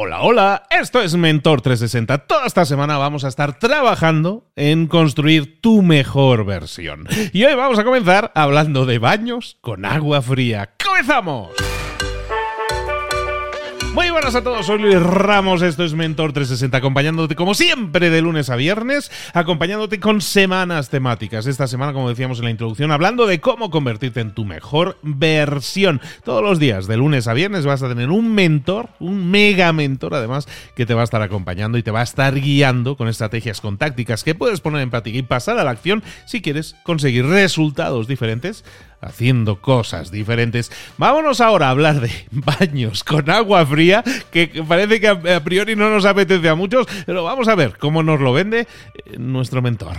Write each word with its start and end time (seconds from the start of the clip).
Hola, 0.00 0.20
hola, 0.22 0.62
esto 0.70 1.02
es 1.02 1.16
Mentor 1.16 1.60
360. 1.60 2.18
Toda 2.18 2.46
esta 2.46 2.64
semana 2.64 2.98
vamos 2.98 3.24
a 3.24 3.28
estar 3.28 3.58
trabajando 3.58 4.46
en 4.54 4.86
construir 4.86 5.60
tu 5.60 5.82
mejor 5.82 6.44
versión. 6.44 7.08
Y 7.32 7.42
hoy 7.42 7.56
vamos 7.56 7.80
a 7.80 7.84
comenzar 7.84 8.30
hablando 8.36 8.86
de 8.86 9.00
baños 9.00 9.58
con 9.60 9.84
agua 9.84 10.22
fría. 10.22 10.70
¡Comenzamos! 10.86 11.50
Muy 13.98 14.10
buenas 14.10 14.36
a 14.36 14.44
todos, 14.44 14.66
soy 14.66 14.78
Luis 14.78 15.02
Ramos, 15.02 15.60
esto 15.60 15.82
es 15.82 15.92
Mentor 15.92 16.32
360, 16.32 16.76
acompañándote 16.76 17.34
como 17.34 17.52
siempre 17.54 18.10
de 18.10 18.22
lunes 18.22 18.48
a 18.48 18.54
viernes, 18.54 19.10
acompañándote 19.34 19.98
con 19.98 20.20
semanas 20.20 20.88
temáticas. 20.88 21.48
Esta 21.48 21.66
semana, 21.66 21.92
como 21.92 22.08
decíamos 22.08 22.38
en 22.38 22.44
la 22.44 22.52
introducción, 22.52 22.92
hablando 22.92 23.26
de 23.26 23.40
cómo 23.40 23.70
convertirte 23.70 24.20
en 24.20 24.34
tu 24.34 24.44
mejor 24.44 24.98
versión. 25.02 26.00
Todos 26.22 26.44
los 26.44 26.60
días, 26.60 26.86
de 26.86 26.96
lunes 26.96 27.26
a 27.26 27.34
viernes, 27.34 27.66
vas 27.66 27.82
a 27.82 27.88
tener 27.88 28.10
un 28.10 28.32
mentor, 28.36 28.90
un 29.00 29.32
mega 29.32 29.72
mentor 29.72 30.14
además, 30.14 30.46
que 30.76 30.86
te 30.86 30.94
va 30.94 31.00
a 31.00 31.04
estar 31.04 31.22
acompañando 31.22 31.76
y 31.76 31.82
te 31.82 31.90
va 31.90 31.98
a 31.98 32.04
estar 32.04 32.36
guiando 32.36 32.96
con 32.96 33.08
estrategias, 33.08 33.60
con 33.60 33.78
tácticas 33.78 34.22
que 34.22 34.36
puedes 34.36 34.60
poner 34.60 34.82
en 34.82 34.90
práctica 34.90 35.18
y 35.18 35.22
pasar 35.22 35.58
a 35.58 35.64
la 35.64 35.72
acción 35.72 36.04
si 36.24 36.40
quieres 36.40 36.76
conseguir 36.84 37.26
resultados 37.26 38.06
diferentes 38.06 38.64
haciendo 39.00 39.60
cosas 39.60 40.10
diferentes. 40.10 40.72
Vámonos 40.96 41.40
ahora 41.40 41.68
a 41.68 41.70
hablar 41.70 42.00
de 42.00 42.10
baños 42.30 43.04
con 43.04 43.30
agua 43.30 43.64
fría, 43.66 44.02
que 44.30 44.64
parece 44.66 45.00
que 45.00 45.08
a 45.08 45.40
priori 45.44 45.76
no 45.76 45.90
nos 45.90 46.04
apetece 46.04 46.48
a 46.48 46.54
muchos, 46.54 46.86
pero 47.06 47.24
vamos 47.24 47.48
a 47.48 47.54
ver 47.54 47.78
cómo 47.78 48.02
nos 48.02 48.20
lo 48.20 48.32
vende 48.32 48.60
eh, 48.60 49.18
nuestro 49.18 49.62
mentor. 49.62 49.96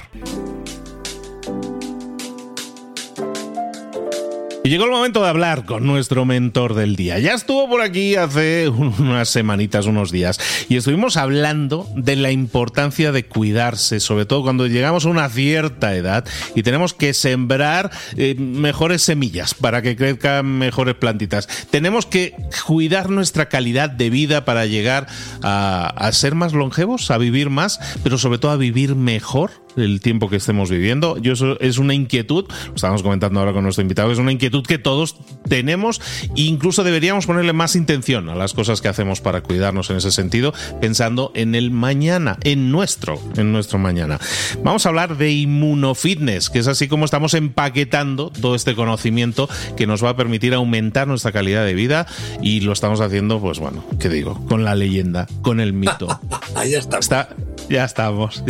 Llegó 4.69 4.85
el 4.85 4.91
momento 4.91 5.23
de 5.23 5.29
hablar 5.29 5.65
con 5.65 5.85
nuestro 5.87 6.25
mentor 6.25 6.75
del 6.75 6.95
día. 6.95 7.17
Ya 7.17 7.33
estuvo 7.33 7.67
por 7.67 7.81
aquí 7.81 8.15
hace 8.15 8.69
unas 8.69 9.27
semanitas, 9.27 9.87
unos 9.87 10.11
días, 10.11 10.39
y 10.69 10.77
estuvimos 10.77 11.17
hablando 11.17 11.87
de 11.95 12.15
la 12.15 12.31
importancia 12.31 13.11
de 13.11 13.25
cuidarse, 13.25 13.99
sobre 13.99 14.25
todo 14.25 14.43
cuando 14.43 14.67
llegamos 14.67 15.05
a 15.05 15.09
una 15.09 15.27
cierta 15.29 15.95
edad 15.95 16.23
y 16.55 16.61
tenemos 16.61 16.93
que 16.93 17.13
sembrar 17.13 17.89
eh, 18.15 18.35
mejores 18.35 19.01
semillas 19.01 19.55
para 19.55 19.81
que 19.81 19.95
crezcan 19.95 20.45
mejores 20.45 20.95
plantitas. 20.95 21.47
Tenemos 21.71 22.05
que 22.05 22.35
cuidar 22.67 23.09
nuestra 23.09 23.49
calidad 23.49 23.89
de 23.89 24.11
vida 24.11 24.45
para 24.45 24.67
llegar 24.67 25.07
a, 25.41 25.87
a 25.87 26.11
ser 26.11 26.35
más 26.35 26.53
longevos, 26.53 27.09
a 27.09 27.17
vivir 27.17 27.49
más, 27.49 27.79
pero 28.03 28.19
sobre 28.19 28.37
todo 28.37 28.51
a 28.51 28.57
vivir 28.57 28.95
mejor 28.95 29.51
el 29.77 30.01
tiempo 30.01 30.29
que 30.29 30.37
estemos 30.37 30.69
viviendo. 30.69 31.17
Yo 31.17 31.33
eso 31.33 31.59
es 31.59 31.77
una 31.77 31.93
inquietud, 31.93 32.45
lo 32.67 32.75
estábamos 32.75 33.03
comentando 33.03 33.39
ahora 33.39 33.53
con 33.53 33.63
nuestro 33.63 33.81
invitado, 33.81 34.11
es 34.11 34.17
una 34.17 34.31
inquietud 34.31 34.65
que 34.65 34.77
todos 34.77 35.17
tenemos 35.47 36.01
e 36.35 36.41
incluso 36.41 36.83
deberíamos 36.83 37.25
ponerle 37.25 37.53
más 37.53 37.75
intención 37.75 38.29
a 38.29 38.35
las 38.35 38.53
cosas 38.53 38.81
que 38.81 38.87
hacemos 38.87 39.21
para 39.21 39.41
cuidarnos 39.41 39.89
en 39.89 39.97
ese 39.97 40.11
sentido, 40.11 40.53
pensando 40.81 41.31
en 41.35 41.55
el 41.55 41.71
mañana, 41.71 42.37
en 42.43 42.71
nuestro, 42.71 43.19
en 43.37 43.51
nuestro 43.51 43.79
mañana. 43.79 44.19
Vamos 44.63 44.85
a 44.85 44.89
hablar 44.89 45.17
de 45.17 45.31
inmunofitness, 45.31 46.49
que 46.49 46.59
es 46.59 46.67
así 46.67 46.87
como 46.87 47.05
estamos 47.05 47.33
empaquetando 47.33 48.29
todo 48.29 48.55
este 48.55 48.75
conocimiento 48.75 49.49
que 49.77 49.87
nos 49.87 50.03
va 50.03 50.09
a 50.09 50.15
permitir 50.15 50.53
aumentar 50.53 51.07
nuestra 51.07 51.31
calidad 51.31 51.65
de 51.65 51.73
vida 51.73 52.07
y 52.41 52.61
lo 52.61 52.73
estamos 52.73 53.01
haciendo, 53.01 53.39
pues 53.39 53.59
bueno, 53.59 53.83
¿qué 53.99 54.09
digo? 54.09 54.45
Con 54.47 54.63
la 54.63 54.75
leyenda, 54.75 55.27
con 55.41 55.59
el 55.59 55.73
mito. 55.73 56.19
Ahí 56.55 56.73
está. 56.73 56.99
Está, 56.99 57.29
ya 57.75 57.85
estamos. 57.85 58.43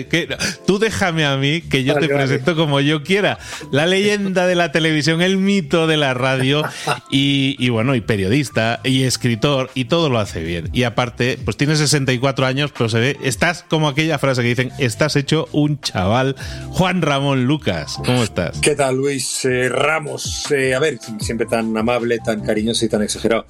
Tú 0.66 0.78
déjame 0.78 1.26
a 1.26 1.36
mí 1.36 1.60
que 1.60 1.84
yo 1.84 1.96
te 1.96 2.08
presento 2.08 2.56
como 2.56 2.80
yo 2.80 3.02
quiera. 3.02 3.38
La 3.70 3.86
leyenda 3.86 4.46
de 4.46 4.54
la 4.54 4.72
televisión, 4.72 5.22
el 5.22 5.36
mito 5.36 5.86
de 5.86 5.96
la 5.96 6.14
radio 6.14 6.62
y, 7.10 7.68
bueno, 7.68 7.94
y 7.94 8.00
periodista 8.00 8.80
y 8.84 9.04
escritor 9.04 9.70
y 9.74 9.86
todo 9.86 10.08
lo 10.08 10.18
hace 10.18 10.42
bien. 10.42 10.70
Y 10.72 10.84
aparte, 10.84 11.38
pues 11.44 11.56
tiene 11.56 11.76
64 11.76 12.46
años, 12.46 12.72
pero 12.76 12.88
se 12.88 12.98
ve, 12.98 13.16
estás 13.22 13.64
como 13.68 13.88
aquella 13.88 14.18
frase 14.18 14.42
que 14.42 14.48
dicen, 14.48 14.72
estás 14.78 15.16
hecho 15.16 15.48
un 15.52 15.80
chaval. 15.80 16.36
Juan 16.70 17.02
Ramón 17.02 17.44
Lucas, 17.44 17.96
¿cómo 18.04 18.22
estás? 18.22 18.58
¿Qué 18.60 18.74
tal, 18.74 18.96
Luis 18.96 19.44
eh, 19.44 19.68
Ramos? 19.68 20.50
Eh, 20.50 20.74
a 20.74 20.78
ver, 20.78 20.98
siempre 21.20 21.46
tan 21.46 21.76
amable, 21.76 22.18
tan 22.24 22.40
cariñoso 22.40 22.84
y 22.84 22.88
tan 22.88 23.02
exagerado. 23.02 23.46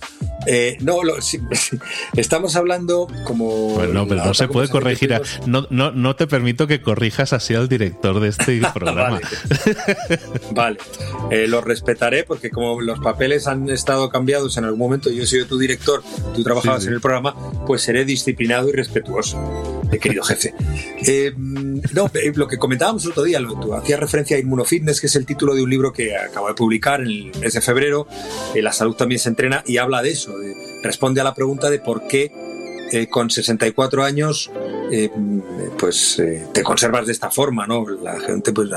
Eh, 0.47 0.77
no, 0.81 0.99
estamos 2.17 2.57
hablando 2.57 3.07
como... 3.25 3.71
Bueno, 3.71 4.07
pero 4.09 4.25
no 4.25 4.35
se 4.35 4.49
puede 4.49 4.69
corregir. 4.69 5.04
No, 5.47 5.67
no, 5.71 5.91
no 5.91 6.17
te 6.17 6.27
permito 6.27 6.67
que 6.67 6.81
corrijas 6.81 7.33
así 7.33 7.55
al 7.55 7.69
director 7.69 8.21
de 8.21 8.29
este 8.29 8.61
programa. 8.75 9.21
vale, 10.53 10.79
eh, 11.31 11.47
lo 11.47 11.61
respetaré 11.61 12.25
porque 12.25 12.51
como 12.51 12.81
los 12.81 13.01
papeles 13.01 13.47
han 13.47 13.69
estado 13.71 14.09
cambiados 14.09 14.57
en 14.57 14.65
algún 14.65 14.79
momento, 14.79 15.11
yo 15.11 15.23
he 15.23 15.27
sido 15.27 15.47
tu 15.47 15.59
director, 15.59 16.03
tú 16.35 16.43
trabajabas 16.43 16.87
en 16.87 16.95
el 16.95 17.01
programa, 17.01 17.35
pues 17.67 17.83
seré 17.83 18.05
disciplinado 18.05 18.69
y 18.69 18.73
respetuoso, 18.73 19.83
eh, 19.93 19.99
querido 19.99 20.23
jefe. 20.25 20.55
no, 21.37 22.11
lo 22.35 22.49
que 22.49 22.59
comentábamos 22.59 23.05
el 23.05 23.11
otro 23.11 23.25
día, 23.25 23.41
tú 23.61 23.75
hacías 23.75 24.01
referencia 24.01 24.37
a 24.37 24.41
Inmunofitness, 24.41 25.01
que 25.01 25.07
es 25.07 25.17
el 25.17 25.27
título 25.27 25.55
de 25.55 25.63
un 25.63 25.71
libro 25.71 25.93
que 25.93 26.17
acabo 26.17 26.49
de 26.49 26.55
publicar 26.55 27.01
en 27.01 27.07
el 27.07 27.33
mes 27.41 27.53
de 27.53 27.61
febrero, 27.61 28.07
La 28.55 28.73
salud 28.73 28.95
también 28.95 29.19
se 29.19 29.29
entrena, 29.29 29.63
y 29.67 29.79
habla 29.79 30.03
de 30.03 30.11
eso 30.11 30.35
responde 30.83 31.21
a 31.21 31.25
la 31.25 31.35
pregunta 31.35 31.71
de 31.71 31.79
por 31.79 32.07
qué 32.07 32.31
eh, 32.93 33.09
con 33.09 33.31
64 33.31 34.05
años 34.05 34.51
eh, 34.97 35.11
pues 35.77 36.21
eh, 36.21 36.47
te 36.53 36.63
conservas 36.63 37.07
de 37.07 37.13
esta 37.13 37.29
forma, 37.29 37.67
¿no? 37.67 37.85
La 37.89 38.21
gente, 38.21 38.53
pues, 38.53 38.71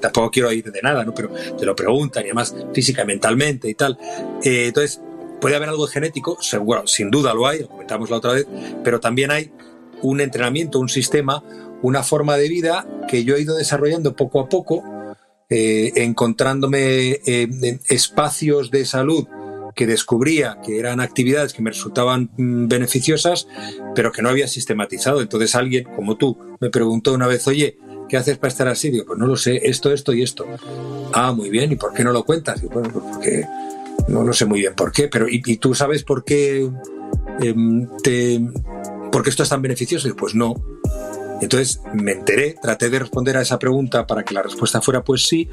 tampoco 0.00 0.30
quiero 0.30 0.50
ir 0.52 0.72
de 0.72 0.80
nada, 0.80 1.04
¿no? 1.04 1.12
Pero 1.14 1.30
te 1.58 1.66
lo 1.66 1.76
preguntan 1.76 2.22
y 2.22 2.28
además 2.28 2.56
física, 2.72 3.04
mentalmente 3.04 3.68
y 3.68 3.74
tal. 3.74 3.98
entonces, 4.42 5.02
puede 5.38 5.56
haber 5.56 5.68
algo 5.68 5.86
genético, 5.86 6.40
seguro, 6.40 6.86
sin 6.86 7.10
duda 7.10 7.34
lo 7.34 7.46
hay, 7.46 7.60
lo 7.60 7.68
comentamos 7.68 8.08
la 8.08 8.16
otra 8.16 8.32
vez, 8.32 8.46
pero 8.82 9.00
también 9.00 9.30
hay 9.30 9.52
un 10.00 10.22
entrenamiento, 10.22 10.80
un 10.80 10.88
sistema, 10.88 11.44
una 11.82 12.02
forma 12.02 12.38
de 12.38 12.48
vida 12.48 12.86
que 13.06 13.24
yo 13.24 13.36
he 13.36 13.42
ido 13.42 13.54
desarrollando 13.54 14.16
poco 14.16 14.40
a 14.40 14.48
poco, 14.48 14.82
encontrándome 15.50 17.20
espacios 17.88 18.70
de 18.70 18.84
salud 18.86 19.26
que 19.78 19.86
descubría 19.86 20.58
que 20.66 20.80
eran 20.80 20.98
actividades 20.98 21.52
que 21.52 21.62
me 21.62 21.70
resultaban 21.70 22.30
mm, 22.36 22.66
beneficiosas, 22.66 23.46
pero 23.94 24.10
que 24.10 24.22
no 24.22 24.28
había 24.28 24.48
sistematizado. 24.48 25.20
Entonces 25.20 25.54
alguien 25.54 25.84
como 25.94 26.16
tú 26.16 26.36
me 26.58 26.68
preguntó 26.68 27.14
una 27.14 27.28
vez, 27.28 27.46
oye, 27.46 27.78
¿qué 28.08 28.16
haces 28.16 28.38
para 28.38 28.48
estar 28.48 28.66
así? 28.66 28.90
Digo, 28.90 29.04
pues 29.06 29.20
no 29.20 29.28
lo 29.28 29.36
sé, 29.36 29.60
esto, 29.62 29.92
esto 29.92 30.12
y 30.12 30.24
esto. 30.24 30.46
Ah, 31.12 31.30
muy 31.30 31.48
bien, 31.48 31.70
¿y 31.70 31.76
por 31.76 31.94
qué 31.94 32.02
no 32.02 32.10
lo 32.10 32.24
cuentas? 32.24 32.60
Digo, 32.60 32.74
bueno, 32.74 32.90
pues 32.92 33.04
porque 33.12 33.46
no, 34.08 34.24
lo 34.24 34.32
sé 34.32 34.46
muy 34.46 34.58
bien 34.58 34.74
por 34.74 34.90
qué, 34.90 35.06
pero 35.06 35.28
¿y, 35.28 35.40
tú 35.58 35.76
sabes 35.76 36.02
por 36.02 36.24
qué, 36.24 36.68
em, 37.40 37.88
te, 38.02 38.40
por 39.12 39.22
qué 39.22 39.30
esto 39.30 39.44
es 39.44 39.48
tan 39.48 39.62
beneficioso? 39.62 40.08
Digo, 40.08 40.16
pues 40.16 40.34
no. 40.34 40.56
Entonces 41.40 41.80
me 41.94 42.12
enteré, 42.12 42.56
traté 42.60 42.90
de 42.90 42.98
responder 42.98 43.36
a 43.36 43.42
esa 43.42 43.58
pregunta 43.58 44.06
para 44.06 44.24
que 44.24 44.34
la 44.34 44.42
respuesta 44.42 44.80
fuera 44.80 45.04
pues 45.04 45.24
sí, 45.24 45.48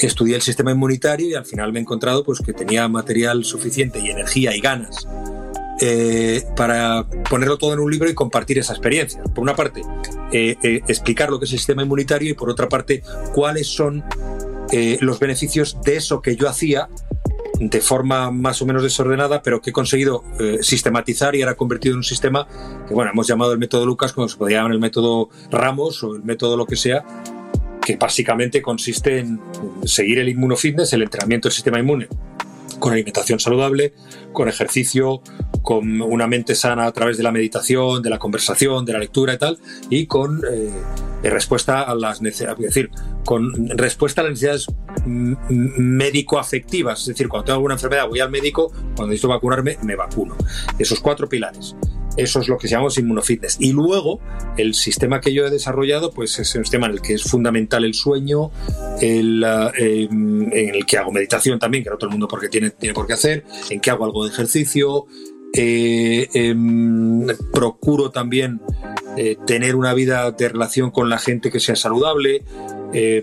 estudié 0.00 0.36
el 0.36 0.42
sistema 0.42 0.72
inmunitario 0.72 1.28
y 1.28 1.34
al 1.34 1.44
final 1.44 1.72
me 1.72 1.78
he 1.78 1.82
encontrado 1.82 2.24
pues 2.24 2.40
que 2.40 2.52
tenía 2.52 2.88
material 2.88 3.44
suficiente 3.44 4.00
y 4.00 4.10
energía 4.10 4.54
y 4.54 4.60
ganas 4.60 5.06
eh, 5.80 6.44
para 6.54 7.06
ponerlo 7.28 7.58
todo 7.58 7.72
en 7.72 7.80
un 7.80 7.90
libro 7.90 8.08
y 8.08 8.14
compartir 8.14 8.58
esa 8.58 8.72
experiencia. 8.72 9.20
Por 9.22 9.42
una 9.42 9.56
parte, 9.56 9.82
eh, 10.32 10.56
eh, 10.62 10.80
explicar 10.86 11.30
lo 11.30 11.40
que 11.40 11.46
es 11.46 11.52
el 11.52 11.58
sistema 11.58 11.82
inmunitario 11.82 12.30
y 12.30 12.34
por 12.34 12.50
otra 12.50 12.68
parte, 12.68 13.02
cuáles 13.34 13.66
son 13.66 14.04
los 15.00 15.18
beneficios 15.18 15.76
de 15.84 15.96
eso 15.96 16.22
que 16.22 16.34
yo 16.34 16.48
hacía 16.48 16.88
de 17.68 17.80
forma 17.80 18.32
más 18.32 18.60
o 18.60 18.66
menos 18.66 18.82
desordenada, 18.82 19.40
pero 19.40 19.60
que 19.60 19.70
he 19.70 19.72
conseguido 19.72 20.24
eh, 20.40 20.58
sistematizar 20.62 21.36
y 21.36 21.42
ahora 21.42 21.54
convertido 21.54 21.92
en 21.92 21.98
un 21.98 22.04
sistema 22.04 22.46
que, 22.88 22.92
bueno, 22.92 23.12
hemos 23.12 23.28
llamado 23.28 23.52
el 23.52 23.58
método 23.58 23.86
Lucas, 23.86 24.12
como 24.12 24.28
se 24.28 24.36
podría 24.36 24.58
llamar 24.58 24.72
el 24.72 24.80
método 24.80 25.28
Ramos 25.50 26.02
o 26.02 26.16
el 26.16 26.24
método 26.24 26.56
lo 26.56 26.66
que 26.66 26.74
sea, 26.74 27.04
que 27.84 27.96
básicamente 27.96 28.60
consiste 28.62 29.20
en 29.20 29.40
seguir 29.84 30.18
el 30.18 30.28
inmunofitness, 30.28 30.92
el 30.92 31.02
entrenamiento 31.02 31.48
del 31.48 31.52
sistema 31.52 31.78
inmune, 31.78 32.08
con 32.80 32.94
alimentación 32.94 33.38
saludable, 33.38 33.94
con 34.32 34.48
ejercicio, 34.48 35.22
con 35.62 36.02
una 36.02 36.26
mente 36.26 36.56
sana 36.56 36.86
a 36.86 36.92
través 36.92 37.16
de 37.16 37.22
la 37.22 37.30
meditación, 37.30 38.02
de 38.02 38.10
la 38.10 38.18
conversación, 38.18 38.84
de 38.84 38.92
la 38.92 38.98
lectura 38.98 39.34
y 39.34 39.38
tal, 39.38 39.58
y 39.88 40.06
con 40.06 40.42
eh, 40.50 41.30
respuesta 41.30 41.82
a 41.82 41.94
las 41.94 42.22
necesidades, 42.22 42.88
con 43.24 43.68
respuesta 43.70 44.20
a 44.20 44.24
las 44.24 44.32
necesidades 44.32 44.66
médico-afectivas, 45.06 47.00
es 47.00 47.06
decir, 47.06 47.28
cuando 47.28 47.46
tengo 47.46 47.56
alguna 47.56 47.74
enfermedad 47.74 48.08
voy 48.08 48.20
al 48.20 48.30
médico, 48.30 48.68
cuando 48.68 49.08
necesito 49.08 49.28
vacunarme 49.28 49.78
me 49.82 49.96
vacuno. 49.96 50.36
Esos 50.78 51.00
cuatro 51.00 51.28
pilares. 51.28 51.74
Eso 52.16 52.40
es 52.40 52.48
lo 52.48 52.58
que 52.58 52.68
llamamos 52.68 52.98
inmunofitness. 52.98 53.56
Y 53.58 53.72
luego, 53.72 54.20
el 54.58 54.74
sistema 54.74 55.20
que 55.20 55.32
yo 55.32 55.46
he 55.46 55.50
desarrollado, 55.50 56.10
pues 56.10 56.38
es 56.38 56.54
un 56.54 56.64
sistema 56.64 56.86
en 56.86 56.92
el 56.92 57.00
que 57.00 57.14
es 57.14 57.22
fundamental 57.22 57.84
el 57.84 57.94
sueño, 57.94 58.50
eh, 59.00 60.08
en 60.10 60.52
el 60.52 60.84
que 60.84 60.98
hago 60.98 61.10
meditación 61.10 61.58
también, 61.58 61.84
que 61.84 61.90
no 61.90 61.96
todo 61.96 62.08
el 62.08 62.12
mundo 62.12 62.28
porque 62.28 62.48
tiene, 62.48 62.70
tiene 62.70 62.94
por 62.94 63.06
qué 63.06 63.14
hacer, 63.14 63.44
en 63.70 63.80
que 63.80 63.90
hago 63.90 64.04
algo 64.04 64.26
de 64.26 64.30
ejercicio, 64.30 65.06
eh, 65.54 66.28
em, 66.32 67.26
procuro 67.52 68.10
también 68.10 68.60
eh, 69.16 69.36
tener 69.46 69.76
una 69.76 69.92
vida 69.92 70.30
de 70.30 70.48
relación 70.48 70.90
con 70.90 71.10
la 71.10 71.18
gente 71.18 71.50
que 71.50 71.60
sea 71.60 71.76
saludable, 71.76 72.42
eh, 72.94 73.22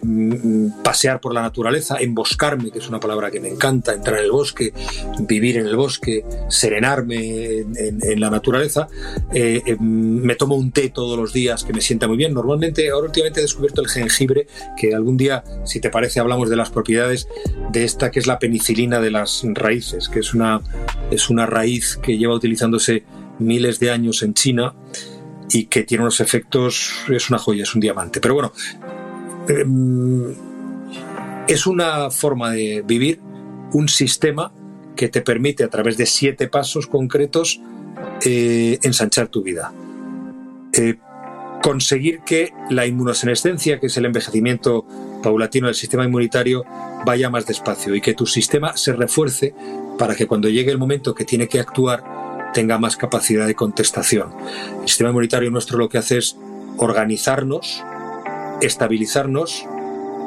pasear 0.84 1.20
por 1.20 1.34
la 1.34 1.42
naturaleza, 1.42 1.98
emboscarme, 2.00 2.70
que 2.70 2.80
es 2.80 2.88
una 2.88 3.00
palabra 3.00 3.32
que 3.32 3.40
me 3.40 3.50
encanta, 3.50 3.94
entrar 3.94 4.20
en 4.20 4.26
el 4.26 4.32
bosque, 4.32 4.74
vivir 5.20 5.58
en 5.58 5.66
el 5.66 5.76
bosque, 5.76 6.24
serenarme 6.48 7.60
en, 7.60 8.20
la 8.20 8.30
naturaleza. 8.30 8.88
Eh, 9.34 9.78
me 9.80 10.36
tomo 10.36 10.56
un 10.56 10.72
té 10.72 10.90
todos 10.90 11.18
los 11.18 11.34
días 11.34 11.64
que 11.64 11.74
me 11.74 11.82
sienta 11.82 12.08
muy 12.08 12.18
bien. 12.18 12.34
Normalmente, 12.34 12.90
ahora 12.90 13.08
últimamente 13.08 13.40
he 13.40 13.44
descubierto 13.44 13.82
el 13.82 13.88
jengibre, 13.88 14.48
que 14.78 14.94
algún 14.94 15.18
día, 15.18 15.44
si 15.66 15.80
te 15.80 15.90
parece, 15.90 16.20
hablamos 16.20 16.50
de 16.50 16.56
las 16.56 16.70
propiedades 16.70 17.28
de 17.72 17.84
esta 17.84 18.12
que 18.12 18.20
es 18.20 18.28
la 18.28 18.40
penicilina 18.40 19.00
de 19.00 19.12
las 19.12 19.44
raíces, 19.54 20.10
que 20.10 20.20
es 20.20 20.34
una, 20.34 20.62
es 21.12 21.30
una 21.30 21.46
raíz 21.46 21.98
que 21.98 22.18
lleva 22.18 22.36
utilizándose 22.36 23.04
miles 23.40 23.80
de 23.80 23.92
años 23.92 24.22
en 24.24 24.34
China 24.34 24.74
y 25.52 25.66
que 25.66 25.84
tiene 25.84 26.04
unos 26.04 26.20
efectos, 26.20 26.92
es 27.10 27.30
una 27.30 27.40
joya, 27.40 27.64
es 27.64 27.74
un 27.74 27.82
diamante. 27.82 28.20
Pero 28.22 28.36
bueno, 28.36 28.54
em, 29.48 30.34
es 31.48 31.66
una 31.66 32.12
forma 32.12 32.52
de 32.52 32.84
vivir, 32.86 33.20
un 33.72 33.88
sistema 33.88 34.52
que 34.96 35.10
te 35.10 35.22
permite 35.22 35.64
a 35.64 35.70
través 35.70 35.98
de 35.98 36.06
siete 36.06 36.48
pasos 36.48 36.88
concretos 36.88 37.62
eh, 38.26 38.80
ensanchar 38.84 39.28
tu 39.28 39.44
vida. 39.44 39.72
Eh, 40.74 40.96
conseguir 41.62 42.22
que 42.22 42.54
la 42.70 42.86
inmunosenescencia, 42.86 43.80
que 43.80 43.88
es 43.88 43.98
el 43.98 44.06
envejecimiento 44.06 44.86
paulatino 45.22 45.68
del 45.68 45.76
sistema 45.76 46.06
inmunitario, 46.06 46.64
vaya 47.06 47.30
más 47.30 47.46
despacio 47.46 47.96
y 47.96 48.02
que 48.02 48.14
tu 48.14 48.26
sistema 48.26 48.78
se 48.78 48.94
refuerce 48.94 49.54
para 49.98 50.16
que 50.16 50.28
cuando 50.28 50.50
llegue 50.50 50.72
el 50.72 50.78
momento 50.78 51.14
que 51.14 51.26
tiene 51.26 51.48
que 51.48 51.60
actuar, 51.60 52.04
tenga 52.54 52.78
más 52.78 52.98
capacidad 52.98 53.48
de 53.48 53.56
contestación. 53.56 54.34
El 54.82 54.88
sistema 54.88 55.10
inmunitario 55.10 55.52
nuestro 55.52 55.78
lo 55.78 55.90
que 55.90 55.98
hace 55.98 56.18
es 56.18 56.38
organizarnos, 56.78 57.84
estabilizarnos, 58.62 59.66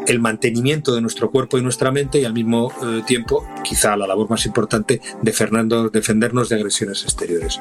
el 0.06 0.20
mantenimiento 0.20 0.94
de 0.94 1.00
nuestro 1.00 1.30
cuerpo 1.30 1.58
y 1.58 1.62
nuestra 1.62 1.90
mente 1.90 2.20
y 2.20 2.24
al 2.24 2.32
mismo 2.32 2.72
eh, 2.82 3.02
tiempo, 3.06 3.46
quizá 3.62 3.96
la 3.96 4.06
labor 4.06 4.28
más 4.28 4.46
importante, 4.46 5.00
defendernos 5.22 6.48
de 6.48 6.56
agresiones 6.56 7.02
exteriores. 7.04 7.60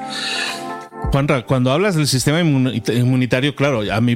Juanra, 1.12 1.46
cuando 1.46 1.72
hablas 1.74 1.96
del 1.96 2.08
sistema 2.08 2.40
inmunitario, 2.40 3.54
claro, 3.54 3.82
a 3.92 4.00
mí 4.00 4.16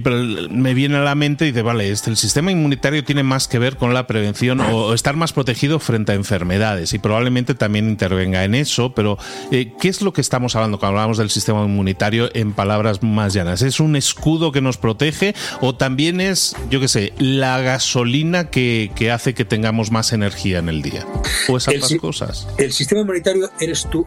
me 0.49 0.73
viene 0.73 0.95
a 0.95 1.01
la 1.01 1.13
mente 1.13 1.45
y 1.45 1.49
dice, 1.49 1.61
vale, 1.61 1.91
este, 1.91 2.09
el 2.09 2.15
sistema 2.15 2.51
inmunitario 2.51 3.03
tiene 3.03 3.21
más 3.21 3.49
que 3.49 3.59
ver 3.59 3.75
con 3.75 3.93
la 3.93 4.07
prevención 4.07 4.61
o 4.61 4.93
estar 4.93 5.17
más 5.17 5.33
protegido 5.33 5.79
frente 5.79 6.13
a 6.13 6.15
enfermedades 6.15 6.93
y 6.93 6.99
probablemente 6.99 7.53
también 7.53 7.89
intervenga 7.89 8.45
en 8.45 8.55
eso, 8.55 8.93
pero 8.93 9.17
eh, 9.51 9.73
¿qué 9.77 9.89
es 9.89 10.01
lo 10.01 10.13
que 10.13 10.21
estamos 10.21 10.55
hablando 10.55 10.79
cuando 10.79 10.99
hablamos 10.99 11.17
del 11.17 11.29
sistema 11.29 11.65
inmunitario 11.65 12.29
en 12.33 12.53
palabras 12.53 13.03
más 13.03 13.33
llanas? 13.33 13.61
¿Es 13.61 13.81
un 13.81 13.97
escudo 13.97 14.53
que 14.53 14.61
nos 14.61 14.77
protege 14.77 15.35
o 15.59 15.75
también 15.75 16.21
es, 16.21 16.55
yo 16.69 16.79
qué 16.79 16.87
sé, 16.87 17.13
la 17.17 17.59
gasolina 17.59 18.49
que, 18.49 18.89
hace 19.13 19.33
que 19.33 19.43
tengamos 19.43 19.91
más 19.91 20.13
energía 20.13 20.59
en 20.59 20.69
el 20.69 20.81
día? 20.81 21.05
¿O 21.49 21.57
esas 21.57 21.75
ambas 21.75 21.95
cosas? 21.95 22.47
El 22.57 22.71
sistema 22.71 23.01
inmunitario 23.01 23.49
eres 23.59 23.85
tú 23.91 24.05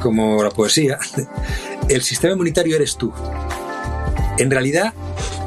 como 0.00 0.42
la 0.42 0.50
poesía, 0.50 0.98
el 1.88 2.02
sistema 2.02 2.32
inmunitario 2.32 2.76
eres 2.76 2.96
tú. 2.96 3.12
En 4.38 4.50
realidad, 4.50 4.94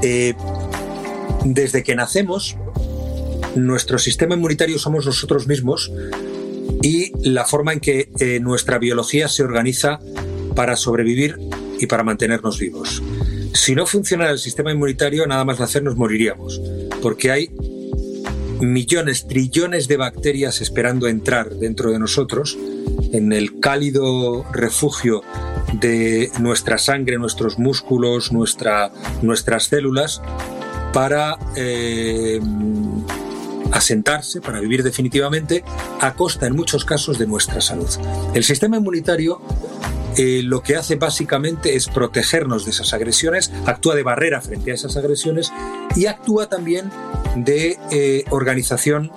eh, 0.01 0.33
desde 1.45 1.83
que 1.83 1.95
nacemos, 1.95 2.57
nuestro 3.55 3.97
sistema 3.97 4.35
inmunitario 4.35 4.79
somos 4.79 5.05
nosotros 5.05 5.47
mismos 5.47 5.91
y 6.81 7.11
la 7.27 7.45
forma 7.45 7.73
en 7.73 7.79
que 7.79 8.09
eh, 8.19 8.39
nuestra 8.39 8.79
biología 8.79 9.27
se 9.27 9.43
organiza 9.43 9.99
para 10.55 10.75
sobrevivir 10.75 11.37
y 11.79 11.87
para 11.87 12.03
mantenernos 12.03 12.59
vivos. 12.59 13.01
Si 13.53 13.75
no 13.75 13.85
funcionara 13.85 14.31
el 14.31 14.39
sistema 14.39 14.71
inmunitario, 14.71 15.27
nada 15.27 15.43
más 15.45 15.59
nacer 15.59 15.83
nos 15.83 15.95
moriríamos, 15.95 16.61
porque 17.01 17.31
hay 17.31 17.51
millones, 18.61 19.27
trillones 19.27 19.87
de 19.87 19.97
bacterias 19.97 20.61
esperando 20.61 21.07
entrar 21.07 21.49
dentro 21.55 21.91
de 21.91 21.99
nosotros 21.99 22.57
en 23.11 23.33
el 23.33 23.59
cálido 23.59 24.45
refugio 24.51 25.23
de 25.73 26.31
nuestra 26.39 26.77
sangre, 26.77 27.17
nuestros 27.17 27.59
músculos, 27.59 28.31
nuestra, 28.31 28.91
nuestras 29.21 29.65
células, 29.65 30.21
para 30.93 31.37
eh, 31.55 32.39
asentarse, 33.71 34.41
para 34.41 34.59
vivir 34.59 34.83
definitivamente, 34.83 35.63
a 36.01 36.13
costa 36.13 36.47
en 36.47 36.55
muchos 36.55 36.85
casos 36.85 37.17
de 37.17 37.27
nuestra 37.27 37.61
salud. 37.61 37.89
El 38.33 38.43
sistema 38.43 38.77
inmunitario 38.77 39.41
eh, 40.17 40.41
lo 40.43 40.61
que 40.61 40.75
hace 40.75 40.95
básicamente 40.95 41.75
es 41.75 41.87
protegernos 41.87 42.65
de 42.65 42.71
esas 42.71 42.93
agresiones, 42.93 43.51
actúa 43.65 43.95
de 43.95 44.03
barrera 44.03 44.41
frente 44.41 44.71
a 44.71 44.73
esas 44.73 44.97
agresiones 44.97 45.53
y 45.95 46.07
actúa 46.07 46.49
también 46.49 46.91
de 47.37 47.77
eh, 47.91 48.25
organización 48.29 49.09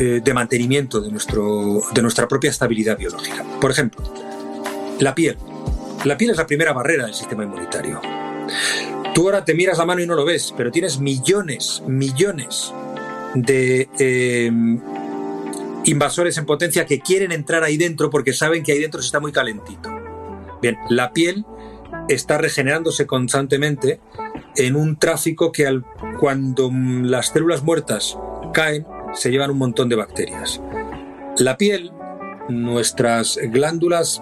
eh, 0.00 0.22
de 0.24 0.32
mantenimiento 0.32 1.02
de, 1.02 1.10
nuestro, 1.10 1.82
de 1.92 2.00
nuestra 2.00 2.26
propia 2.26 2.48
estabilidad 2.48 2.96
biológica. 2.96 3.44
Por 3.60 3.70
ejemplo, 3.70 4.02
la 4.98 5.14
piel. 5.14 5.36
La 6.04 6.16
piel 6.16 6.30
es 6.30 6.38
la 6.38 6.46
primera 6.46 6.72
barrera 6.72 7.04
del 7.04 7.14
sistema 7.14 7.44
inmunitario. 7.44 8.00
Tú 9.14 9.26
ahora 9.26 9.44
te 9.44 9.52
miras 9.52 9.76
la 9.76 9.84
mano 9.84 10.00
y 10.00 10.06
no 10.06 10.14
lo 10.14 10.24
ves, 10.24 10.54
pero 10.56 10.70
tienes 10.70 11.00
millones, 11.00 11.82
millones 11.86 12.72
de 13.34 13.90
em, 13.98 14.80
invasores 15.84 16.38
en 16.38 16.46
potencia 16.46 16.86
que 16.86 17.00
quieren 17.00 17.30
entrar 17.30 17.62
ahí 17.62 17.76
dentro 17.76 18.08
porque 18.08 18.32
saben 18.32 18.62
que 18.62 18.72
ahí 18.72 18.78
dentro 18.78 19.02
se 19.02 19.06
está 19.06 19.20
muy 19.20 19.32
calentito. 19.32 19.90
Bien, 20.62 20.78
la 20.88 21.12
piel 21.12 21.44
está 22.08 22.38
regenerándose 22.38 23.06
constantemente 23.06 24.00
en 24.56 24.76
un 24.76 24.96
tráfico 24.96 25.52
que 25.52 25.66
al, 25.66 25.84
cuando 26.18 26.70
las 26.72 27.28
células 27.28 27.62
muertas 27.62 28.16
caen, 28.54 28.86
se 29.14 29.30
llevan 29.30 29.50
un 29.50 29.58
montón 29.58 29.88
de 29.88 29.96
bacterias. 29.96 30.60
La 31.38 31.56
piel, 31.56 31.92
nuestras 32.48 33.38
glándulas 33.42 34.20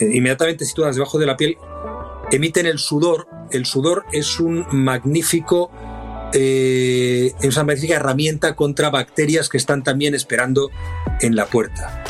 eh, 0.00 0.10
inmediatamente 0.12 0.64
situadas 0.64 0.96
debajo 0.96 1.18
de 1.18 1.26
la 1.26 1.36
piel, 1.36 1.56
emiten 2.30 2.66
el 2.66 2.78
sudor. 2.78 3.28
El 3.50 3.66
sudor 3.66 4.04
es 4.12 4.40
un 4.40 4.66
magnífico 4.70 5.70
eh, 6.36 7.32
es 7.42 7.54
una 7.54 7.64
magnífica 7.64 7.94
herramienta 7.94 8.56
contra 8.56 8.90
bacterias 8.90 9.48
que 9.48 9.56
están 9.56 9.84
también 9.84 10.16
esperando 10.16 10.70
en 11.20 11.36
la 11.36 11.46
puerta. 11.46 12.02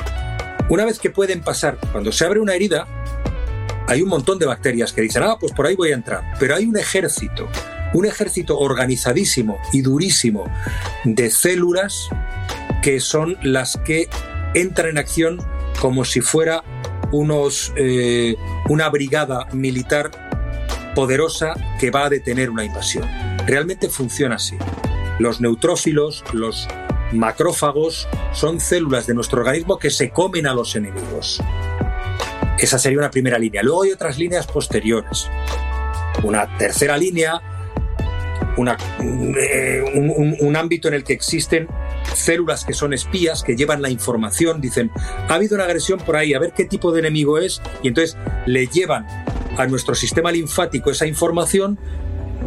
Una 0.71 0.87
vez 0.87 0.99
que 0.99 1.11
pueden 1.11 1.43
pasar, 1.43 1.79
cuando 1.93 2.11
se 2.11 2.25
abre 2.25 2.41
una 2.41 2.55
herida, 2.55 2.87
hay 3.87 4.01
un 4.01 4.09
montón 4.09 4.39
de 4.39 4.47
bacterias 4.47 4.95
que 4.95 5.03
dicen, 5.03 5.23
ah, 5.25 5.37
pues 5.39 5.53
por 5.53 5.67
ahí 5.67 5.77
voy 5.77 5.91
a 5.91 5.95
entrar. 5.95 6.23
Pero 6.41 6.57
hay 6.57 6.65
un 6.65 6.79
ejército, 6.79 7.49
un 7.95 8.05
ejército 8.05 8.59
organizadísimo 8.59 9.59
y 9.73 9.81
durísimo 9.81 10.45
de 11.05 11.31
células 11.31 12.09
que 12.83 13.01
son 13.01 13.39
las 13.43 13.79
que 13.79 14.09
entran 14.53 14.91
en 14.91 14.99
acción 14.99 15.39
como 15.81 16.05
si 16.05 16.21
fuera 16.21 16.63
unos, 17.13 17.73
eh, 17.77 18.37
una 18.69 18.89
brigada 18.91 19.47
militar 19.53 20.11
poderosa 20.95 21.55
que 21.81 21.91
va 21.91 22.07
a 22.07 22.11
detener 22.11 22.51
una 22.51 22.65
invasión. 22.65 23.09
Realmente 23.47 23.89
funciona 23.89 24.37
así. 24.37 24.57
Los 25.19 25.41
neutrófilos, 25.41 26.25
los 26.33 26.69
macrófagos, 27.13 28.09
son 28.33 28.61
células 28.61 29.07
de 29.07 29.15
nuestro 29.15 29.41
organismo 29.41 29.79
que 29.79 29.91
se 29.91 30.11
comen 30.11 30.47
a 30.47 30.55
los 30.55 30.75
enemigos. 30.77 31.41
Esa 32.59 32.79
sería 32.79 32.99
una 32.99 33.11
primera 33.11 33.39
línea. 33.39 33.63
Luego 33.63 33.83
hay 33.83 33.93
otras 33.93 34.19
líneas 34.19 34.47
posteriores. 34.47 35.29
Una 36.23 36.57
tercera 36.57 36.97
línea, 36.97 37.41
eh, 38.57 40.37
un, 40.41 40.57
ámbito 40.57 40.89
en 40.89 40.95
el 40.95 41.05
que 41.05 41.13
existen 41.13 41.69
células 42.15 42.65
que 42.65 42.73
son 42.73 42.93
espías, 42.93 43.43
que 43.43 43.57
llevan 43.57 43.83
la 43.83 43.91
información, 43.91 44.61
dicen, 44.61 44.91
ha 45.29 45.35
habido 45.35 45.57
una 45.57 45.65
agresión 45.65 45.99
por 45.99 46.17
ahí, 46.17 46.35
a 46.35 46.39
ver 46.39 46.53
qué 46.53 46.65
tipo 46.65 46.93
de 46.93 47.01
enemigo 47.01 47.39
es, 47.39 47.61
y 47.83 47.89
entonces 47.89 48.17
le 48.47 48.67
llevan 48.67 49.07
a 49.57 49.67
nuestro 49.67 49.95
sistema 49.95 50.31
linfático 50.31 50.91
esa 50.91 51.07
información 51.07 51.79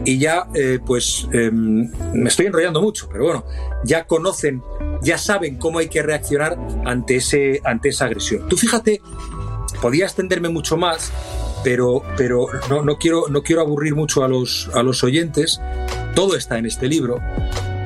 y 0.06 0.20
ya, 0.20 0.48
eh, 0.54 0.80
pues, 0.86 1.28
em, 1.34 1.92
me 2.14 2.30
estoy 2.30 2.46
enrollando 2.46 2.82
mucho, 2.82 3.10
pero 3.12 3.26
bueno, 3.26 3.46
ya 3.84 4.06
conocen, 4.06 4.62
ya 5.02 5.18
saben 5.18 5.58
cómo 5.58 5.80
hay 5.80 5.90
que 5.90 6.02
reaccionar 6.02 6.58
ante, 6.86 7.18
ese, 7.18 7.62
ante 7.64 7.90
esa 7.90 8.06
agresión. 8.06 8.48
Tú 8.48 8.56
fíjate 8.56 9.02
podía 9.82 10.06
extenderme 10.06 10.50
mucho 10.50 10.78
más, 10.78 11.12
pero, 11.64 12.04
pero 12.16 12.48
no, 12.70 12.98
quiero, 12.98 13.26
no 13.30 13.44
quiero 13.44 13.62
aburrir 13.62 13.96
mucho 13.96 14.24
a 14.24 14.28
los, 14.28 14.70
a 14.74 14.84
los 14.84 15.04
oyentes. 15.04 15.62
Todo 16.16 16.36
está 16.36 16.58
en 16.58 16.66
este 16.66 16.88
libro. 16.88 17.20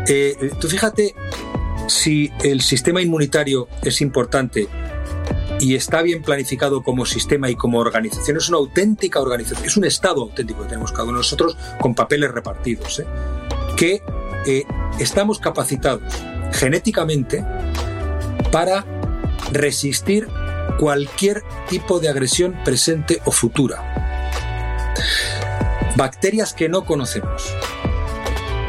Eh, 0.07 0.37
eh, 0.39 0.51
tú 0.59 0.67
fíjate 0.67 1.15
si 1.87 2.31
el 2.43 2.61
sistema 2.61 3.01
inmunitario 3.01 3.67
es 3.83 4.01
importante 4.01 4.67
y 5.59 5.75
está 5.75 6.01
bien 6.01 6.23
planificado 6.23 6.81
como 6.83 7.05
sistema 7.05 7.49
y 7.49 7.55
como 7.55 7.79
organización, 7.79 8.37
es 8.37 8.49
una 8.49 8.57
auténtica 8.57 9.19
organización, 9.19 9.65
es 9.65 9.77
un 9.77 9.85
estado 9.85 10.21
auténtico 10.21 10.63
que 10.63 10.69
tenemos 10.69 10.91
cada 10.91 11.03
uno 11.03 11.17
nosotros 11.17 11.55
con 11.79 11.93
papeles 11.93 12.31
repartidos, 12.31 12.99
¿eh? 12.99 13.05
que 13.77 14.01
estamos 14.99 15.39
capacitados 15.39 16.01
genéticamente 16.51 17.45
para 18.51 18.85
resistir 19.51 20.27
cualquier 20.77 21.43
tipo 21.69 21.99
de 21.99 22.09
agresión 22.09 22.55
presente 22.63 23.21
o 23.25 23.31
futura. 23.31 23.83
Bacterias 25.95 26.53
que 26.53 26.69
no 26.69 26.85
conocemos. 26.85 27.53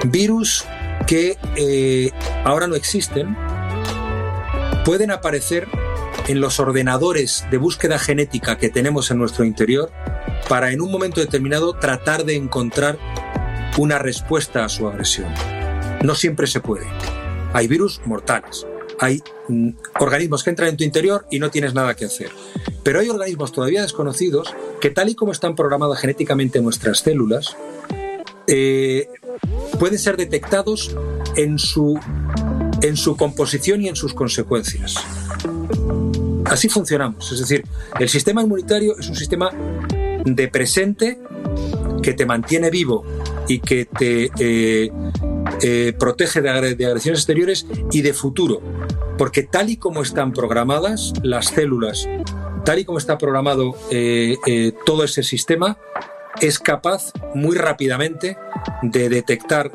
Virus 0.04 0.64
que 1.06 1.38
eh, 1.56 2.10
ahora 2.44 2.66
no 2.66 2.74
existen, 2.74 3.36
pueden 4.84 5.10
aparecer 5.10 5.68
en 6.28 6.40
los 6.40 6.60
ordenadores 6.60 7.46
de 7.50 7.58
búsqueda 7.58 7.98
genética 7.98 8.58
que 8.58 8.68
tenemos 8.68 9.10
en 9.10 9.18
nuestro 9.18 9.44
interior 9.44 9.92
para 10.48 10.70
en 10.70 10.80
un 10.80 10.90
momento 10.90 11.20
determinado 11.20 11.74
tratar 11.74 12.24
de 12.24 12.36
encontrar 12.36 12.98
una 13.78 13.98
respuesta 13.98 14.64
a 14.64 14.68
su 14.68 14.88
agresión. 14.88 15.32
No 16.02 16.14
siempre 16.14 16.46
se 16.46 16.60
puede. 16.60 16.86
Hay 17.52 17.68
virus 17.68 18.00
mortales, 18.04 18.66
hay 19.02 19.20
mm, 19.48 19.70
organismos 19.98 20.44
que 20.44 20.50
entran 20.50 20.68
en 20.68 20.76
tu 20.76 20.84
interior 20.84 21.26
y 21.28 21.40
no 21.40 21.50
tienes 21.50 21.74
nada 21.74 21.94
que 21.94 22.04
hacer. 22.04 22.30
Pero 22.84 23.00
hay 23.00 23.08
organismos 23.08 23.50
todavía 23.50 23.82
desconocidos 23.82 24.54
que 24.80 24.90
tal 24.90 25.08
y 25.08 25.16
como 25.16 25.32
están 25.32 25.56
programadas 25.56 25.98
genéticamente 25.98 26.62
nuestras 26.62 27.00
células, 27.00 27.56
eh, 28.46 29.08
pueden 29.80 29.98
ser 29.98 30.16
detectados 30.16 30.96
en 31.36 31.58
su, 31.58 31.98
en 32.80 32.96
su 32.96 33.16
composición 33.16 33.82
y 33.82 33.88
en 33.88 33.96
sus 33.96 34.14
consecuencias. 34.14 34.94
Así 36.44 36.68
funcionamos. 36.68 37.32
Es 37.32 37.40
decir, 37.40 37.64
el 37.98 38.08
sistema 38.08 38.42
inmunitario 38.42 38.96
es 38.96 39.08
un 39.08 39.16
sistema 39.16 39.50
de 40.24 40.46
presente 40.46 41.18
que 42.02 42.14
te 42.14 42.24
mantiene 42.24 42.70
vivo 42.70 43.04
y 43.48 43.58
que 43.58 43.86
te 43.86 44.30
eh, 44.38 44.92
eh, 45.62 45.92
protege 45.98 46.40
de, 46.40 46.50
agresiones 46.50 47.20
exteriores 47.20 47.66
y 47.90 48.02
de 48.02 48.12
futuro. 48.12 48.60
Porque 49.18 49.42
tal 49.42 49.70
y 49.70 49.76
como 49.76 50.02
están 50.02 50.32
programadas 50.32 51.12
las 51.22 51.46
células, 51.46 52.08
tal 52.64 52.78
y 52.78 52.84
como 52.84 52.98
está 52.98 53.18
programado 53.18 53.74
eh, 53.90 54.72
todo 54.84 55.04
ese 55.04 55.22
sistema, 55.22 55.78
es 56.40 56.58
capaz 56.58 57.12
muy 57.34 57.56
rápidamente 57.56 58.36
de 58.82 59.08
detectar 59.08 59.70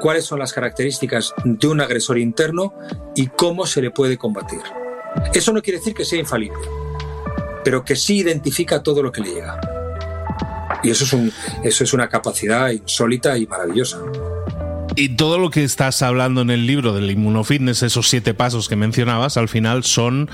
cuáles 0.00 0.24
son 0.24 0.38
las 0.38 0.52
características 0.52 1.34
de 1.44 1.68
un 1.68 1.80
agresor 1.80 2.18
interno 2.18 2.74
y 3.14 3.28
cómo 3.28 3.66
se 3.66 3.82
le 3.82 3.90
puede 3.90 4.16
combatir. 4.18 4.60
Eso 5.34 5.52
no 5.52 5.62
quiere 5.62 5.78
decir 5.78 5.94
que 5.94 6.04
sea 6.04 6.18
infalible, 6.18 6.58
pero 7.64 7.84
que 7.84 7.96
sí 7.96 8.18
identifica 8.18 8.82
todo 8.82 9.02
lo 9.02 9.12
que 9.12 9.22
le 9.22 9.34
llega. 9.34 9.60
Y 10.82 10.90
eso 10.90 11.04
es, 11.04 11.12
un, 11.12 11.32
eso 11.64 11.84
es 11.84 11.92
una 11.92 12.08
capacidad 12.08 12.70
insólita 12.70 13.36
y 13.38 13.46
maravillosa. 13.46 13.98
Y 14.98 15.10
todo 15.10 15.38
lo 15.38 15.50
que 15.50 15.62
estás 15.62 16.00
hablando 16.00 16.40
en 16.40 16.48
el 16.48 16.66
libro 16.66 16.94
del 16.94 17.10
inmunofitness, 17.10 17.82
esos 17.82 18.08
siete 18.08 18.32
pasos 18.32 18.66
que 18.66 18.76
mencionabas, 18.76 19.36
al 19.36 19.50
final 19.50 19.84
son 19.84 20.30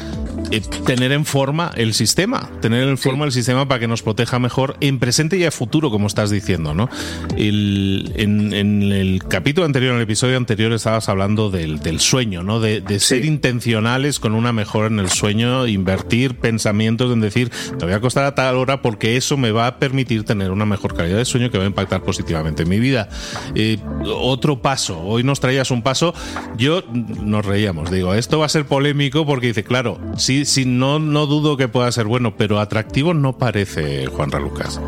eh, 0.52 0.60
tener 0.86 1.10
en 1.10 1.24
forma 1.24 1.72
el 1.74 1.94
sistema, 1.94 2.48
tener 2.60 2.86
en 2.86 2.96
forma 2.96 3.24
el 3.24 3.32
sistema 3.32 3.66
para 3.66 3.80
que 3.80 3.88
nos 3.88 4.02
proteja 4.02 4.38
mejor 4.38 4.76
en 4.80 5.00
presente 5.00 5.36
y 5.36 5.42
en 5.42 5.50
futuro, 5.50 5.90
como 5.90 6.06
estás 6.06 6.30
diciendo, 6.30 6.74
¿no? 6.74 6.88
en, 7.36 8.92
el 8.92 9.24
capítulo 9.28 9.66
anterior, 9.66 9.92
en 9.92 9.96
el 9.96 10.04
episodio 10.04 10.36
anterior, 10.36 10.72
estabas 10.72 11.08
hablando 11.08 11.50
del, 11.50 11.80
sueño, 11.98 12.44
¿no? 12.44 12.60
De, 12.60 13.00
ser 13.00 13.24
intencionales 13.24 14.20
con 14.20 14.32
una 14.32 14.52
mejora 14.52 14.86
en 14.86 15.00
el 15.00 15.08
sueño, 15.08 15.66
invertir 15.66 16.36
pensamientos 16.36 17.12
en 17.12 17.20
decir, 17.20 17.50
te 17.78 17.84
voy 17.84 17.94
a 17.94 17.96
acostar 17.96 18.24
a 18.26 18.36
tal 18.36 18.54
hora 18.54 18.80
porque 18.80 19.16
eso 19.16 19.36
me 19.36 19.50
va 19.50 19.66
a 19.66 19.78
permitir 19.80 20.22
tener 20.22 20.52
una 20.52 20.66
mejor 20.66 20.94
calidad 20.94 21.18
de 21.18 21.24
sueño 21.24 21.50
que 21.50 21.58
va 21.58 21.64
a 21.64 21.66
impactar 21.66 22.02
positivamente 22.04 22.62
en 22.62 22.68
mi 22.68 22.78
vida. 22.78 23.08
Eh, 23.56 23.78
otro 24.04 24.51
paso. 24.60 25.00
Hoy 25.00 25.22
nos 25.22 25.40
traías 25.40 25.70
un 25.70 25.82
paso. 25.82 26.14
Yo 26.56 26.82
nos 26.90 27.46
reíamos. 27.46 27.90
Digo, 27.90 28.14
esto 28.14 28.38
va 28.38 28.46
a 28.46 28.48
ser 28.48 28.66
polémico 28.66 29.24
porque 29.24 29.48
dice, 29.48 29.64
claro, 29.64 29.98
sí, 30.16 30.44
sí, 30.44 30.64
no, 30.64 30.98
no 30.98 31.26
dudo 31.26 31.56
que 31.56 31.68
pueda 31.68 31.90
ser 31.92 32.06
bueno, 32.06 32.36
pero 32.36 32.60
atractivo 32.60 33.14
no 33.14 33.38
parece 33.38 34.06
Juan 34.06 34.30
Ralucas. 34.30 34.80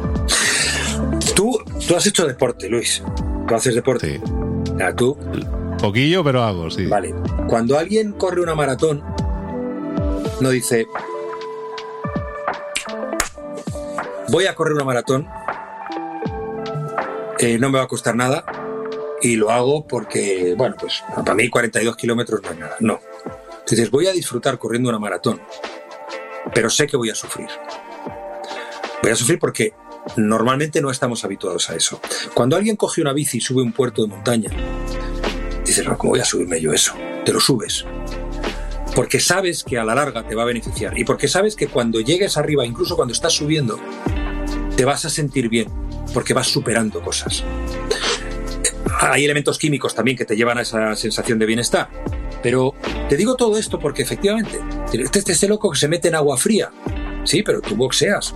Tú, 1.34 1.58
tú 1.86 1.96
has 1.96 2.06
hecho 2.06 2.26
deporte, 2.26 2.68
Luis. 2.68 3.02
Tú 3.48 3.54
haces 3.54 3.74
deporte. 3.74 4.20
Sí. 4.24 4.84
tú. 4.96 5.16
Poquillo, 5.80 6.24
pero 6.24 6.42
hago, 6.42 6.70
sí. 6.70 6.86
Vale. 6.86 7.14
Cuando 7.48 7.78
alguien 7.78 8.12
corre 8.12 8.40
una 8.40 8.54
maratón, 8.54 9.02
no 10.40 10.50
dice, 10.50 10.86
voy 14.28 14.46
a 14.46 14.54
correr 14.54 14.74
una 14.74 14.84
maratón, 14.84 15.28
eh, 17.38 17.58
no 17.58 17.70
me 17.70 17.78
va 17.78 17.84
a 17.84 17.88
costar 17.88 18.16
nada, 18.16 18.44
y 19.22 19.36
lo 19.36 19.50
hago 19.50 19.86
porque, 19.86 20.54
bueno, 20.56 20.76
pues 20.78 21.02
para 21.14 21.34
mí 21.34 21.48
42 21.48 21.96
kilómetros 21.96 22.42
no 22.42 22.50
es 22.50 22.58
nada. 22.58 22.76
No. 22.80 23.00
Dices, 23.68 23.90
voy 23.90 24.06
a 24.06 24.12
disfrutar 24.12 24.58
corriendo 24.58 24.90
una 24.90 24.98
maratón, 24.98 25.40
pero 26.54 26.68
sé 26.68 26.86
que 26.86 26.96
voy 26.96 27.10
a 27.10 27.14
sufrir. 27.14 27.48
Voy 29.02 29.10
a 29.10 29.16
sufrir 29.16 29.38
porque 29.38 29.72
normalmente 30.16 30.82
no 30.82 30.90
estamos 30.90 31.24
habituados 31.24 31.70
a 31.70 31.76
eso. 31.76 32.00
Cuando 32.34 32.56
alguien 32.56 32.76
coge 32.76 33.00
una 33.00 33.12
bici 33.12 33.38
y 33.38 33.40
sube 33.40 33.62
un 33.62 33.72
puerto 33.72 34.02
de 34.02 34.08
montaña, 34.08 34.50
dices, 35.64 35.86
no, 35.86 35.96
¿cómo 35.96 36.12
voy 36.12 36.20
a 36.20 36.24
subirme 36.24 36.60
yo 36.60 36.72
eso? 36.72 36.94
Te 37.24 37.32
lo 37.32 37.40
subes. 37.40 37.86
Porque 38.94 39.18
sabes 39.18 39.64
que 39.64 39.78
a 39.78 39.84
la 39.84 39.94
larga 39.94 40.26
te 40.26 40.34
va 40.34 40.42
a 40.42 40.46
beneficiar. 40.46 40.96
Y 40.98 41.04
porque 41.04 41.26
sabes 41.26 41.56
que 41.56 41.66
cuando 41.66 42.00
llegues 42.00 42.36
arriba, 42.36 42.64
incluso 42.64 42.96
cuando 42.96 43.12
estás 43.12 43.32
subiendo, 43.32 43.80
te 44.76 44.84
vas 44.84 45.04
a 45.04 45.10
sentir 45.10 45.48
bien. 45.48 45.68
Porque 46.12 46.34
vas 46.34 46.46
superando 46.46 47.00
cosas 47.02 47.42
hay 49.00 49.24
elementos 49.24 49.58
químicos 49.58 49.94
también 49.94 50.16
que 50.16 50.24
te 50.24 50.36
llevan 50.36 50.58
a 50.58 50.62
esa 50.62 50.94
sensación 50.96 51.38
de 51.38 51.46
bienestar. 51.46 51.88
Pero 52.42 52.74
te 53.08 53.16
digo 53.16 53.36
todo 53.36 53.56
esto 53.58 53.78
porque 53.78 54.02
efectivamente, 54.02 54.60
este, 54.92 55.32
este 55.32 55.48
loco 55.48 55.70
que 55.70 55.78
se 55.78 55.88
mete 55.88 56.08
en 56.08 56.14
agua 56.14 56.36
fría. 56.36 56.70
Sí, 57.24 57.42
pero 57.42 57.60
tú 57.60 57.76
boxeas. 57.76 58.34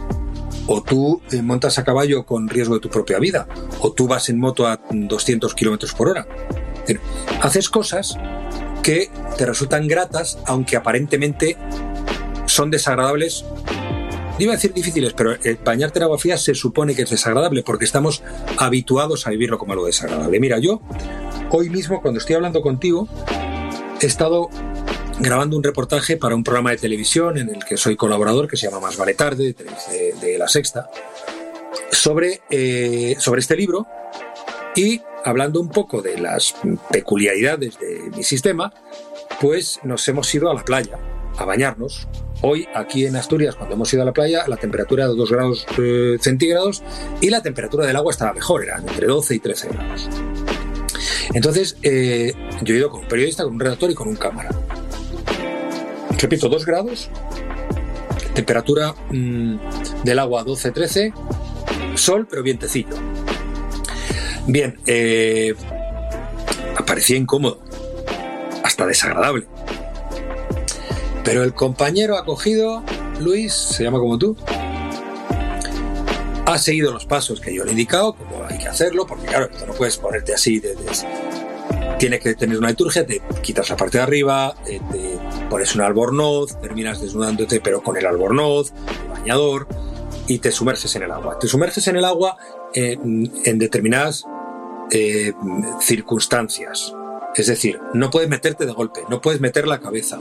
O 0.67 0.83
tú 0.83 1.23
eh, 1.31 1.43
montas 1.43 1.79
a 1.79 1.85
caballo 1.85 2.25
con 2.25 2.49
riesgo 2.49 2.75
de 2.75 2.81
tu 2.81 2.91
propia 2.91 3.19
vida. 3.19 3.47
O 3.81 3.93
tú 3.93 4.07
vas 4.07 4.29
en 4.29 4.38
moto 4.38 4.67
a 4.67 4.81
200 4.91 5.55
kilómetros 5.55 5.93
por 5.95 6.09
hora. 6.09 6.27
Haces 7.43 7.69
cosas 7.69 8.17
que 8.83 9.11
te 9.37 9.45
resultan 9.45 9.87
gratas, 9.87 10.38
aunque 10.47 10.77
aparentemente 10.77 11.57
son 12.47 12.71
desagradables 12.71 13.45
iba 14.38 14.52
a 14.52 14.57
decir 14.57 14.73
difíciles, 14.73 15.12
pero 15.14 15.33
el 15.42 15.57
bañarte 15.57 15.99
en 15.99 16.04
agua 16.04 16.18
fría 16.18 16.37
se 16.37 16.54
supone 16.54 16.95
que 16.95 17.02
es 17.02 17.11
desagradable 17.11 17.62
porque 17.62 17.85
estamos 17.85 18.23
habituados 18.57 19.26
a 19.26 19.30
vivirlo 19.30 19.59
como 19.59 19.73
algo 19.73 19.87
desagradable. 19.87 20.38
Mira, 20.40 20.59
yo 20.59 20.80
hoy 21.50 21.68
mismo 21.71 22.00
cuando 22.00 22.18
estoy 22.18 22.37
hablando 22.37 22.62
contigo 22.62 23.09
he 24.00 24.07
estado 24.07 24.49
grabando 25.18 25.57
un 25.57 25.64
reportaje 25.64 26.16
para 26.16 26.35
un 26.37 26.45
programa 26.45 26.71
de 26.71 26.76
televisión 26.76 27.38
en 27.38 27.49
el 27.49 27.64
que 27.64 27.76
soy 27.76 27.97
colaborador 27.97 28.47
que 28.47 28.57
se 28.57 28.68
llama 28.68 28.80
Más 28.80 28.97
vale 28.97 29.14
tarde 29.14 29.54
de, 30.21 30.38
La 30.38 30.47
Sexta 30.47 30.88
sobre, 31.90 32.42
eh, 32.50 33.16
sobre 33.18 33.40
este 33.40 33.57
libro 33.57 33.87
y 34.76 35.00
hablando 35.25 35.61
un 35.61 35.71
poco 35.71 36.00
de 36.00 36.18
las 36.18 36.54
peculiaridades 36.90 37.78
de 37.80 38.11
mi 38.16 38.23
sistema, 38.23 38.73
pues 39.40 39.80
nos 39.83 40.07
hemos 40.07 40.33
ido 40.33 40.49
a 40.49 40.54
la 40.54 40.64
playa 40.64 40.99
a 41.38 41.45
bañarnos 41.45 42.09
Hoy 42.40 42.68
aquí 42.73 43.04
en 43.04 43.16
Asturias, 43.16 43.57
cuando 43.57 43.75
hemos 43.75 43.92
ido 43.92 44.02
a 44.02 44.04
la 44.07 44.12
playa, 44.12 44.47
la 44.47 44.57
temperatura 44.57 45.04
era 45.04 45.12
de 45.12 45.18
2 45.18 45.33
grados 45.33 45.66
eh, 45.76 46.18
centígrados 46.21 46.85
y 47.21 47.30
la 47.30 47.42
temperatura 47.42 47.85
del 47.85 47.97
agua 47.97 48.12
estaba 48.12 48.33
mejor, 48.33 48.62
eran 48.62 48.88
entre 48.88 49.09
12 49.09 49.35
y 49.35 49.38
13 49.40 49.68
grados. 49.71 50.09
Entonces, 51.35 51.76
eh, 51.83 52.33
yo 52.62 52.75
he 52.75 52.78
ido 52.78 52.90
con 52.90 53.00
un 53.00 53.09
periodista, 53.09 53.42
con 53.42 53.54
un 53.54 53.61
redactor 53.61 53.90
y 53.90 53.95
con 53.95 54.07
un 54.07 54.14
cámara. 54.14 54.50
Repito, 56.16 56.49
2 56.49 56.64
grados, 56.64 57.11
temperatura 58.35 58.95
mm, 59.11 59.57
del 60.04 60.18
agua 60.21 60.45
12-13, 60.45 61.12
sol, 61.97 62.28
pero 62.30 62.45
vientecito. 62.45 62.97
Bien, 64.47 64.78
eh, 64.87 65.57
parecía 66.87 67.16
incómodo, 67.16 67.64
hasta 68.62 68.87
desagradable. 68.87 69.49
Pero 71.25 71.43
el 71.43 71.55
compañero 71.55 72.17
acogido, 72.17 72.83
Luis, 73.21 73.53
se 73.53 73.85
llama 73.85 73.99
como 73.99 74.19
tú, 74.19 74.37
ha 76.47 76.59
seguido 76.59 76.93
los 76.93 77.05
pasos 77.05 77.41
que 77.41 77.55
yo 77.55 77.65
le 77.65 77.71
he 77.71 77.73
indicado, 77.73 78.15
como 78.15 78.45
hay 78.47 78.59
que 78.59 78.69
hacerlo, 78.69 79.07
porque 79.07 79.27
claro, 79.27 79.51
no 79.67 79.75
puedes 79.75 79.99
ponerte 79.99 80.33
así, 80.33 80.61
de, 80.61 80.77
tiene 81.99 82.19
que 82.19 82.35
tener 82.35 82.57
una 82.57 82.69
liturgia, 82.69 83.05
te 83.05 83.21
quitas 83.43 83.69
la 83.69 83.77
parte 83.77 83.99
de 83.99 84.05
arriba, 84.05 84.55
eh, 84.67 84.81
te 84.91 85.19
pones 85.51 85.75
un 85.75 85.83
albornoz, 85.83 86.59
terminas 86.61 87.01
desnudándote 87.01 87.61
pero 87.61 87.83
con 87.83 87.97
el 87.97 88.07
albornoz, 88.07 88.73
el 89.03 89.09
bañador, 89.09 89.69
y 90.27 90.39
te 90.39 90.53
sumerges 90.53 90.95
en 90.97 91.03
el 91.03 91.11
agua. 91.11 91.39
Te 91.39 91.49
sumerges 91.49 91.87
en 91.89 91.97
el 91.97 92.05
agua 92.05 92.37
en 92.75 93.59
determinadas 93.59 94.25
eh, 94.91 95.33
circunstancias. 95.81 96.95
Es 97.35 97.47
decir, 97.47 97.79
no 97.93 98.11
puedes 98.11 98.29
meterte 98.29 98.65
de 98.65 98.73
golpe, 98.73 99.03
no 99.11 99.21
puedes 99.21 99.41
meter 99.41 99.67
la 99.67 99.81
cabeza, 99.81 100.21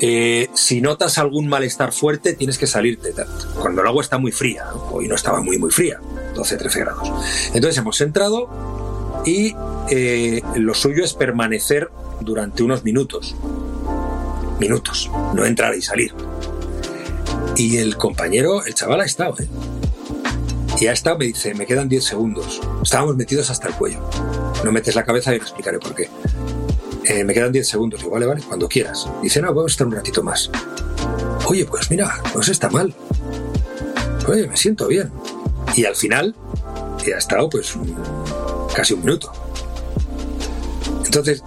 eh, 0.00 0.48
si 0.54 0.80
notas 0.80 1.18
algún 1.18 1.48
malestar 1.48 1.92
fuerte, 1.92 2.34
tienes 2.34 2.58
que 2.58 2.66
salirte. 2.66 3.12
Cuando 3.60 3.82
el 3.82 3.86
agua 3.86 4.02
está 4.02 4.18
muy 4.18 4.32
fría, 4.32 4.66
hoy 4.90 5.08
no 5.08 5.14
estaba 5.14 5.40
muy, 5.40 5.58
muy 5.58 5.70
fría, 5.70 6.00
12-13 6.34 6.78
grados. 6.78 7.12
Entonces 7.54 7.78
hemos 7.78 8.00
entrado 8.00 9.22
y 9.24 9.54
eh, 9.90 10.42
lo 10.56 10.74
suyo 10.74 11.04
es 11.04 11.14
permanecer 11.14 11.90
durante 12.20 12.62
unos 12.62 12.84
minutos. 12.84 13.34
Minutos, 14.58 15.10
no 15.34 15.44
entrar 15.44 15.74
y 15.74 15.82
salir. 15.82 16.14
Y 17.56 17.78
el 17.78 17.96
compañero, 17.96 18.64
el 18.64 18.74
chaval 18.74 19.00
ha 19.00 19.04
estado, 19.04 19.36
¿eh? 19.40 19.48
Y 20.80 20.84
ya 20.84 20.92
está, 20.92 21.16
me 21.16 21.26
dice, 21.26 21.54
me 21.54 21.66
quedan 21.66 21.88
10 21.88 22.04
segundos. 22.04 22.60
Estábamos 22.82 23.16
metidos 23.16 23.48
hasta 23.50 23.68
el 23.68 23.74
cuello. 23.74 24.00
No 24.64 24.72
metes 24.72 24.96
la 24.96 25.04
cabeza 25.04 25.32
y 25.34 25.38
te 25.38 25.44
explicaré 25.44 25.78
por 25.78 25.94
qué. 25.94 26.08
Eh, 27.06 27.24
me 27.24 27.34
quedan 27.34 27.52
10 27.52 27.66
segundos. 27.68 28.00
Digo, 28.00 28.12
vale, 28.12 28.26
vale, 28.26 28.42
cuando 28.42 28.68
quieras. 28.68 29.08
Dice, 29.22 29.40
no, 29.40 29.48
vamos 29.48 29.72
a 29.72 29.74
estar 29.74 29.86
un 29.86 29.92
ratito 29.92 30.22
más. 30.22 30.50
Oye, 31.46 31.64
pues 31.66 31.90
mira, 31.90 32.22
no 32.34 32.42
se 32.42 32.52
está 32.52 32.70
mal. 32.70 32.94
Oye, 34.26 34.48
me 34.48 34.56
siento 34.56 34.86
bien. 34.86 35.10
Y 35.76 35.84
al 35.84 35.96
final, 35.96 36.34
ha 37.12 37.18
estado 37.18 37.50
pues 37.50 37.74
casi 38.74 38.94
un 38.94 39.00
minuto. 39.00 39.32
Entonces, 41.04 41.42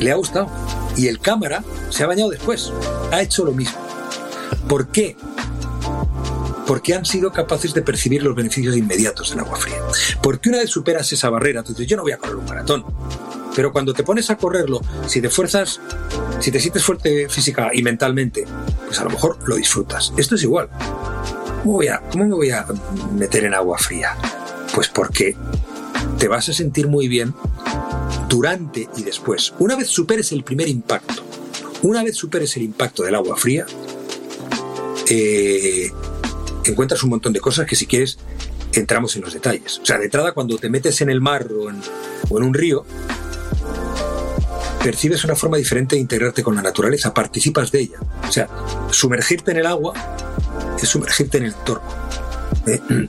le 0.00 0.10
ha 0.10 0.16
gustado. 0.16 0.48
Y 0.96 1.08
el 1.08 1.20
cámara 1.20 1.62
se 1.90 2.04
ha 2.04 2.06
bañado 2.06 2.30
después. 2.30 2.72
Ha 3.12 3.22
hecho 3.22 3.44
lo 3.44 3.52
mismo. 3.52 3.78
¿Por 4.68 4.88
qué? 4.88 5.16
Porque 6.66 6.94
han 6.94 7.04
sido 7.04 7.32
capaces 7.32 7.74
de 7.74 7.82
percibir 7.82 8.22
los 8.22 8.34
beneficios 8.34 8.76
inmediatos 8.76 9.30
del 9.30 9.40
agua 9.40 9.56
fría. 9.56 9.78
Porque 10.22 10.48
una 10.48 10.58
vez 10.58 10.70
superas 10.70 11.12
esa 11.12 11.30
barrera, 11.30 11.62
tú 11.62 11.72
dices, 11.72 11.86
yo 11.86 11.96
no 11.96 12.02
voy 12.02 12.12
a 12.12 12.18
correr 12.18 12.36
un 12.36 12.44
maratón. 12.44 12.84
Pero 13.54 13.72
cuando 13.72 13.94
te 13.94 14.02
pones 14.02 14.30
a 14.30 14.36
correrlo, 14.36 14.80
si 15.06 15.20
te 15.20 15.30
fuerzas, 15.30 15.80
si 16.40 16.50
te 16.50 16.60
sientes 16.60 16.82
fuerte 16.82 17.28
física 17.28 17.70
y 17.72 17.82
mentalmente, 17.82 18.44
pues 18.86 18.98
a 19.00 19.04
lo 19.04 19.10
mejor 19.10 19.38
lo 19.46 19.56
disfrutas. 19.56 20.12
Esto 20.16 20.34
es 20.34 20.42
igual. 20.42 20.68
¿Cómo, 21.62 21.74
voy 21.74 21.88
a, 21.88 22.00
cómo 22.10 22.24
me 22.24 22.34
voy 22.34 22.50
a 22.50 22.66
meter 23.12 23.44
en 23.44 23.54
agua 23.54 23.78
fría? 23.78 24.16
Pues 24.74 24.88
porque 24.88 25.36
te 26.18 26.28
vas 26.28 26.48
a 26.48 26.52
sentir 26.52 26.88
muy 26.88 27.08
bien 27.08 27.32
durante 28.28 28.88
y 28.96 29.02
después. 29.02 29.54
Una 29.58 29.76
vez 29.76 29.88
superes 29.88 30.32
el 30.32 30.42
primer 30.42 30.68
impacto, 30.68 31.22
una 31.82 32.02
vez 32.02 32.16
superes 32.16 32.56
el 32.56 32.64
impacto 32.64 33.04
del 33.04 33.14
agua 33.14 33.36
fría, 33.36 33.66
eh, 35.08 35.90
encuentras 36.64 37.02
un 37.02 37.10
montón 37.10 37.32
de 37.32 37.40
cosas 37.40 37.66
que 37.66 37.76
si 37.76 37.86
quieres 37.86 38.18
entramos 38.72 39.14
en 39.16 39.22
los 39.22 39.32
detalles. 39.32 39.78
O 39.82 39.86
sea, 39.86 39.98
de 39.98 40.06
entrada 40.06 40.32
cuando 40.32 40.58
te 40.58 40.68
metes 40.68 41.00
en 41.00 41.10
el 41.10 41.20
mar 41.20 41.46
o 41.52 41.70
en, 41.70 41.80
o 42.28 42.38
en 42.38 42.44
un 42.44 42.54
río, 42.54 42.84
percibes 44.84 45.24
una 45.24 45.34
forma 45.34 45.56
diferente 45.56 45.96
de 45.96 46.02
integrarte 46.02 46.42
con 46.42 46.54
la 46.54 46.60
naturaleza, 46.60 47.14
participas 47.14 47.72
de 47.72 47.80
ella. 47.80 47.96
O 48.28 48.30
sea, 48.30 48.50
sumergirte 48.90 49.50
en 49.52 49.56
el 49.56 49.66
agua 49.66 49.94
es 50.80 50.86
sumergirte 50.86 51.38
en 51.38 51.44
el 51.44 51.54
entorno. 51.54 51.88
Eh, 52.66 52.80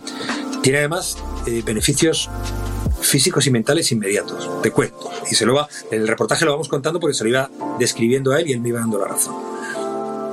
tiene 0.64 0.80
además 0.80 1.18
eh, 1.46 1.62
beneficios 1.66 2.30
físicos 3.02 3.46
y 3.46 3.52
mentales 3.52 3.92
inmediatos. 3.92 4.50
Te 4.62 4.72
cuento. 4.72 5.12
Y 5.30 5.36
se 5.36 5.46
lo 5.46 5.54
va, 5.54 5.68
el 5.92 6.08
reportaje 6.08 6.46
lo 6.46 6.52
vamos 6.52 6.70
contando 6.70 7.02
porque 7.02 7.14
se 7.14 7.26
lo 7.26 7.30
iba 7.30 7.50
describiendo 7.78 8.32
a 8.32 8.40
él 8.40 8.48
y 8.48 8.54
él 8.54 8.62
me 8.62 8.70
iba 8.70 8.80
dando 8.80 8.98
la 8.98 9.08
razón. 9.10 9.36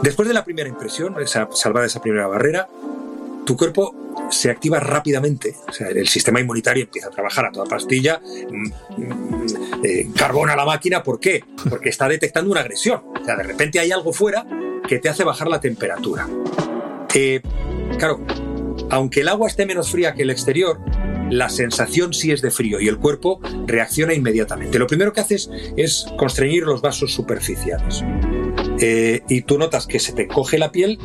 Después 0.00 0.28
de 0.28 0.34
la 0.34 0.44
primera 0.44 0.68
impresión, 0.68 1.20
esa 1.20 1.48
salvada 1.52 1.86
esa 1.86 2.00
primera 2.00 2.28
barrera, 2.28 2.68
tu 3.44 3.56
cuerpo 3.56 3.94
se 4.30 4.50
activa 4.50 4.80
rápidamente, 4.80 5.56
o 5.68 5.72
sea, 5.72 5.88
el 5.88 6.08
sistema 6.08 6.40
inmunitario 6.40 6.84
empieza 6.84 7.08
a 7.08 7.10
trabajar 7.10 7.46
a 7.46 7.52
toda 7.52 7.66
pastilla, 7.66 8.20
mm, 8.20 8.66
mm, 8.96 9.46
eh, 9.84 10.08
carbón 10.16 10.50
a 10.50 10.56
la 10.56 10.64
máquina, 10.64 11.02
¿por 11.02 11.20
qué? 11.20 11.44
Porque 11.68 11.88
está 11.88 12.08
detectando 12.08 12.50
una 12.50 12.60
agresión, 12.60 13.02
o 13.20 13.24
sea, 13.24 13.36
de 13.36 13.42
repente 13.42 13.78
hay 13.78 13.90
algo 13.90 14.12
fuera 14.12 14.46
que 14.86 14.98
te 14.98 15.08
hace 15.08 15.24
bajar 15.24 15.48
la 15.48 15.60
temperatura. 15.60 16.28
Eh, 17.14 17.40
claro, 17.98 18.24
aunque 18.90 19.20
el 19.20 19.28
agua 19.28 19.48
esté 19.48 19.66
menos 19.66 19.90
fría 19.90 20.14
que 20.14 20.22
el 20.22 20.30
exterior, 20.30 20.78
la 21.30 21.48
sensación 21.48 22.12
sí 22.12 22.30
es 22.30 22.42
de 22.42 22.50
frío 22.50 22.80
y 22.80 22.88
el 22.88 22.98
cuerpo 22.98 23.40
reacciona 23.66 24.12
inmediatamente. 24.12 24.78
Lo 24.78 24.86
primero 24.86 25.12
que 25.12 25.20
haces 25.20 25.50
es 25.76 26.06
constreñir 26.18 26.64
los 26.64 26.82
vasos 26.82 27.12
superficiales. 27.12 28.04
Eh, 28.80 29.22
y 29.28 29.42
tú 29.42 29.58
notas 29.58 29.86
que 29.86 29.98
se 29.98 30.12
te 30.12 30.26
coge 30.26 30.58
la 30.58 30.72
piel 30.72 30.98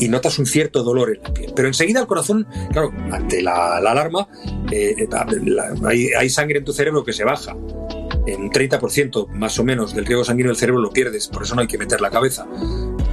y 0.00 0.08
notas 0.08 0.38
un 0.38 0.46
cierto 0.46 0.82
dolor 0.82 1.14
en 1.14 1.22
la 1.22 1.32
piel. 1.32 1.52
Pero 1.54 1.68
enseguida 1.68 2.00
el 2.00 2.06
corazón, 2.06 2.46
claro, 2.72 2.92
ante 3.12 3.42
la, 3.42 3.76
alarma, 3.76 4.28
eh, 4.70 5.08
hay, 5.84 6.08
hay, 6.08 6.30
sangre 6.30 6.58
en 6.58 6.64
tu 6.64 6.72
cerebro 6.72 7.04
que 7.04 7.12
se 7.12 7.24
baja. 7.24 7.56
En 8.26 8.40
un 8.40 8.50
30% 8.50 9.28
más 9.28 9.58
o 9.58 9.64
menos 9.64 9.94
del 9.94 10.06
riego 10.06 10.24
sanguíneo 10.24 10.50
del 10.50 10.56
cerebro 10.56 10.80
lo 10.80 10.90
pierdes, 10.90 11.28
por 11.28 11.42
eso 11.42 11.54
no 11.54 11.60
hay 11.60 11.66
que 11.66 11.76
meter 11.76 12.00
la 12.00 12.10
cabeza, 12.10 12.46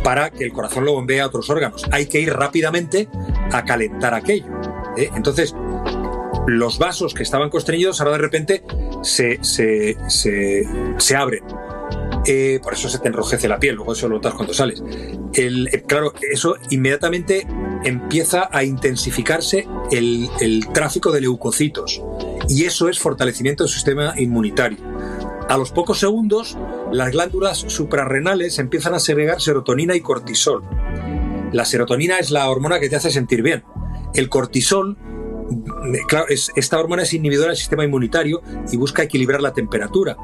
para 0.04 0.30
que 0.30 0.46
el 0.46 0.54
corazón 0.54 0.86
lo 0.86 0.94
bombee 0.94 1.20
a 1.20 1.28
otros 1.28 1.50
órganos. 1.50 1.84
Hay 1.92 2.06
que 2.06 2.22
ir 2.22 2.34
rápidamente 2.34 3.10
a 3.52 3.66
calentar 3.66 4.14
aquello. 4.14 4.48
¿eh? 4.96 5.10
Entonces, 5.14 5.54
los 6.48 6.80
vasos 6.80 7.14
que 7.14 7.24
estaban 7.24 7.50
constreñidos 7.50 8.00
ahora 8.00 8.14
de 8.14 8.18
repente 8.20 8.64
se, 9.04 9.40
se, 9.44 9.98
se, 10.08 11.16
abren. 11.16 11.44
Eh, 12.26 12.60
por 12.64 12.74
eso 12.74 12.90
se 12.90 13.00
te 13.00 13.08
enrojece 13.08 13.48
la 13.48 13.60
piel, 13.60 13.76
luego 13.76 13.94
eso 13.94 14.08
lo 14.08 14.16
notas 14.16 14.34
cuando 14.34 14.54
sales. 14.54 14.82
Claro, 15.88 16.14
eso 16.32 16.56
inmediatamente 16.70 17.48
empieza 17.84 18.50
a 18.52 18.64
intensificarse 18.64 19.68
el, 19.92 20.30
el, 20.40 20.68
tráfico 20.70 21.12
de 21.12 21.22
leucocitos 21.22 22.02
y 22.50 22.66
eso 22.66 22.90
es 22.90 23.00
fortalecimiento 23.00 23.64
del 23.64 23.72
sistema 23.72 24.14
inmunitario. 24.18 24.78
A 25.50 25.58
los 25.58 25.72
pocos 25.72 26.00
segundos, 26.00 26.58
las 26.92 27.12
glándulas 27.12 27.58
suprarrenales 27.58 28.60
empiezan 28.60 28.94
a 28.94 29.00
segregar 29.00 29.42
serotonina 29.42 29.96
y 29.96 30.02
cortisol. 30.02 30.64
La 31.52 31.66
serotonina 31.66 32.20
es 32.20 32.32
la 32.32 32.50
hormona 32.50 32.80
que 32.80 32.90
te 32.90 32.96
hace 32.96 33.12
sentir 33.12 33.42
bien. 33.42 33.64
El 34.14 34.30
cortisol 34.30 34.98
claro, 36.08 36.26
esta 36.30 36.80
hormona 36.80 37.04
es 37.04 37.14
inhibidora 37.14 37.50
del 37.50 37.58
sistema 37.58 37.84
inmunitario 37.84 38.42
y 38.72 38.78
busca 38.78 39.04
equilibrar 39.04 39.42
la 39.42 39.54
temperatura, 39.54 40.18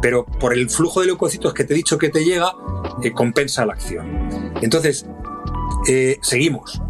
pero 0.00 0.24
por 0.24 0.52
el 0.52 0.70
flujo 0.70 1.00
de 1.00 1.06
leucocitos 1.06 1.54
que 1.54 1.64
te 1.64 1.74
he 1.74 1.76
dicho 1.76 1.98
que 1.98 2.08
te 2.08 2.24
llega, 2.24 2.52
eh, 3.02 3.12
compensa 3.12 3.66
la 3.66 3.74
acción. 3.74 4.47
Entonces, 4.62 5.06
eh, 5.88 6.18
seguimos. 6.22 6.80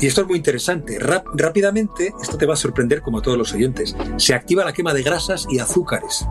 Y 0.00 0.06
esto 0.06 0.22
es 0.22 0.26
muy 0.26 0.36
interesante. 0.36 0.98
rápidamente, 0.98 2.12
esto 2.22 2.36
te 2.36 2.46
va 2.46 2.54
a 2.54 2.56
sorprender 2.56 3.00
como 3.00 3.18
a 3.18 3.22
todos 3.22 3.38
los 3.38 3.52
oyentes, 3.54 3.96
se 4.18 4.34
activa 4.34 4.64
la 4.64 4.72
quema 4.72 4.92
de 4.92 5.02
grasas 5.02 5.46
y 5.50 5.58
azúcares. 5.58 6.26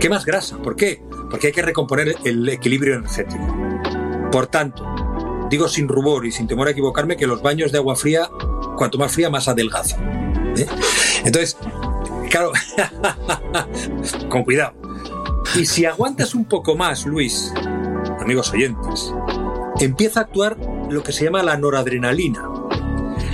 ¿Qué 0.00 0.08
grasa? 0.08 0.58
¿Por 0.58 0.76
qué? 0.76 1.02
Porque 1.30 1.48
hay 1.48 1.52
que 1.52 1.62
recomponer 1.62 2.16
el 2.24 2.48
equilibrio 2.48 2.96
energético. 2.96 3.44
Por 4.30 4.46
tanto, 4.46 4.84
digo 5.50 5.68
sin 5.68 5.88
rubor 5.88 6.26
y 6.26 6.32
sin 6.32 6.46
temor 6.46 6.68
a 6.68 6.70
equivocarme 6.70 7.16
que 7.16 7.26
los 7.26 7.42
baños 7.42 7.72
de 7.72 7.78
agua 7.78 7.96
fría, 7.96 8.30
cuanto 8.76 8.98
más 8.98 9.12
fría, 9.12 9.30
más 9.30 9.48
adelgaza. 9.48 9.96
¿eh? 10.56 10.66
Entonces, 11.24 11.56
claro, 12.30 12.52
con 14.28 14.44
cuidado. 14.44 14.74
Y 15.54 15.66
si 15.66 15.86
aguantas 15.86 16.34
un 16.34 16.44
poco 16.44 16.76
más, 16.76 17.06
Luis, 17.06 17.52
amigos 18.20 18.52
oyentes, 18.52 19.12
empieza 19.80 20.20
a 20.20 20.22
actuar 20.24 20.56
lo 20.90 21.02
que 21.02 21.12
se 21.12 21.24
llama 21.24 21.42
la 21.42 21.56
noradrenalina. 21.56 22.48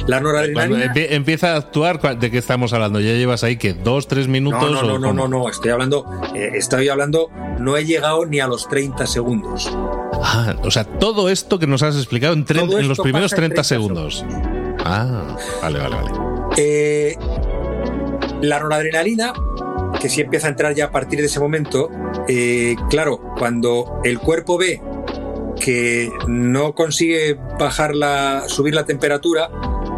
La 0.06 0.20
noradrenalina. 0.20 0.92
empieza 0.94 1.54
a 1.54 1.56
actuar, 1.56 2.18
¿de 2.18 2.30
qué 2.30 2.38
estamos 2.38 2.72
hablando? 2.72 3.00
¿Ya 3.00 3.12
llevas 3.12 3.44
ahí 3.44 3.56
que 3.56 3.72
dos, 3.72 4.08
tres 4.08 4.26
minutos? 4.28 4.70
No, 4.70 4.82
no, 4.82 4.98
no, 4.98 5.12
no, 5.12 5.28
no, 5.28 5.48
estoy 5.48 5.70
hablando, 5.70 6.04
eh, 6.34 6.52
estoy 6.54 6.88
hablando, 6.88 7.30
no 7.58 7.76
he 7.76 7.84
llegado 7.84 8.26
ni 8.26 8.40
a 8.40 8.46
los 8.46 8.68
30 8.68 9.06
segundos. 9.06 9.70
Ah, 10.24 10.56
o 10.62 10.70
sea, 10.70 10.84
todo 10.84 11.28
esto 11.28 11.58
que 11.58 11.66
nos 11.66 11.82
has 11.82 11.96
explicado 11.96 12.32
en, 12.34 12.44
en 12.48 12.88
los 12.88 12.98
primeros 12.98 13.32
30, 13.32 13.62
segundos. 13.64 14.24
Ah, 14.84 15.36
vale, 15.62 15.78
vale, 15.78 15.96
vale. 15.96 16.10
Eh, 16.56 17.16
la 18.40 18.58
noradrenalina, 18.58 19.32
que 20.00 20.08
sí 20.08 20.20
empieza 20.20 20.48
a 20.48 20.50
entrar 20.50 20.74
ya 20.74 20.86
a 20.86 20.90
partir 20.90 21.20
de 21.20 21.26
ese 21.26 21.38
momento, 21.38 21.90
eh, 22.28 22.76
claro, 22.90 23.20
cuando 23.38 24.00
el 24.04 24.18
cuerpo 24.18 24.58
ve 24.58 24.80
que 25.62 26.10
no 26.26 26.74
consigue 26.74 27.38
bajar 27.58 27.94
la, 27.94 28.44
subir 28.48 28.74
la 28.74 28.84
temperatura, 28.84 29.48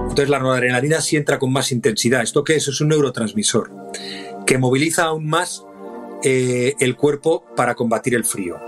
entonces 0.03 0.29
la 0.29 0.39
noradrenalina 0.39 1.01
sí 1.01 1.17
entra 1.17 1.39
con 1.39 1.53
más 1.53 1.73
intensidad. 1.73 2.23
¿Esto 2.23 2.45
qué 2.45 2.57
es? 2.57 2.69
Es 2.69 2.81
un 2.81 2.89
neurotransmisor 2.89 3.73
que 4.47 4.59
moviliza 4.59 5.05
aún 5.05 5.27
más 5.27 5.65
eh, 6.23 6.75
el 6.81 6.97
cuerpo 6.97 7.47
para 7.57 7.75
combatir 7.75 8.15
el 8.15 8.25
frío. 8.25 8.61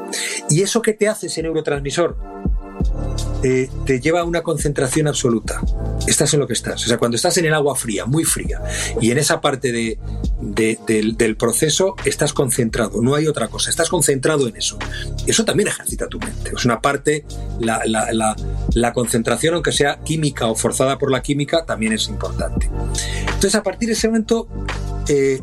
¿Y 0.49 0.63
eso 0.63 0.81
qué 0.81 0.95
te 0.95 1.07
hace 1.09 1.27
ese 1.27 1.43
neurotransmisor? 1.43 2.17
Te 3.43 4.01
lleva 4.01 4.21
a 4.21 4.25
una 4.25 4.43
concentración 4.43 5.09
absoluta. 5.09 5.61
Estás 6.07 6.35
en 6.35 6.41
lo 6.41 6.47
que 6.47 6.53
estás. 6.53 6.85
O 6.85 6.89
sea, 6.89 6.99
cuando 6.99 7.17
estás 7.17 7.37
en 7.39 7.47
el 7.47 7.55
agua 7.55 7.77
fría, 7.77 8.07
muy 8.07 8.25
fría, 8.25 8.61
y 9.01 9.11
en 9.11 9.19
esa 9.19 9.41
parte 9.41 9.73
de, 9.73 9.99
del, 10.41 11.37
proceso 11.37 11.95
estás 12.05 12.33
concentrado, 12.33 13.03
no 13.03 13.15
hay 13.15 13.27
otra 13.27 13.49
cosa, 13.49 13.71
estás 13.71 13.89
concentrado 13.89 14.49
en 14.49 14.57
eso. 14.57 14.79
Eso 15.27 15.45
también 15.45 15.69
ejercita 15.69 16.09
tu 16.09 16.19
mente. 16.19 16.53
Es 16.55 16.65
una 16.65 16.81
parte, 16.81 17.25
la, 17.61 17.83
la, 17.85 18.37
la, 18.75 18.93
concentración, 18.93 19.55
aunque 19.55 19.73
sea 19.73 20.01
química 20.05 20.47
o 20.47 20.55
forzada 20.55 20.99
por 20.99 21.11
la 21.11 21.23
química, 21.23 21.65
también 21.65 21.93
es 21.93 22.09
importante. 22.09 22.71
Entonces, 23.27 23.55
a 23.55 23.63
partir 23.63 23.89
de 23.89 23.95
ese 23.95 24.09
momento, 24.09 24.49
eh, 25.09 25.41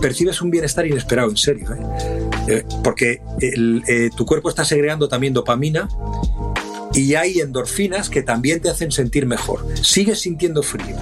percibes 0.00 0.40
un 0.42 0.50
bienestar 0.50 0.86
inesperado, 0.86 1.30
en 1.30 1.36
serio. 1.36 1.72
¿eh? 1.72 2.24
Eh, 2.48 2.64
porque 2.84 3.20
tu 4.16 4.24
cuerpo 4.24 4.48
está 4.48 4.64
segregando 4.64 5.08
también 5.08 5.32
dopamina 5.32 5.88
y 6.96 7.14
hay 7.14 7.40
endorfinas 7.40 8.08
que 8.08 8.22
también 8.22 8.60
te 8.60 8.70
hacen 8.70 8.90
sentir 8.90 9.26
mejor. 9.26 9.64
Sigues 9.82 10.20
sintiendo 10.20 10.62
frío. 10.62 10.96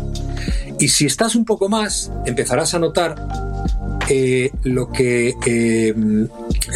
Y 0.80 0.88
si 0.88 1.06
estás 1.06 1.36
un 1.36 1.44
poco 1.44 1.68
más, 1.68 2.10
empezarás 2.26 2.74
a 2.74 2.80
notar 2.80 3.14
eh, 4.08 4.50
lo 4.64 4.90
que 4.90 5.34
eh, 5.46 5.94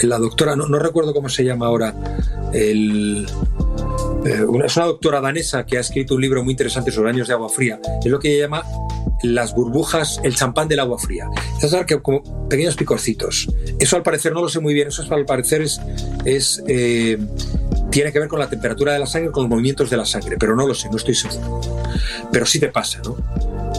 la 0.02 0.18
doctora, 0.18 0.54
no, 0.54 0.78
recuerdo 0.78 1.12
cómo 1.12 1.28
se 1.28 1.44
llama 1.44 1.66
ahora, 1.66 1.94
el, 2.52 3.26
eh, 4.24 4.46
es 4.64 4.76
una 4.76 4.86
doctora 4.86 5.20
danesa 5.20 5.66
que 5.66 5.76
ha 5.78 5.80
escrito 5.80 6.14
un 6.14 6.20
libro 6.20 6.42
muy 6.44 6.52
interesante 6.52 6.92
sobre 6.92 7.10
años 7.10 7.26
de 7.26 7.34
agua 7.34 7.48
fría. 7.48 7.80
Es 8.00 8.06
lo 8.06 8.20
que 8.20 8.32
ella 8.32 8.44
llama 8.44 8.62
las 9.22 9.52
burbujas, 9.52 10.20
el 10.22 10.36
champán 10.36 10.68
del 10.68 10.78
agua 10.78 10.98
fría. 10.98 11.28
Es 11.60 11.74
que 11.86 12.00
como 12.00 12.48
pequeños 12.48 12.76
picorcitos. 12.76 13.48
Eso 13.80 13.96
al 13.96 14.04
parecer 14.04 14.32
no 14.32 14.42
lo 14.42 14.48
sé 14.48 14.60
muy 14.60 14.74
bien. 14.74 14.88
Eso 14.88 15.02
al 15.12 15.26
parecer 15.26 15.62
es, 15.62 16.62
tiene 17.90 18.12
que 18.12 18.18
ver 18.18 18.28
con 18.28 18.38
la 18.38 18.48
temperatura 18.48 18.92
de 18.92 18.98
la 18.98 19.06
sangre, 19.06 19.30
con 19.30 19.44
los 19.44 19.50
movimientos 19.50 19.90
de 19.90 19.96
la 19.96 20.04
sangre, 20.04 20.36
pero 20.38 20.54
no 20.54 20.66
lo 20.66 20.74
sé, 20.74 20.88
no 20.90 20.96
estoy 20.96 21.14
seguro. 21.14 21.60
Pero 22.30 22.46
sí 22.46 22.60
te 22.60 22.68
pasa, 22.68 23.00
¿no? 23.04 23.16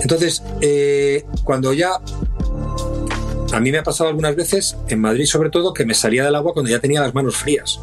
Entonces, 0.01 0.43
eh, 0.61 1.25
cuando 1.43 1.73
ya 1.73 1.99
a 3.51 3.59
mí 3.59 3.71
me 3.71 3.79
ha 3.79 3.83
pasado 3.83 4.09
algunas 4.09 4.35
veces, 4.35 4.77
en 4.87 4.99
Madrid 4.99 5.25
sobre 5.25 5.49
todo, 5.49 5.73
que 5.73 5.85
me 5.85 5.93
salía 5.93 6.23
del 6.23 6.35
agua 6.35 6.53
cuando 6.53 6.69
ya 6.69 6.79
tenía 6.79 7.01
las 7.01 7.13
manos 7.13 7.35
frías. 7.35 7.79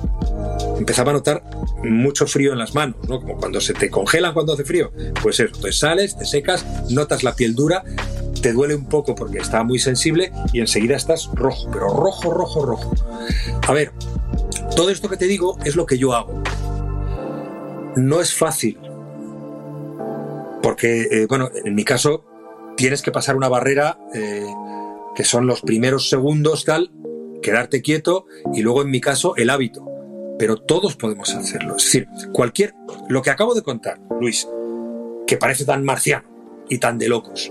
Empezaba 0.79 1.11
a 1.11 1.15
notar 1.15 1.43
mucho 1.83 2.27
frío 2.27 2.53
en 2.53 2.59
las 2.59 2.75
manos, 2.75 2.97
¿no? 3.09 3.21
Como 3.21 3.37
cuando 3.37 3.61
se 3.61 3.75
te 3.75 3.91
congelan 3.91 4.33
cuando 4.33 4.53
hace 4.53 4.65
frío. 4.65 4.93
Pues 5.23 5.41
eso, 5.41 5.55
entonces 5.55 5.79
sales, 5.79 6.17
te 6.17 6.25
secas, 6.25 6.65
notas 6.91 7.23
la 7.25 7.35
piel 7.35 7.55
dura, 7.55 7.83
te 8.41 8.53
duele 8.53 8.75
un 8.75 8.87
poco 8.87 9.15
porque 9.15 9.39
está 9.39 9.65
muy 9.65 9.79
sensible 9.79 10.33
y 10.53 10.61
enseguida 10.61 10.97
estás 10.97 11.29
rojo, 11.35 11.69
pero 11.73 11.89
rojo, 11.89 12.33
rojo, 12.33 12.65
rojo. 12.65 12.95
A 13.67 13.73
ver, 13.73 13.93
todo 14.77 14.91
esto 14.91 15.09
que 15.09 15.17
te 15.17 15.25
digo 15.25 15.59
es 15.65 15.75
lo 15.75 15.87
que 15.87 15.99
yo 15.99 16.13
hago. 16.13 16.43
No 17.97 18.21
es 18.21 18.35
fácil, 18.35 18.79
porque, 20.63 21.03
eh, 21.11 21.27
bueno, 21.27 21.49
en 21.65 21.75
mi 21.75 21.83
caso 21.83 22.25
tienes 22.77 23.01
que 23.01 23.11
pasar 23.11 23.37
una 23.37 23.49
barrera 23.49 23.99
eh, 24.15 24.45
que 25.15 25.25
son 25.25 25.47
los 25.47 25.63
primeros 25.63 26.11
segundos, 26.11 26.67
tal, 26.67 26.93
quedarte 27.43 27.81
quieto 27.81 28.27
y 28.53 28.61
luego 28.61 28.83
en 28.83 28.91
mi 28.91 29.01
caso 29.01 29.35
el 29.37 29.49
hábito. 29.49 29.85
Pero 30.39 30.59
todos 30.59 30.95
podemos 30.97 31.35
hacerlo. 31.35 31.77
Es 31.77 31.85
decir, 31.85 32.09
cualquier, 32.33 32.75
lo 33.09 33.23
que 33.23 33.31
acabo 33.31 33.55
de 33.55 33.63
contar, 33.63 33.99
Luis, 34.21 34.47
que 35.27 35.39
parece 35.39 35.65
tan 35.65 35.85
marciano 35.85 36.29
y 36.69 36.79
tan 36.79 36.99
de 36.99 37.09
locos. 37.09 37.51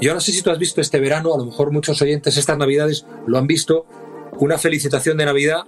Yo 0.00 0.14
no 0.14 0.20
sé 0.20 0.32
si 0.32 0.40
tú 0.40 0.50
has 0.50 0.58
visto 0.58 0.80
este 0.80 0.98
verano, 0.98 1.34
a 1.34 1.38
lo 1.38 1.44
mejor 1.44 1.72
muchos 1.72 2.00
oyentes 2.00 2.38
estas 2.38 2.56
navidades 2.56 3.04
lo 3.26 3.36
han 3.36 3.46
visto, 3.46 3.84
una 4.38 4.56
felicitación 4.56 5.18
de 5.18 5.26
Navidad 5.26 5.64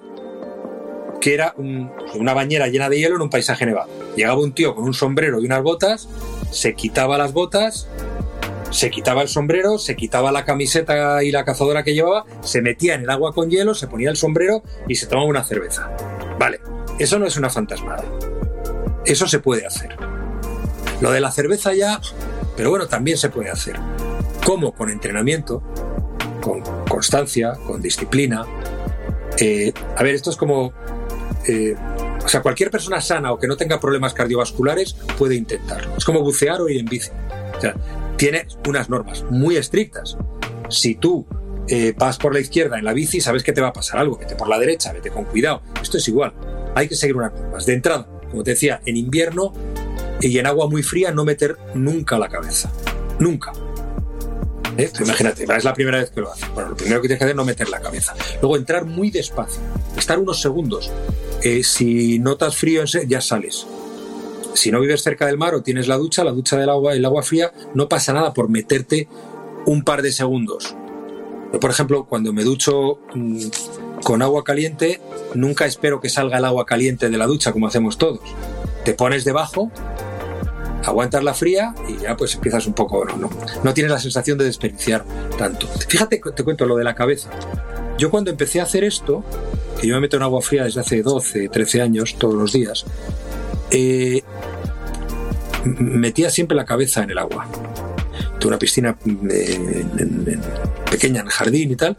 que 1.20 1.34
era 1.34 1.54
una 1.56 2.34
bañera 2.34 2.68
llena 2.68 2.88
de 2.88 2.98
hielo 2.98 3.16
en 3.16 3.22
un 3.22 3.30
paisaje 3.30 3.66
nevado. 3.66 3.88
Llegaba 4.16 4.40
un 4.40 4.52
tío 4.52 4.74
con 4.74 4.84
un 4.84 4.94
sombrero 4.94 5.40
y 5.40 5.46
unas 5.46 5.62
botas, 5.62 6.08
se 6.50 6.74
quitaba 6.74 7.18
las 7.18 7.32
botas 7.32 7.88
se 8.70 8.90
quitaba 8.90 9.22
el 9.22 9.28
sombrero, 9.28 9.78
se 9.78 9.96
quitaba 9.96 10.32
la 10.32 10.44
camiseta 10.44 11.22
y 11.22 11.30
la 11.30 11.44
cazadora 11.44 11.82
que 11.82 11.94
llevaba, 11.94 12.24
se 12.42 12.60
metía 12.60 12.94
en 12.94 13.02
el 13.02 13.10
agua 13.10 13.32
con 13.32 13.48
hielo, 13.48 13.74
se 13.74 13.86
ponía 13.86 14.10
el 14.10 14.16
sombrero 14.16 14.62
y 14.88 14.96
se 14.96 15.06
tomaba 15.06 15.28
una 15.28 15.44
cerveza. 15.44 15.90
Vale, 16.38 16.60
eso 16.98 17.18
no 17.18 17.26
es 17.26 17.36
una 17.36 17.48
fantasmada. 17.48 18.04
Eso 19.04 19.26
se 19.28 19.38
puede 19.38 19.66
hacer. 19.66 19.96
Lo 21.00 21.10
de 21.10 21.20
la 21.20 21.30
cerveza 21.30 21.74
ya, 21.74 22.00
pero 22.56 22.70
bueno, 22.70 22.86
también 22.86 23.18
se 23.18 23.30
puede 23.30 23.50
hacer. 23.50 23.76
¿Cómo? 24.44 24.72
Con 24.72 24.90
entrenamiento, 24.90 25.62
con 26.40 26.62
constancia, 26.88 27.52
con 27.66 27.80
disciplina. 27.80 28.44
Eh, 29.38 29.72
a 29.96 30.02
ver, 30.02 30.14
esto 30.14 30.30
es 30.30 30.36
como... 30.36 30.72
Eh, 31.48 31.74
o 32.24 32.28
sea, 32.28 32.42
cualquier 32.42 32.70
persona 32.70 33.00
sana 33.00 33.32
o 33.32 33.38
que 33.38 33.46
no 33.46 33.56
tenga 33.56 33.78
problemas 33.80 34.14
cardiovasculares 34.14 34.94
puede 35.16 35.36
intentarlo. 35.36 35.96
Es 35.96 36.04
como 36.04 36.20
bucear 36.20 36.60
o 36.60 36.68
ir 36.68 36.80
en 36.80 36.86
bici. 36.86 37.10
O 37.56 37.60
sea, 37.60 37.74
tiene 38.16 38.46
unas 38.66 38.90
normas 38.90 39.24
muy 39.30 39.56
estrictas. 39.56 40.16
Si 40.68 40.96
tú 40.96 41.26
eh, 41.68 41.94
vas 41.96 42.18
por 42.18 42.34
la 42.34 42.40
izquierda 42.40 42.78
en 42.78 42.84
la 42.84 42.92
bici, 42.92 43.20
sabes 43.20 43.42
que 43.42 43.52
te 43.52 43.60
va 43.60 43.68
a 43.68 43.72
pasar 43.72 43.98
algo, 43.98 44.18
vete 44.18 44.34
por 44.34 44.48
la 44.48 44.58
derecha, 44.58 44.92
vete 44.92 45.10
con 45.10 45.24
cuidado. 45.24 45.62
Esto 45.80 45.98
es 45.98 46.08
igual, 46.08 46.32
hay 46.74 46.88
que 46.88 46.96
seguir 46.96 47.16
unas 47.16 47.32
normas. 47.32 47.66
De 47.66 47.74
entrada, 47.74 48.08
como 48.30 48.42
te 48.42 48.52
decía, 48.52 48.80
en 48.84 48.96
invierno 48.96 49.52
y 50.20 50.38
en 50.38 50.46
agua 50.46 50.68
muy 50.68 50.82
fría 50.82 51.12
no 51.12 51.24
meter 51.24 51.56
nunca 51.74 52.18
la 52.18 52.28
cabeza. 52.28 52.72
Nunca. 53.18 53.52
¿Eh? 54.78 54.90
Imagínate, 55.00 55.44
es 55.44 55.64
la 55.64 55.74
primera 55.74 55.98
vez 55.98 56.10
que 56.10 56.20
lo 56.20 56.32
haces. 56.32 56.48
Bueno, 56.54 56.70
lo 56.70 56.76
primero 56.76 57.00
que 57.00 57.08
tienes 57.08 57.18
que 57.18 57.24
hacer 57.24 57.34
es 57.34 57.36
no 57.36 57.44
meter 57.44 57.68
la 57.68 57.80
cabeza. 57.80 58.14
Luego 58.40 58.56
entrar 58.56 58.84
muy 58.84 59.10
despacio, 59.10 59.60
estar 59.96 60.18
unos 60.18 60.40
segundos. 60.40 60.90
Eh, 61.42 61.62
si 61.64 62.18
notas 62.18 62.56
frío, 62.56 62.84
ya 62.84 63.20
sales 63.20 63.66
si 64.56 64.70
no 64.70 64.80
vives 64.80 65.02
cerca 65.02 65.26
del 65.26 65.38
mar 65.38 65.54
o 65.54 65.62
tienes 65.62 65.86
la 65.86 65.96
ducha, 65.96 66.24
la 66.24 66.32
ducha 66.32 66.56
del 66.56 66.70
agua, 66.70 66.94
el 66.94 67.04
agua 67.04 67.22
fría, 67.22 67.52
no 67.74 67.88
pasa 67.88 68.12
nada 68.12 68.32
por 68.32 68.48
meterte 68.48 69.08
un 69.66 69.84
par 69.84 70.02
de 70.02 70.12
segundos. 70.12 70.74
Yo, 71.52 71.60
por 71.60 71.70
ejemplo, 71.70 72.06
cuando 72.06 72.32
me 72.32 72.42
ducho 72.42 72.98
mm, 73.14 73.46
con 74.02 74.22
agua 74.22 74.44
caliente, 74.44 75.00
nunca 75.34 75.66
espero 75.66 76.00
que 76.00 76.08
salga 76.08 76.38
el 76.38 76.44
agua 76.44 76.66
caliente 76.66 77.08
de 77.08 77.18
la 77.18 77.26
ducha 77.26 77.52
como 77.52 77.66
hacemos 77.66 77.98
todos. 77.98 78.20
Te 78.84 78.94
pones 78.94 79.24
debajo, 79.24 79.70
aguantas 80.86 81.22
la 81.22 81.34
fría 81.34 81.74
y 81.88 82.02
ya 82.02 82.16
pues 82.16 82.34
empiezas 82.34 82.66
un 82.66 82.72
poco, 82.72 83.04
no, 83.04 83.16
no, 83.16 83.30
no 83.62 83.74
tienes 83.74 83.92
la 83.92 83.98
sensación 83.98 84.38
de 84.38 84.44
desperdiciar 84.44 85.04
tanto. 85.36 85.66
Fíjate, 85.88 86.20
te 86.34 86.44
cuento 86.44 86.64
lo 86.64 86.76
de 86.76 86.84
la 86.84 86.94
cabeza. 86.94 87.28
Yo 87.98 88.10
cuando 88.10 88.30
empecé 88.30 88.60
a 88.60 88.64
hacer 88.64 88.84
esto, 88.84 89.24
que 89.80 89.86
yo 89.86 89.94
me 89.94 90.02
meto 90.02 90.16
en 90.16 90.22
agua 90.22 90.40
fría 90.42 90.64
desde 90.64 90.80
hace 90.80 91.02
12, 91.02 91.48
13 91.48 91.82
años, 91.82 92.16
todos 92.18 92.34
los 92.34 92.52
días, 92.52 92.84
eh, 93.70 94.22
metía 95.64 96.30
siempre 96.30 96.56
la 96.56 96.64
cabeza 96.64 97.02
en 97.02 97.10
el 97.10 97.18
agua. 97.18 97.46
Tuve 98.38 98.48
una 98.48 98.58
piscina 98.58 98.96
eh, 99.30 99.84
pequeña 100.90 101.20
en 101.20 101.26
el 101.26 101.32
jardín 101.32 101.70
y 101.72 101.76
tal, 101.76 101.96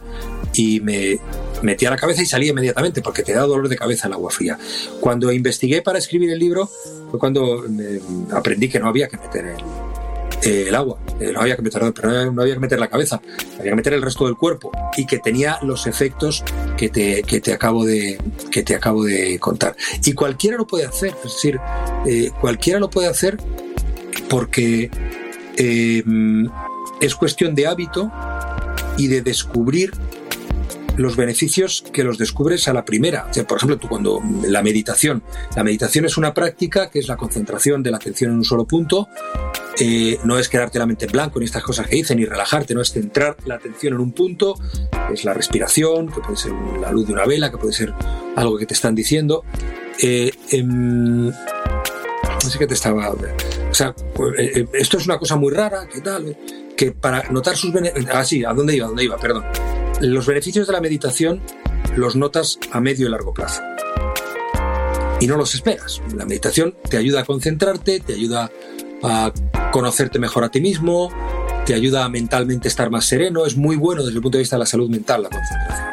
y 0.58 0.80
me 0.82 1.20
metía 1.62 1.90
la 1.90 1.98
cabeza 1.98 2.22
y 2.22 2.26
salía 2.26 2.50
inmediatamente 2.50 3.02
porque 3.02 3.24
te 3.24 3.34
da 3.34 3.42
dolor 3.42 3.70
de 3.70 3.78
cabeza 3.78 4.08
el 4.08 4.14
agua 4.14 4.32
fría. 4.32 4.58
Cuando 5.00 5.32
investigué 5.32 5.82
para 5.82 6.00
escribir 6.00 6.32
el 6.32 6.40
libro 6.40 6.70
fue 7.10 7.20
cuando 7.20 7.64
aprendí 8.32 8.68
que 8.68 8.80
no 8.80 8.88
había 8.88 9.08
que 9.08 9.18
meter 9.18 9.56
el, 10.44 10.76
agua, 10.76 10.98
eh, 11.20 11.32
no 11.34 11.42
había 11.42 11.56
que 11.56 11.62
meter, 11.62 11.94
pero 11.94 12.32
no 12.32 12.42
había 12.42 12.54
que 12.54 12.60
meter 12.60 12.80
la 12.80 12.88
cabeza, 12.88 13.22
había 13.60 13.72
que 13.72 13.76
meter 13.76 13.94
el 13.94 14.02
resto 14.02 14.26
del 14.26 14.36
cuerpo 14.36 14.72
y 14.96 15.06
que 15.06 15.20
tenía 15.20 15.60
los 15.62 15.88
efectos 15.88 16.44
que 16.78 16.90
te, 16.90 17.24
que 17.24 17.42
te, 17.42 17.54
acabo, 17.54 17.86
de, 17.86 18.18
que 18.52 18.64
te 18.64 18.76
acabo 18.76 19.04
de 19.04 19.40
contar. 19.40 19.76
Y 20.06 20.14
cualquiera 20.14 20.58
lo 20.58 20.66
puede 20.66 20.86
hacer, 20.86 21.16
es 21.24 21.34
decir, 21.34 21.60
eh, 22.06 22.32
cualquiera 22.40 22.80
lo 22.80 22.90
puede 22.90 23.08
hacer 23.08 23.38
porque 24.30 24.90
eh, 25.58 26.04
es 27.02 27.16
cuestión 27.16 27.56
de 27.56 27.68
hábito 27.68 28.12
y 28.98 29.08
de 29.08 29.22
descubrir 29.22 29.92
los 30.98 31.16
beneficios 31.16 31.84
que 31.94 32.04
los 32.04 32.18
descubres 32.18 32.68
a 32.68 32.74
la 32.74 32.84
primera. 32.84 33.30
por 33.48 33.58
ejemplo, 33.58 33.78
tú 33.78 33.88
cuando 33.88 34.22
la 34.48 34.62
meditación, 34.62 35.24
la 35.56 35.64
meditación 35.64 36.06
es 36.06 36.18
una 36.18 36.34
práctica 36.34 36.90
que 36.90 37.00
es 37.00 37.08
la 37.08 37.18
concentración 37.18 37.84
de 37.84 37.92
la 37.92 37.98
atención 37.98 38.32
en 38.32 38.38
un 38.38 38.44
solo 38.44 38.66
punto. 38.66 39.08
Eh, 39.80 40.20
no 40.24 40.40
es 40.40 40.50
quedarte 40.50 40.80
la 40.80 40.88
mente 40.88 41.06
en 41.06 41.12
blanco 41.12 41.40
ni 41.40 41.46
estas 41.46 41.64
cosas 41.64 41.88
que 41.88 41.96
dicen, 41.96 42.18
ni 42.18 42.26
relajarte, 42.26 42.74
no 42.74 42.82
es 42.82 42.92
centrar 42.92 43.38
la 43.46 43.56
atención 43.56 43.94
en 43.94 44.00
un 44.00 44.12
punto, 44.12 44.56
es 45.14 45.24
la 45.24 45.36
respiración, 45.36 46.12
que 46.12 46.20
puede 46.20 46.38
ser 46.38 46.52
la 46.82 46.92
luz 46.92 47.06
de 47.06 47.14
una 47.14 47.26
vela, 47.26 47.52
que 47.52 47.58
puede 47.58 47.74
ser 47.74 47.94
algo 48.36 48.58
que 48.58 48.66
te 48.66 48.74
están 48.74 48.96
diciendo. 48.96 49.44
Eh, 50.02 50.32
em, 50.52 51.28
no 51.28 52.50
sé 52.50 52.58
qué 52.58 52.68
te 52.68 52.74
estaba. 52.74 53.12
O 53.12 53.74
sea, 53.74 53.94
eh, 54.38 54.66
esto 54.74 54.98
es 54.98 55.06
una 55.06 55.20
cosa 55.20 55.36
muy 55.36 55.54
rara, 55.54 55.88
¿qué 55.92 56.02
tal? 56.02 56.36
Que 56.76 56.92
para 56.92 57.24
notar 57.30 57.56
sus 57.56 57.72
beneficios. 57.72 58.12
Ah, 58.14 58.24
sí, 58.24 58.44
¿a 58.44 58.54
dónde 58.54 58.76
iba? 58.76 58.86
¿A 58.86 58.90
dónde 58.90 59.04
iba? 59.04 59.18
Perdón. 59.18 59.46
Los 60.02 60.28
beneficios 60.28 60.68
de 60.68 60.74
la 60.74 60.82
meditación 60.82 61.42
los 61.96 62.16
notas 62.16 62.60
a 62.72 62.80
medio 62.80 63.08
y 63.08 63.10
largo 63.10 63.34
plazo. 63.34 63.62
Y 65.20 65.26
no 65.26 65.38
los 65.38 65.56
esperas. 65.56 66.02
La 66.16 66.26
meditación 66.26 66.76
te 66.90 66.98
ayuda 66.98 67.22
a 67.22 67.26
concentrarte, 67.26 68.00
te 68.00 68.14
ayuda 68.14 68.52
a 69.02 69.34
conocerte 69.72 70.20
mejor 70.20 70.44
a 70.44 70.50
ti 70.50 70.62
mismo, 70.62 71.12
te 71.66 71.74
ayuda 71.74 72.06
a 72.06 72.10
mentalmente 72.10 72.68
estar 72.68 72.92
más 72.92 73.06
sereno. 73.06 73.48
Es 73.48 73.58
muy 73.58 73.76
bueno 73.76 74.04
desde 74.04 74.18
el 74.18 74.22
punto 74.22 74.38
de 74.38 74.44
vista 74.44 74.56
de 74.56 74.60
la 74.60 74.66
salud 74.68 74.90
mental 74.90 75.24
la 75.24 75.30
concentración. 75.30 75.88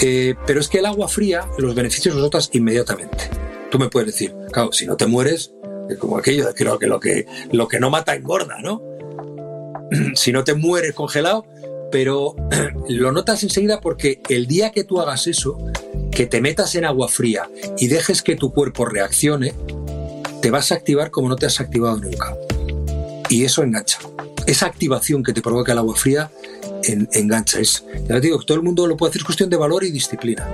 Eh, 0.00 0.34
pero 0.46 0.58
es 0.58 0.68
que 0.68 0.78
el 0.78 0.86
agua 0.86 1.06
fría, 1.06 1.46
los 1.58 1.74
beneficios 1.76 2.14
los 2.16 2.24
notas 2.24 2.50
inmediatamente. 2.52 3.30
Tú 3.70 3.78
me 3.78 3.88
puedes 3.88 4.08
decir, 4.08 4.34
claro, 4.52 4.72
si 4.72 4.86
no 4.86 4.96
te 4.96 5.06
mueres, 5.06 5.52
es 5.88 5.98
como 5.98 6.18
aquello, 6.18 6.46
creo 6.54 6.78
que 6.78 6.88
lo 6.88 6.98
que, 6.98 7.26
lo 7.52 7.68
que 7.68 7.78
no 7.78 7.90
mata 7.90 8.14
engorda, 8.14 8.56
¿no? 8.60 8.82
si 10.14 10.32
no 10.32 10.44
te 10.44 10.54
mueres 10.54 10.94
congelado, 10.94 11.46
pero 11.90 12.34
lo 12.88 13.12
notas 13.12 13.42
enseguida 13.42 13.80
porque 13.80 14.20
el 14.28 14.46
día 14.46 14.72
que 14.72 14.84
tú 14.84 15.00
hagas 15.00 15.26
eso, 15.26 15.58
que 16.10 16.26
te 16.26 16.40
metas 16.40 16.74
en 16.74 16.84
agua 16.84 17.08
fría 17.08 17.48
y 17.78 17.88
dejes 17.88 18.22
que 18.22 18.36
tu 18.36 18.52
cuerpo 18.52 18.84
reaccione, 18.84 19.54
te 20.42 20.50
vas 20.50 20.72
a 20.72 20.76
activar 20.76 21.10
como 21.10 21.28
no 21.28 21.36
te 21.36 21.46
has 21.46 21.60
activado 21.60 21.96
nunca. 21.96 22.36
Y 23.28 23.44
eso 23.44 23.62
engancha. 23.62 23.98
Esa 24.46 24.66
activación 24.66 25.22
que 25.22 25.32
te 25.32 25.42
provoca 25.42 25.72
el 25.72 25.78
agua 25.78 25.96
fría 25.96 26.30
engancha. 26.84 27.60
Es, 27.60 27.84
ya 28.08 28.14
te 28.14 28.20
digo, 28.20 28.38
todo 28.40 28.56
el 28.56 28.62
mundo 28.62 28.86
lo 28.86 28.96
puede 28.96 29.10
hacer, 29.10 29.20
es 29.20 29.24
cuestión 29.24 29.50
de 29.50 29.56
valor 29.56 29.84
y 29.84 29.90
disciplina. 29.90 30.48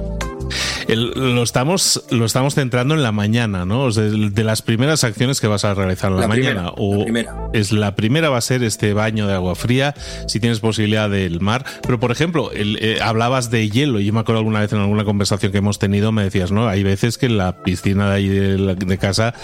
Lo, 0.88 1.42
estamos, 1.42 2.05
lo 2.11 2.25
estamos 2.25 2.55
centrando 2.55 2.94
en 2.94 3.03
la 3.03 3.12
mañana, 3.12 3.64
¿no? 3.64 3.90
de, 3.90 4.44
las 4.44 4.62
primeras 4.62 5.05
acciones 5.05 5.40
que 5.40 5.47
vas 5.47 5.64
a 5.64 5.75
realizar 5.75 6.12
en 6.12 6.20
la, 6.20 6.29
mañana. 6.29 6.70
o 6.77 7.07
es 7.53 7.73
la 7.73 7.94
primera 7.94 8.29
va 8.29 8.38
a 8.38 8.42
ser 8.42 8.62
este 8.62 8.92
baño 8.92 9.27
de 9.27 9.35
agua 9.35 9.55
fría, 9.55 9.94
si 10.27 10.40
tienes 10.40 10.61
posibilidad 10.61 11.09
del 11.09 11.40
mar. 11.40 11.64
Pero, 11.83 11.99
por 11.99 12.11
ejemplo, 12.12 12.51
eh, 12.55 12.99
hablabas 13.03 13.51
de 13.51 13.68
hielo. 13.70 14.01
Y 14.01 14.07
yo 14.07 14.12
me 14.12 14.20
acuerdo 14.20 14.40
alguna 14.40 14.61
vez 14.61 14.73
en 14.73 14.81
alguna 14.81 15.05
conversación 15.05 15.53
que 15.53 15.59
hemos 15.59 15.79
tenido, 15.79 16.12
me 16.12 16.25
decías, 16.25 16.53
¿no? 16.53 16.68
Hay 16.68 16.83
veces 16.83 17.18
que 17.18 17.27
en 17.27 17.38
la 17.38 17.62
piscina 17.62 18.11
de 18.11 18.14
ahí 18.14 18.29
de, 18.29 18.99
casa 18.99 19.35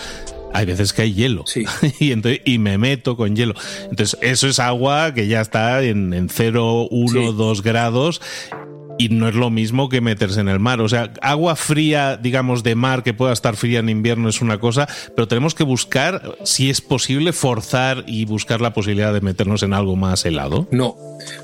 hay 0.52 0.64
veces 0.64 0.92
que 0.92 1.02
hay 1.02 1.12
hielo 1.12 1.44
y, 2.00 2.12
entonces, 2.12 2.40
y 2.44 2.58
me 2.58 2.78
meto 2.78 3.16
con 3.16 3.36
hielo. 3.36 3.54
Entonces, 3.90 4.18
eso 4.22 4.48
es 4.48 4.58
agua 4.58 5.14
que 5.14 5.26
ya 5.26 5.40
está 5.40 5.82
en, 5.82 6.12
en 6.12 6.28
0, 6.28 6.88
1, 6.90 7.32
2 7.32 7.62
grados 7.62 8.20
y 9.00 9.08
no 9.08 9.28
es 9.28 9.34
lo 9.34 9.48
mismo 9.48 9.88
que 9.88 10.02
meterse 10.02 10.40
en 10.40 10.48
el 10.50 10.60
mar. 10.60 10.82
O 10.82 10.88
sea, 10.88 11.10
agua 11.22 11.56
fría, 11.56 12.18
digamos, 12.18 12.62
de 12.62 12.74
mar 12.74 13.02
que 13.02 13.14
pueda 13.14 13.32
estar 13.32 13.56
fría 13.56 13.78
en 13.78 13.88
invierno 13.88 14.28
es 14.28 14.42
una 14.42 14.60
cosa, 14.60 14.86
pero 15.16 15.26
tenemos 15.26 15.54
que 15.54 15.64
buscar, 15.64 16.36
si 16.44 16.68
es 16.68 16.82
posible, 16.82 17.32
forzar 17.32 18.04
y 18.06 18.26
buscar 18.26 18.60
la 18.60 18.74
posibilidad 18.74 19.14
de 19.14 19.22
meternos 19.22 19.62
en 19.62 19.72
algo 19.72 19.96
más 19.96 20.26
helado. 20.26 20.68
No, 20.70 20.98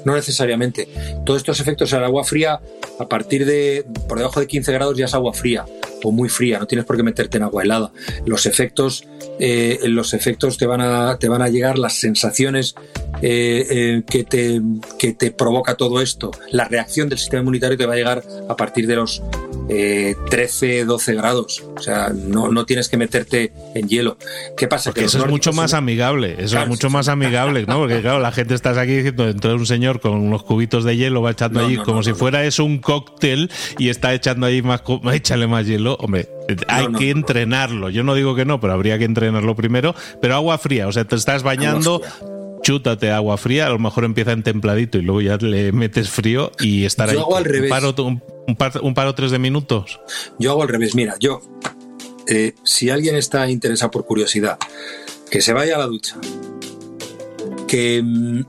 no 0.04 0.14
necesariamente. 0.14 0.86
Todos 1.24 1.38
estos 1.38 1.58
efectos 1.58 1.94
al 1.94 2.04
agua 2.04 2.24
fría, 2.24 2.60
a 3.00 3.08
partir 3.08 3.46
de 3.46 3.86
por 4.06 4.18
debajo 4.18 4.38
de 4.38 4.46
15 4.46 4.72
grados 4.72 4.98
ya 4.98 5.06
es 5.06 5.14
agua 5.14 5.32
fría 5.32 5.64
o 6.02 6.12
muy 6.12 6.28
fría, 6.28 6.58
no 6.58 6.66
tienes 6.66 6.84
por 6.84 6.96
qué 6.96 7.02
meterte 7.02 7.38
en 7.38 7.44
agua 7.44 7.62
helada. 7.62 7.92
Los 8.24 8.46
efectos, 8.46 9.04
eh, 9.38 9.78
los 9.84 10.14
efectos 10.14 10.58
te 10.58 10.66
van 10.66 10.80
a, 10.80 11.18
te 11.18 11.28
van 11.28 11.42
a 11.42 11.48
llegar, 11.48 11.78
las 11.78 11.94
sensaciones 11.98 12.74
eh, 13.22 13.66
eh, 13.70 14.02
que, 14.08 14.24
te, 14.24 14.60
que 14.98 15.12
te 15.12 15.30
provoca 15.30 15.74
todo 15.74 16.00
esto, 16.00 16.30
la 16.50 16.64
reacción 16.64 17.08
del 17.08 17.18
sistema 17.18 17.40
inmunitario 17.40 17.76
te 17.76 17.86
va 17.86 17.94
a 17.94 17.96
llegar 17.96 18.22
a 18.48 18.56
partir 18.56 18.86
de 18.86 18.96
los 18.96 19.22
13, 19.68 20.84
12 20.84 21.14
grados. 21.14 21.64
O 21.76 21.80
sea, 21.80 22.10
no, 22.14 22.48
no 22.48 22.66
tienes 22.66 22.88
que 22.88 22.96
meterte 22.96 23.52
en 23.74 23.88
hielo. 23.88 24.16
¿Qué 24.56 24.68
pasa? 24.68 24.92
que 24.92 25.04
eso 25.04 25.18
es 25.18 25.26
mucho 25.26 25.52
más 25.52 25.74
amigable, 25.74 26.36
eso 26.38 26.58
es 26.60 26.68
mucho 26.68 26.90
más 26.90 27.08
amigable, 27.08 27.64
¿no? 27.66 27.78
Porque 27.78 28.00
claro, 28.00 28.20
la 28.20 28.32
gente 28.32 28.54
está 28.54 28.78
aquí 28.80 28.96
diciendo, 28.96 29.26
dentro 29.26 29.50
de 29.50 29.56
un 29.56 29.66
señor 29.66 30.00
con 30.00 30.12
unos 30.12 30.42
cubitos 30.42 30.84
de 30.84 30.96
hielo 30.96 31.22
va 31.22 31.32
echando 31.32 31.64
allí 31.64 31.76
como 31.76 32.02
si 32.02 32.12
fuera 32.14 32.44
eso 32.44 32.64
un 32.64 32.78
cóctel 32.78 33.50
y 33.78 33.88
está 33.88 34.14
echando 34.14 34.46
ahí 34.46 34.62
más, 34.62 34.82
échale 35.12 35.46
más 35.46 35.66
hielo. 35.66 35.96
Hombre, 36.00 36.28
hay 36.68 36.86
que 36.92 37.10
entrenarlo. 37.10 37.90
Yo 37.90 38.02
no 38.04 38.14
digo 38.14 38.34
que 38.34 38.44
no, 38.44 38.60
pero 38.60 38.72
habría 38.72 38.98
que 38.98 39.04
entrenarlo 39.04 39.54
primero. 39.54 39.94
Pero 40.20 40.34
agua 40.34 40.58
fría, 40.58 40.88
o 40.88 40.92
sea, 40.92 41.04
te 41.04 41.16
estás 41.16 41.42
bañando 41.42 42.02
chútate 42.62 43.12
agua 43.12 43.36
fría, 43.36 43.66
a 43.66 43.70
lo 43.70 43.78
mejor 43.78 44.04
empieza 44.04 44.32
en 44.32 44.42
templadito 44.42 44.98
y 44.98 45.02
luego 45.02 45.20
ya 45.20 45.36
le 45.36 45.70
metes 45.70 46.10
frío 46.10 46.50
y 46.58 46.84
estar 46.84 47.12
yo 47.12 47.20
Hago 47.20 47.36
al 47.36 47.44
revés. 47.44 47.70
Un, 48.46 48.94
paro, 48.94 49.14
tres 49.14 49.30
de 49.30 49.38
minutos. 49.38 50.00
Yo 50.38 50.52
hago 50.52 50.62
al 50.62 50.68
revés. 50.68 50.94
Mira, 50.94 51.16
yo, 51.18 51.40
eh, 52.28 52.54
si 52.62 52.90
alguien 52.90 53.16
está 53.16 53.48
interesado 53.50 53.90
por 53.90 54.06
curiosidad, 54.06 54.58
que 55.30 55.40
se 55.40 55.52
vaya 55.52 55.76
a 55.76 55.78
la 55.78 55.86
ducha, 55.86 56.16
que 57.66 58.02
mm, 58.02 58.42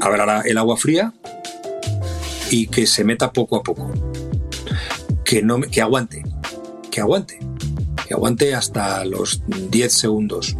abra 0.00 0.42
el 0.44 0.58
agua 0.58 0.76
fría 0.76 1.14
y 2.50 2.66
que 2.66 2.86
se 2.86 3.04
meta 3.04 3.32
poco 3.32 3.56
a 3.56 3.62
poco. 3.62 3.90
Que, 5.24 5.42
no, 5.42 5.60
que 5.60 5.82
aguante, 5.82 6.22
que 6.90 7.00
aguante, 7.00 7.38
que 8.06 8.14
aguante 8.14 8.54
hasta 8.54 9.04
los 9.04 9.42
10 9.46 9.92
segundos 9.92 10.56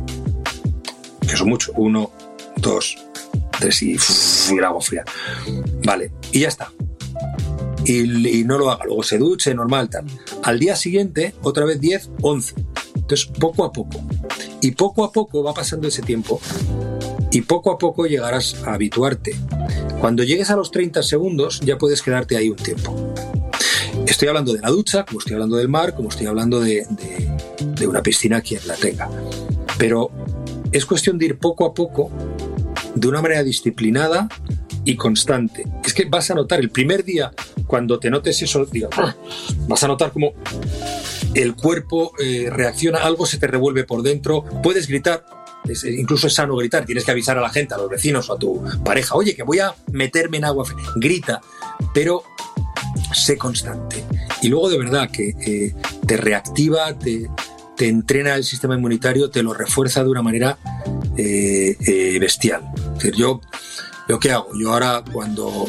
que 1.29 1.37
son 1.37 1.49
mucho. 1.49 1.73
Uno, 1.77 2.11
dos, 2.57 2.97
tres 3.61 3.83
y, 3.83 3.97
el 4.57 4.64
agua 4.64 4.81
fría. 4.81 5.05
Vale, 5.85 6.11
y 6.33 6.40
ya 6.40 6.49
está. 6.49 6.73
Y, 7.88 8.44
no 8.44 8.59
lo 8.59 8.70
haga, 8.70 8.85
luego 8.85 9.03
se 9.03 9.16
duche, 9.16 9.55
normal, 9.55 9.88
tal. 9.88 10.05
Al 10.42 10.59
día 10.59 10.77
siguiente, 10.77 11.35
otra 11.42 11.64
vez 11.64 11.81
10, 11.81 12.11
11. 12.20 12.55
Entonces, 12.96 13.27
poco 13.40 13.64
a 13.64 13.72
poco. 13.72 14.01
Y 14.61 14.72
poco 14.72 15.05
a 15.05 15.11
poco 15.11 15.42
va 15.42 15.55
pasando 15.55 15.88
ese 15.88 16.03
tiempo 16.03 16.38
y 17.31 17.42
poco 17.42 17.70
a 17.70 17.79
poco 17.79 18.07
llegarás 18.07 18.57
a 18.64 18.74
habituarte. 18.74 19.35
Cuando 20.01 20.22
llegues 20.22 20.51
a 20.51 20.57
los 20.57 20.70
30 20.70 21.03
segundos 21.03 21.61
ya 21.61 21.79
puedes 21.79 22.03
quedarte 22.03 22.37
ahí 22.37 22.51
un 22.51 22.57
tiempo. 22.57 23.14
Estoy 24.07 24.29
hablando 24.29 24.53
de 24.53 24.61
la 24.61 24.68
ducha, 24.68 25.05
como 25.05 25.18
estoy 25.20 25.35
hablando 25.35 25.57
del 25.57 25.68
mar, 25.68 25.94
como 25.94 26.09
estoy 26.09 26.27
hablando 26.27 26.61
de, 26.61 26.87
de, 26.90 27.31
de 27.74 27.87
una 27.87 28.03
piscina, 28.03 28.40
quien 28.40 28.66
la 28.66 28.74
tenga. 28.74 29.11
Pero 29.79 30.11
es 30.72 30.87
cuestión 30.87 31.18
de 31.18 31.27
ir 31.27 31.38
poco 31.38 31.64
a 31.64 31.74
poco, 31.74 32.11
de 32.94 33.09
una 33.09 33.20
manera 33.22 33.42
disciplinada 33.42 34.29
y 34.88 34.96
constante. 34.96 35.66
Es 35.85 35.92
que 35.92 36.07
vas 36.07 36.31
a 36.31 36.35
notar 36.35 36.61
el 36.61 36.70
primer 36.70 37.05
día, 37.05 37.31
cuando 37.66 37.98
te 37.98 38.09
notes 38.09 38.40
eso, 38.40 38.66
vas 39.68 39.85
a 39.85 39.87
notar 39.87 40.12
como 40.12 40.33
el 41.35 41.55
cuerpo 41.55 42.12
eh, 42.18 42.48
reacciona, 42.51 43.01
algo 43.01 43.27
se 43.27 43.37
te 43.37 43.46
revuelve 43.46 43.85
por 43.85 44.03
dentro, 44.03 44.44
puedes 44.62 44.88
gritar, 44.88 45.27
eh, 45.68 45.90
incluso 45.90 46.27
es 46.27 46.33
sano 46.33 46.57
gritar, 46.57 46.87
tienes 46.87 47.05
que 47.05 47.11
avisar 47.11 47.37
a 47.37 47.42
la 47.42 47.51
gente, 47.51 47.74
a 47.74 47.77
los 47.77 47.90
vecinos 47.90 48.31
o 48.31 48.33
a 48.33 48.38
tu 48.38 48.64
pareja, 48.83 49.14
oye, 49.14 49.37
que 49.37 49.42
voy 49.42 49.59
a 49.59 49.74
meterme 49.92 50.38
en 50.38 50.46
agua, 50.46 50.64
grita, 50.96 51.42
pero 51.92 52.22
sé 53.12 53.37
constante. 53.37 54.03
Y 54.40 54.48
luego 54.48 54.70
de 54.70 54.79
verdad 54.79 55.11
que 55.11 55.35
eh, 55.46 55.74
te 56.07 56.16
reactiva, 56.16 56.98
te, 56.98 57.29
te 57.77 57.88
entrena 57.88 58.37
el 58.37 58.44
sistema 58.44 58.74
inmunitario, 58.74 59.29
te 59.29 59.42
lo 59.42 59.53
refuerza 59.53 60.03
de 60.03 60.09
una 60.09 60.22
manera 60.22 60.59
bestial. 61.14 62.62
yo, 63.16 63.40
¿yo 64.09 64.18
qué 64.18 64.33
hago? 64.33 64.51
Yo 64.55 64.73
ahora 64.73 65.03
cuando, 65.12 65.66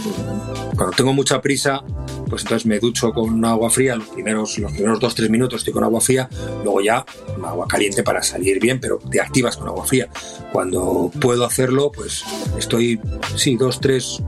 cuando 0.76 0.96
tengo 0.96 1.14
mucha 1.14 1.42
prisa, 1.42 1.84
pues 2.30 2.44
entonces 2.44 2.66
me 2.66 2.80
ducho 2.80 3.12
con 3.12 3.44
agua 3.44 3.70
fría, 3.70 3.96
los 3.96 4.08
primeros, 4.08 4.58
los 4.60 4.72
primeros 4.72 5.00
dos, 5.00 5.16
tres 5.16 5.30
minutos 5.30 5.62
estoy 5.62 5.74
con 5.74 5.84
agua 5.84 6.00
fría, 6.00 6.30
luego 6.64 6.82
ya 6.82 7.06
agua 7.44 7.68
caliente 7.68 8.04
para 8.04 8.24
salir 8.24 8.60
bien, 8.60 8.80
pero 8.80 8.98
te 8.98 9.20
activas 9.20 9.58
con 9.58 9.68
agua 9.68 9.86
fría. 9.86 10.10
Cuando 10.52 11.12
puedo 11.20 11.46
hacerlo, 11.46 11.92
pues 11.92 12.24
estoy, 12.58 13.00
sí, 13.36 13.56
dos, 13.56 13.80
tres, 13.80 14.22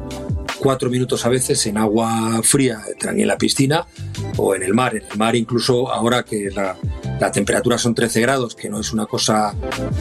cuatro 0.59 0.89
minutos 0.89 1.25
a 1.25 1.29
veces 1.29 1.65
en 1.65 1.77
agua 1.77 2.41
fría, 2.43 2.81
en 3.01 3.27
la 3.27 3.37
piscina 3.37 3.87
o 4.37 4.55
en 4.55 4.63
el 4.63 4.73
mar. 4.73 4.95
En 4.95 5.03
el 5.09 5.17
mar 5.17 5.35
incluso 5.35 5.91
ahora 5.91 6.23
que 6.23 6.49
la, 6.51 6.77
la 7.19 7.31
temperatura 7.31 7.77
son 7.77 7.95
13 7.95 8.21
grados, 8.21 8.55
que 8.55 8.69
no 8.69 8.79
es 8.79 8.91
una 8.91 9.05
cosa 9.05 9.53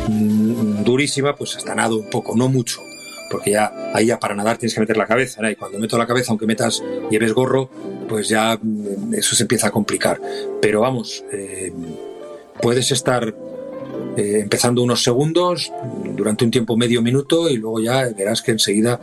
mm, 0.08 0.82
durísima, 0.84 1.36
pues 1.36 1.56
hasta 1.56 1.74
nado 1.74 1.96
un 1.96 2.10
poco, 2.10 2.34
no 2.36 2.48
mucho, 2.48 2.80
porque 3.30 3.52
ya 3.52 3.72
ahí 3.94 4.06
ya 4.06 4.18
para 4.18 4.34
nadar 4.34 4.58
tienes 4.58 4.74
que 4.74 4.80
meter 4.80 4.96
la 4.96 5.06
cabeza, 5.06 5.48
y 5.50 5.56
cuando 5.56 5.78
meto 5.78 5.96
la 5.96 6.06
cabeza, 6.06 6.32
aunque 6.32 6.46
metas, 6.46 6.82
lleves 7.10 7.32
gorro, 7.32 7.70
pues 8.08 8.28
ya 8.28 8.58
mm, 8.60 9.14
eso 9.14 9.34
se 9.34 9.44
empieza 9.44 9.68
a 9.68 9.70
complicar. 9.70 10.20
Pero 10.60 10.80
vamos, 10.80 11.24
eh, 11.32 11.72
puedes 12.60 12.90
estar 12.90 13.34
eh, 14.16 14.40
empezando 14.42 14.82
unos 14.82 15.02
segundos, 15.02 15.72
durante 16.16 16.44
un 16.44 16.50
tiempo 16.50 16.76
medio 16.76 17.00
minuto, 17.02 17.48
y 17.48 17.56
luego 17.56 17.80
ya 17.80 18.08
verás 18.16 18.42
que 18.42 18.50
enseguida 18.50 19.00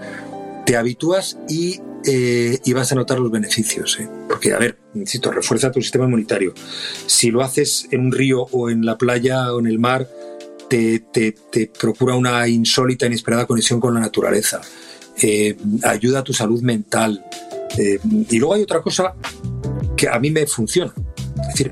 te 0.65 0.75
habitúas 0.75 1.39
y, 1.47 1.79
eh, 2.05 2.59
y 2.63 2.73
vas 2.73 2.91
a 2.91 2.95
notar 2.95 3.19
los 3.19 3.31
beneficios. 3.31 3.99
¿eh? 4.01 4.09
Porque, 4.27 4.53
a 4.53 4.59
ver, 4.59 4.77
insisto, 4.93 5.31
refuerza 5.31 5.71
tu 5.71 5.81
sistema 5.81 6.05
inmunitario. 6.05 6.53
Si 7.05 7.31
lo 7.31 7.41
haces 7.41 7.87
en 7.91 8.01
un 8.01 8.11
río 8.11 8.41
o 8.51 8.69
en 8.69 8.85
la 8.85 8.97
playa 8.97 9.53
o 9.53 9.59
en 9.59 9.67
el 9.67 9.79
mar, 9.79 10.09
te, 10.69 10.99
te, 10.99 11.71
procura 11.79 12.15
una 12.15 12.47
insólita, 12.47 13.05
inesperada 13.05 13.45
conexión 13.45 13.79
con 13.79 13.93
la 13.93 13.99
naturaleza. 13.99 14.61
Eh, 15.21 15.57
ayuda 15.83 16.19
a 16.19 16.23
tu 16.23 16.33
salud 16.33 16.61
mental. 16.61 17.23
y 17.77 18.39
luego 18.39 18.53
hay 18.53 18.63
otra 18.63 18.81
cosa 18.81 19.13
que 19.95 20.07
a 20.07 20.19
mí 20.19 20.31
me 20.31 20.45
funciona. 20.47 20.93
Es 21.41 21.47
decir, 21.47 21.71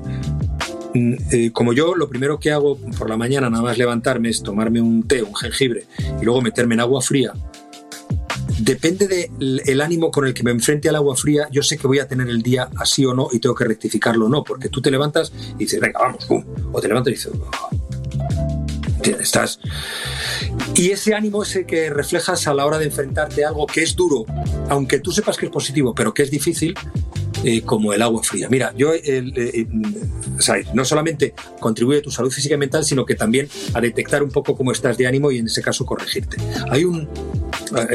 mm, 0.94 1.48
como 1.52 1.72
yo 1.72 1.94
lo 1.94 2.08
primero 2.08 2.38
que 2.38 2.52
hago 2.52 2.78
por 2.98 3.08
la 3.08 3.16
mañana 3.16 3.50
nada 3.50 3.62
más 3.62 3.78
levantarme 3.78 4.30
es 4.30 4.42
tomarme 4.42 4.80
un 4.80 5.06
té, 5.06 5.22
un 5.22 5.34
jengibre 5.34 5.86
y 6.20 6.24
luego 6.24 6.40
meterme 6.42 6.74
en 6.74 6.80
agua 6.80 7.00
fría 7.00 7.32
depende 8.58 9.30
del 9.38 9.80
ánimo 9.80 10.10
con 10.10 10.26
el 10.26 10.34
que 10.34 10.42
me 10.42 10.50
enfrente 10.50 10.88
al 10.88 10.96
agua 10.96 11.16
fría, 11.16 11.48
yo 11.50 11.62
sé 11.62 11.76
que 11.76 11.86
voy 11.86 11.98
a 11.98 12.08
tener 12.08 12.28
el 12.28 12.42
día 12.42 12.68
así 12.76 13.04
o 13.04 13.14
no 13.14 13.28
y 13.32 13.38
tengo 13.38 13.54
que 13.54 13.64
rectificarlo 13.64 14.26
o 14.26 14.28
no, 14.28 14.44
porque 14.44 14.68
tú 14.68 14.80
te 14.80 14.90
levantas 14.90 15.32
y 15.54 15.64
dices, 15.64 15.80
venga, 15.80 16.00
vamos, 16.00 16.26
o 16.72 16.80
te 16.80 16.88
levantas 16.88 17.12
y 17.12 17.14
dices, 17.16 17.32
oh". 17.34 17.85
Estás... 19.12 19.60
Y 20.74 20.90
ese 20.90 21.14
ánimo 21.14 21.42
es 21.42 21.56
el 21.56 21.66
que 21.66 21.90
reflejas 21.90 22.46
a 22.46 22.54
la 22.54 22.66
hora 22.66 22.78
de 22.78 22.86
enfrentarte 22.86 23.44
a 23.44 23.48
algo 23.48 23.66
que 23.66 23.82
es 23.82 23.96
duro, 23.96 24.26
aunque 24.68 25.00
tú 25.00 25.10
sepas 25.10 25.36
que 25.36 25.46
es 25.46 25.52
positivo, 25.52 25.94
pero 25.94 26.12
que 26.12 26.22
es 26.22 26.30
difícil, 26.30 26.74
eh, 27.44 27.62
como 27.62 27.92
el 27.92 28.02
agua 28.02 28.22
fría. 28.22 28.48
Mira, 28.48 28.72
yo 28.76 28.92
eh, 28.92 29.02
eh, 29.04 29.66
no 30.74 30.84
solamente 30.84 31.34
contribuye 31.60 31.98
a 31.98 32.02
tu 32.02 32.10
salud 32.10 32.30
física 32.30 32.54
y 32.54 32.58
mental, 32.58 32.84
sino 32.84 33.04
que 33.04 33.14
también 33.14 33.48
a 33.74 33.80
detectar 33.80 34.22
un 34.22 34.30
poco 34.30 34.56
cómo 34.56 34.72
estás 34.72 34.96
de 34.96 35.06
ánimo 35.06 35.30
y 35.30 35.38
en 35.38 35.46
ese 35.46 35.62
caso 35.62 35.84
corregirte. 35.84 36.38
Hay 36.70 36.84
un, 36.84 37.08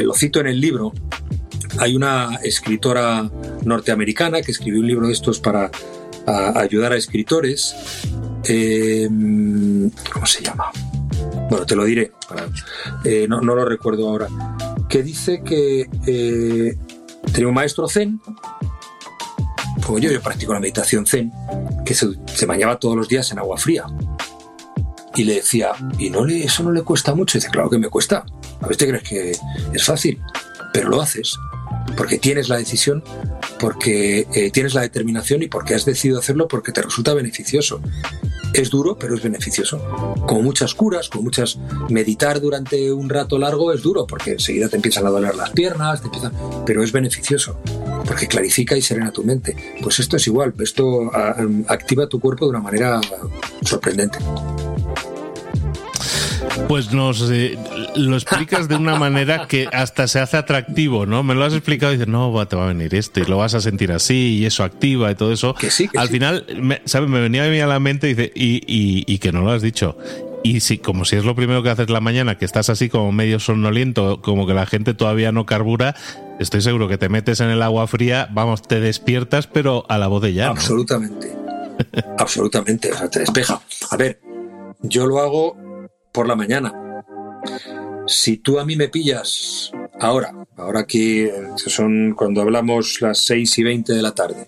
lo 0.02 0.14
cito 0.14 0.40
en 0.40 0.48
el 0.48 0.62
libro, 0.62 0.94
hay 1.80 1.96
una 1.96 2.40
escritora 2.44 3.30
norteamericana 3.64 4.42
que 4.42 4.52
escribió 4.52 4.80
un 4.80 4.88
libro 4.88 5.08
de 5.08 5.14
estos 5.14 5.40
para 5.40 5.72
ayudar 6.56 6.94
a 6.94 6.98
escritores. 6.98 7.76
¿Cómo 8.48 10.26
se 10.26 10.44
llama? 10.44 10.72
Bueno, 11.52 11.66
te 11.66 11.76
lo 11.76 11.84
diré, 11.84 12.14
no, 13.28 13.42
no, 13.42 13.56
lo 13.56 13.66
recuerdo 13.66 14.08
ahora, 14.08 14.30
que 14.88 15.04
dice 15.04 15.44
que 15.44 15.86
tenía 17.34 17.48
un 17.50 17.54
maestro 17.54 17.90
zen 17.90 18.22
como 19.86 20.00
yo, 20.00 20.10
yo 20.10 20.22
practico 20.22 20.54
la 20.54 20.62
meditación 20.62 21.06
zen, 21.06 21.30
que 21.86 21.94
se, 21.94 22.08
se 22.34 22.46
bañaba 22.46 22.80
todos 22.80 22.96
los 22.96 23.10
días 23.10 23.30
en 23.34 23.40
agua 23.40 23.58
fría. 23.58 23.84
Y 25.14 25.26
le 25.26 25.36
decía, 25.36 25.72
¿y 26.00 26.10
no 26.10 26.24
le, 26.24 26.46
eso 26.46 26.64
no 26.64 26.72
le 26.72 26.84
cuesta 26.84 27.14
mucho? 27.14 27.38
Y 27.38 27.42
dice, 27.42 27.52
claro 27.52 27.70
que 27.70 27.78
me 27.78 27.90
cuesta. 27.90 28.24
A 28.62 28.68
veces 28.68 28.78
te 28.78 28.88
crees 28.88 29.04
que 29.04 29.32
es 29.74 29.84
fácil, 29.84 30.22
pero 30.72 30.88
lo 30.88 31.02
haces 31.02 31.38
porque 31.98 32.18
tienes 32.18 32.48
la 32.48 32.58
decisión, 32.58 33.04
porque 33.60 34.28
eh, 34.34 34.52
tienes 34.52 34.74
la 34.74 34.82
determinación 34.82 35.44
y 35.44 35.48
porque 35.48 35.76
has 35.76 35.84
decidido 35.84 36.20
hacerlo 36.20 36.48
porque 36.48 36.72
te 36.72 36.82
resulta 36.82 37.14
beneficioso. 37.14 37.82
Es 38.54 38.70
duro, 38.70 38.98
pero 38.98 39.16
es 39.16 39.24
beneficioso. 39.24 39.80
Como 40.28 40.42
muchas 40.42 40.76
curas, 40.76 41.10
como 41.10 41.24
muchas... 41.24 41.58
Meditar 41.90 42.42
durante 42.42 42.92
un 42.92 43.10
rato 43.10 43.38
largo 43.38 43.72
es 43.74 43.82
duro 43.82 44.06
porque 44.06 44.32
enseguida 44.32 44.70
te 44.70 44.76
empiezan 44.76 45.06
a 45.06 45.10
doler 45.10 45.36
las 45.36 45.52
piernas, 45.52 46.02
te 46.02 46.08
empiezan... 46.08 46.34
pero 46.66 46.84
es 46.84 46.92
beneficioso 46.92 47.58
porque 48.06 48.28
clarifica 48.28 48.76
y 48.76 48.82
serena 48.82 49.12
tu 49.12 49.24
mente. 49.24 49.56
Pues 49.82 50.00
esto 50.00 50.18
es 50.18 50.28
igual, 50.28 50.54
esto 50.60 51.12
ah, 51.14 51.36
activa 51.68 52.08
tu 52.08 52.20
cuerpo 52.20 52.46
de 52.46 52.50
una 52.52 52.60
manera 52.60 53.00
sorprendente. 53.64 54.20
Pues 56.68 56.92
nos 56.92 57.30
eh, 57.32 57.58
lo 57.96 58.16
explicas 58.16 58.68
de 58.68 58.76
una 58.76 58.96
manera 58.96 59.48
que 59.48 59.68
hasta 59.72 60.08
se 60.08 60.20
hace 60.20 60.38
atractivo, 60.38 61.06
¿no? 61.06 61.24
Me 61.24 61.36
lo 61.36 61.44
has 61.44 61.54
explicado 61.54 61.94
y 61.94 61.98
dices, 61.98 62.08
no, 62.08 62.48
te 62.48 62.56
va 62.56 62.66
a 62.66 62.68
venir 62.68 62.94
esto 62.96 63.20
y 63.20 63.26
lo 63.26 63.38
vas 63.38 63.54
a 63.54 63.62
sentir 63.62 63.92
así 63.92 64.40
y 64.40 64.46
eso 64.46 64.64
activa 64.64 65.12
y 65.12 65.16
todo 65.16 65.32
eso. 65.32 65.56
Que 65.56 65.72
sí, 65.72 65.90
Al 65.96 66.10
final, 66.10 66.46
me, 66.60 66.82
¿sabes? 66.86 67.10
Me 67.10 67.20
venía 67.20 67.46
a 67.46 67.50
mí 67.50 67.60
a 67.60 67.68
la 67.68 67.80
mente 67.80 68.10
y, 68.10 68.14
dice, 68.14 68.32
y, 68.36 69.04
y, 69.12 69.18
que 69.20 69.32
no 69.32 69.42
lo 69.42 69.52
has 69.52 69.62
dicho. 69.62 69.98
Y 70.44 70.62
si, 70.62 70.80
como 70.80 71.06
si 71.06 71.18
es 71.18 71.26
lo 71.26 71.36
primero 71.36 71.62
que 71.62 71.70
haces 71.70 71.90
la 71.90 72.02
mañana, 72.02 72.38
que 72.38 72.46
estás 72.46 72.70
así 72.70 72.90
como 72.90 73.12
medio 73.12 73.40
somnoliento, 73.40 74.22
como 74.22 74.48
que 74.48 74.54
la 74.54 74.66
gente 74.66 74.94
todavía 74.94 75.32
no 75.32 75.46
carbura, 75.46 75.96
estoy 76.40 76.62
seguro 76.62 76.88
que 76.88 76.98
te 76.98 77.10
metes 77.10 77.40
en 77.42 77.50
el 77.50 77.62
agua 77.62 77.88
fría, 77.88 78.28
vamos, 78.32 78.64
te 78.64 78.80
despiertas, 78.80 79.48
pero 79.48 79.86
a 79.90 79.98
la 79.98 80.08
voz 80.08 80.24
de 80.24 80.34
ya. 80.34 80.48
Absolutamente. 80.48 81.32
Absolutamente. 82.18 82.92
O 82.92 82.98
sea, 82.98 83.10
te 83.10 83.20
despeja. 83.20 83.62
A 83.92 83.98
ver, 83.98 84.20
yo 84.82 85.06
lo 85.06 85.20
hago 85.20 85.58
por 86.12 86.28
la 86.28 86.36
mañana. 86.36 86.74
Si 88.12 88.36
tú 88.36 88.60
a 88.60 88.66
mí 88.66 88.76
me 88.76 88.90
pillas 88.90 89.72
ahora, 89.98 90.36
ahora 90.58 90.86
que 90.86 91.34
son 91.56 92.14
cuando 92.14 92.42
hablamos 92.42 93.00
las 93.00 93.20
6 93.20 93.58
y 93.60 93.64
20 93.64 93.94
de 93.94 94.02
la 94.02 94.14
tarde, 94.14 94.46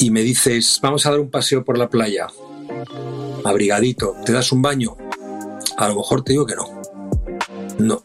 y 0.00 0.10
me 0.10 0.22
dices, 0.22 0.80
vamos 0.82 1.06
a 1.06 1.12
dar 1.12 1.20
un 1.20 1.30
paseo 1.30 1.64
por 1.64 1.78
la 1.78 1.88
playa, 1.88 2.26
abrigadito, 3.44 4.16
¿te 4.26 4.32
das 4.32 4.50
un 4.50 4.60
baño? 4.60 4.96
A 5.76 5.86
lo 5.86 5.94
mejor 5.94 6.24
te 6.24 6.32
digo 6.32 6.44
que 6.44 6.56
no. 6.56 6.82
No. 7.78 8.02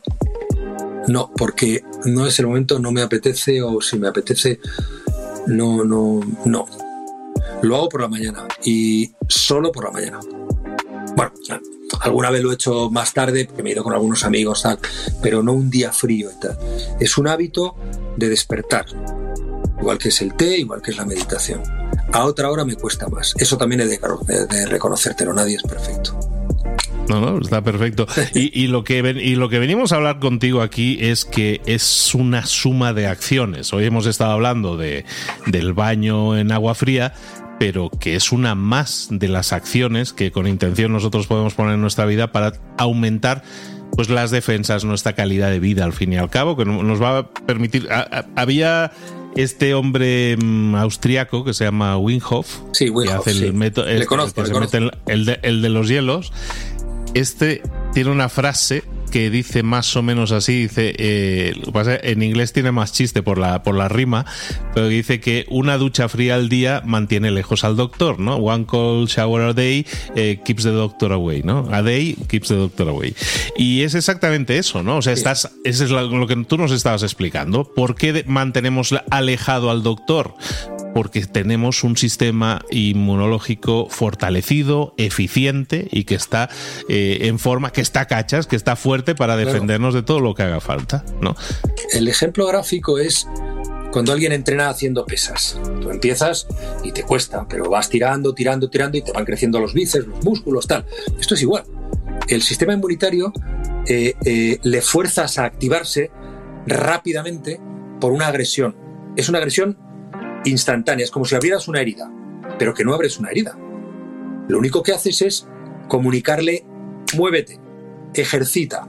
No, 1.07 1.31
porque 1.35 1.83
no 2.05 2.27
es 2.27 2.37
el 2.37 2.45
momento, 2.45 2.77
no 2.77 2.91
me 2.91 3.01
apetece, 3.01 3.63
o 3.63 3.81
si 3.81 3.97
me 3.97 4.07
apetece, 4.07 4.59
no, 5.47 5.83
no, 5.83 6.21
no. 6.45 6.67
Lo 7.63 7.75
hago 7.75 7.89
por 7.89 8.01
la 8.01 8.07
mañana 8.07 8.47
y 8.63 9.11
solo 9.27 9.71
por 9.71 9.85
la 9.85 9.91
mañana. 9.91 10.19
Bueno, 11.15 11.33
alguna 12.01 12.29
vez 12.29 12.41
lo 12.43 12.51
he 12.51 12.55
hecho 12.55 12.89
más 12.89 13.13
tarde, 13.13 13.45
porque 13.45 13.63
me 13.63 13.69
he 13.69 13.73
ido 13.73 13.83
con 13.83 13.93
algunos 13.93 14.23
amigos, 14.23 14.63
tal, 14.63 14.79
pero 15.21 15.43
no 15.43 15.53
un 15.53 15.69
día 15.69 15.91
frío 15.91 16.29
y 16.31 16.39
tal. 16.39 16.57
Es 16.99 17.17
un 17.17 17.27
hábito 17.27 17.75
de 18.17 18.29
despertar, 18.29 18.85
igual 19.79 19.97
que 19.97 20.09
es 20.09 20.21
el 20.21 20.33
té, 20.35 20.57
igual 20.57 20.81
que 20.81 20.91
es 20.91 20.97
la 20.97 21.05
meditación. 21.05 21.61
A 22.11 22.25
otra 22.25 22.49
hora 22.49 22.65
me 22.65 22.75
cuesta 22.75 23.07
más. 23.07 23.33
Eso 23.37 23.57
también 23.57 23.81
he 23.81 23.85
de, 23.85 23.97
de 23.97 24.65
reconocértelo, 24.65 25.33
nadie 25.33 25.55
es 25.55 25.63
perfecto. 25.63 26.17
No, 27.09 27.19
no, 27.19 27.39
está 27.39 27.63
perfecto. 27.63 28.07
Y, 28.33 28.67
lo 28.67 28.83
que, 28.83 28.99
y 28.99 29.35
lo 29.35 29.49
que 29.49 29.59
venimos 29.59 29.91
a 29.91 29.95
hablar 29.95 30.19
contigo 30.19 30.61
aquí 30.61 30.97
es 31.01 31.25
que 31.25 31.61
es 31.65 32.13
una 32.13 32.45
suma 32.45 32.93
de 32.93 33.07
acciones. 33.07 33.73
Hoy 33.73 33.85
hemos 33.85 34.05
estado 34.05 34.31
hablando 34.31 34.77
de, 34.77 35.05
del 35.47 35.73
baño 35.73 36.37
en 36.37 36.51
agua 36.51 36.75
fría, 36.75 37.13
pero 37.59 37.89
que 37.89 38.15
es 38.15 38.31
una 38.31 38.55
más 38.55 39.09
de 39.11 39.27
las 39.27 39.53
acciones 39.53 40.13
que 40.13 40.31
con 40.31 40.47
intención 40.47 40.93
nosotros 40.93 41.27
podemos 41.27 41.53
poner 41.53 41.75
en 41.75 41.81
nuestra 41.81 42.05
vida 42.05 42.31
para 42.31 42.53
aumentar 42.77 43.43
pues 43.91 44.09
las 44.09 44.31
defensas, 44.31 44.85
nuestra 44.85 45.13
calidad 45.13 45.49
de 45.49 45.59
vida 45.59 45.83
al 45.83 45.93
fin 45.93 46.13
y 46.13 46.17
al 46.17 46.29
cabo, 46.29 46.55
que 46.55 46.63
nos 46.63 47.01
va 47.01 47.17
a 47.17 47.27
permitir. 47.27 47.89
había 48.35 48.91
este 49.35 49.73
hombre 49.73 50.37
mm, 50.37 50.75
austriaco 50.75 51.43
que 51.43 51.53
se 51.53 51.65
llama 51.65 51.97
Winhoff, 51.97 52.59
que 52.77 53.11
hace 53.11 53.31
el 53.31 53.53
método, 53.53 53.87
el, 53.87 55.39
el 55.41 55.61
de 55.61 55.69
los 55.69 55.89
hielos. 55.89 56.31
Este 57.13 57.61
tiene 57.93 58.11
una 58.11 58.29
frase 58.29 58.83
que 59.09 59.29
dice 59.29 59.63
más 59.63 59.95
o 59.95 60.01
menos 60.01 60.31
así, 60.31 60.63
dice, 60.63 60.93
eh, 60.97 61.53
en 62.03 62.23
inglés 62.23 62.53
tiene 62.53 62.71
más 62.71 62.93
chiste 62.93 63.23
por 63.23 63.37
la, 63.37 63.63
por 63.63 63.75
la 63.75 63.87
rima, 63.87 64.25
pero 64.73 64.87
dice 64.87 65.19
que 65.19 65.45
una 65.49 65.77
ducha 65.77 66.09
fría 66.09 66.35
al 66.35 66.49
día 66.49 66.81
mantiene 66.85 67.31
lejos 67.31 67.63
al 67.63 67.75
doctor, 67.75 68.19
¿no? 68.19 68.35
One 68.37 68.65
cold 68.65 69.09
shower 69.09 69.41
a 69.43 69.53
day 69.53 69.85
eh, 70.15 70.39
keeps 70.43 70.63
the 70.63 70.71
doctor 70.71 71.11
away, 71.11 71.41
¿no? 71.43 71.67
A 71.71 71.81
day 71.81 72.15
keeps 72.27 72.47
the 72.47 72.55
doctor 72.55 72.89
away. 72.89 73.15
Y 73.57 73.81
es 73.81 73.95
exactamente 73.95 74.57
eso, 74.57 74.83
¿no? 74.83 74.97
O 74.97 75.01
sea, 75.01 75.13
estás, 75.13 75.51
eso 75.63 75.83
es 75.83 75.91
lo 75.91 76.27
que 76.27 76.35
tú 76.47 76.57
nos 76.57 76.71
estabas 76.71 77.03
explicando. 77.03 77.63
¿Por 77.73 77.95
qué 77.95 78.23
mantenemos 78.27 78.93
alejado 79.09 79.71
al 79.71 79.83
doctor? 79.83 80.35
Porque 80.99 81.25
tenemos 81.25 81.85
un 81.85 81.95
sistema 81.95 82.61
inmunológico 82.71 83.87
fortalecido, 83.89 84.93
eficiente 84.97 85.87
y 85.91 86.03
que 86.03 86.15
está 86.15 86.49
eh, 86.89 87.19
en 87.21 87.39
forma, 87.39 87.71
que 87.71 87.79
está 87.79 88.05
cachas, 88.05 88.47
que 88.47 88.57
está 88.57 88.75
fuerte 88.75 89.15
para 89.15 89.37
defendernos 89.37 89.93
de 89.93 90.03
todo 90.03 90.19
lo 90.19 90.35
que 90.35 90.43
haga 90.43 90.59
falta. 90.59 91.05
¿no? 91.21 91.37
El 91.93 92.09
ejemplo 92.09 92.45
gráfico 92.47 92.99
es 92.99 93.29
cuando 93.93 94.11
alguien 94.11 94.33
entrena 94.33 94.67
haciendo 94.67 95.05
pesas. 95.05 95.57
Tú 95.81 95.89
empiezas 95.89 96.47
y 96.83 96.91
te 96.91 97.03
cuesta, 97.03 97.47
pero 97.47 97.69
vas 97.69 97.87
tirando, 97.87 98.33
tirando, 98.33 98.69
tirando 98.69 98.97
y 98.97 99.01
te 99.01 99.13
van 99.13 99.23
creciendo 99.23 99.61
los 99.61 99.73
bíceps, 99.73 100.05
los 100.05 100.25
músculos, 100.25 100.67
tal. 100.67 100.85
Esto 101.17 101.35
es 101.35 101.41
igual. 101.41 101.63
El 102.27 102.41
sistema 102.41 102.73
inmunitario 102.73 103.31
eh, 103.87 104.15
eh, 104.25 104.59
le 104.63 104.81
fuerzas 104.81 105.39
a 105.39 105.45
activarse 105.45 106.11
rápidamente 106.67 107.57
por 108.01 108.11
una 108.11 108.27
agresión. 108.27 108.75
Es 109.15 109.29
una 109.29 109.37
agresión 109.37 109.87
instantánea, 110.45 111.03
es 111.03 111.11
como 111.11 111.25
si 111.25 111.35
abrieras 111.35 111.67
una 111.67 111.81
herida, 111.81 112.11
pero 112.57 112.73
que 112.73 112.83
no 112.83 112.93
abres 112.93 113.19
una 113.19 113.29
herida. 113.29 113.57
Lo 114.47 114.57
único 114.57 114.83
que 114.83 114.93
haces 114.93 115.21
es 115.21 115.47
comunicarle, 115.87 116.65
muévete, 117.15 117.59
ejercita, 118.13 118.87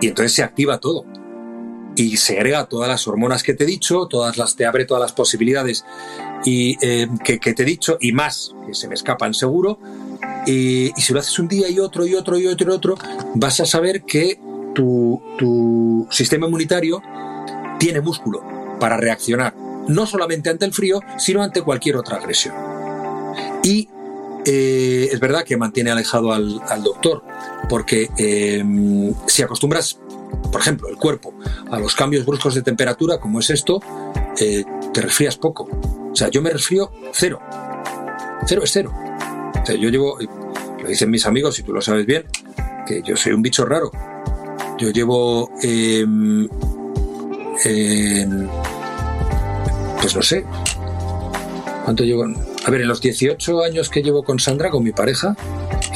y 0.00 0.08
entonces 0.08 0.32
se 0.32 0.42
activa 0.42 0.78
todo. 0.78 1.04
Y 1.96 2.16
se 2.16 2.36
agrega 2.36 2.68
todas 2.68 2.88
las 2.88 3.08
hormonas 3.08 3.42
que 3.42 3.54
te 3.54 3.64
he 3.64 3.66
dicho, 3.66 4.06
todas 4.06 4.38
las, 4.38 4.54
te 4.54 4.66
abre 4.66 4.84
todas 4.84 5.00
las 5.00 5.12
posibilidades 5.12 5.84
y, 6.44 6.76
eh, 6.80 7.08
que, 7.24 7.38
te 7.38 7.62
he 7.62 7.66
dicho, 7.66 7.98
y 8.00 8.12
más, 8.12 8.54
que 8.66 8.74
se 8.74 8.86
me 8.86 8.94
escapan 8.94 9.34
seguro. 9.34 9.80
Y, 10.46 10.92
si 10.96 11.12
lo 11.12 11.18
haces 11.18 11.38
un 11.40 11.48
día 11.48 11.68
y 11.68 11.80
otro 11.80 12.06
y 12.06 12.14
otro 12.14 12.38
y 12.38 12.46
otro 12.46 12.70
y 12.70 12.74
otro, 12.74 12.94
vas 13.34 13.58
a 13.58 13.66
saber 13.66 14.02
que 14.02 14.38
tu, 14.74 15.20
tu 15.38 16.06
sistema 16.10 16.46
inmunitario 16.46 17.02
tiene 17.80 18.00
músculo 18.00 18.44
para 18.78 18.96
reaccionar 18.96 19.67
no 19.88 20.06
solamente 20.06 20.50
ante 20.50 20.64
el 20.64 20.72
frío, 20.72 21.00
sino 21.18 21.42
ante 21.42 21.62
cualquier 21.62 21.96
otra 21.96 22.16
agresión. 22.18 22.54
Y 23.62 23.88
eh, 24.44 25.08
es 25.12 25.20
verdad 25.20 25.44
que 25.44 25.56
mantiene 25.56 25.90
alejado 25.90 26.32
al, 26.32 26.60
doctor, 26.82 27.22
porque 27.68 28.08
em, 28.16 29.12
si 29.26 29.42
acostumbras, 29.42 29.98
por 30.50 30.60
ejemplo, 30.60 30.88
el 30.88 30.96
cuerpo 30.96 31.34
a 31.70 31.78
los 31.78 31.94
cambios 31.94 32.24
bruscos 32.24 32.54
de 32.54 32.62
temperatura, 32.62 33.18
como 33.18 33.40
es 33.40 33.50
esto, 33.50 33.80
eh, 34.40 34.64
te 34.92 35.00
resfrías 35.02 35.36
poco. 35.36 35.68
O 36.10 36.16
sea, 36.16 36.28
yo 36.28 36.40
me 36.40 36.50
resfrío 36.50 36.90
cero. 37.12 37.40
Cero 38.46 38.62
es 38.64 38.72
cero. 38.72 38.92
O 39.60 39.66
sea, 39.66 39.76
yo 39.76 39.90
llevo, 39.90 40.18
lo 40.82 40.88
dicen 40.88 41.10
mis 41.10 41.26
amigos, 41.26 41.58
y 41.58 41.62
tú 41.62 41.72
lo 41.72 41.82
sabes 41.82 42.06
bien, 42.06 42.24
que 42.86 43.02
yo 43.02 43.16
soy 43.16 43.32
un 43.32 43.42
bicho 43.42 43.66
raro. 43.66 43.90
Yo 44.78 44.90
llevo 44.90 45.50
em, 45.62 46.48
pues 50.00 50.14
no 50.14 50.22
sé. 50.22 50.44
¿Cuánto 51.84 52.04
llevo? 52.04 52.24
A 52.64 52.70
ver, 52.70 52.82
en 52.82 52.88
los 52.88 53.00
18 53.00 53.62
años 53.62 53.88
que 53.88 54.02
llevo 54.02 54.22
con 54.22 54.38
Sandra, 54.38 54.70
con 54.70 54.84
mi 54.84 54.92
pareja, 54.92 55.36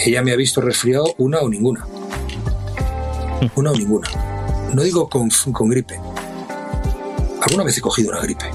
ella 0.05 0.23
me 0.23 0.33
ha 0.33 0.37
visto 0.37 0.61
resfriado 0.61 1.15
una 1.19 1.41
o 1.41 1.49
ninguna. 1.49 1.87
Una 3.57 3.71
o 3.71 3.75
ninguna. 3.75 4.09
No 4.73 4.83
digo 4.83 5.09
con, 5.09 5.29
con 5.53 5.69
gripe. 5.69 6.01
Alguna 7.43 7.65
vez 7.65 7.77
he 7.77 7.81
cogido 7.81 8.11
una 8.11 8.21
gripe. 8.21 8.47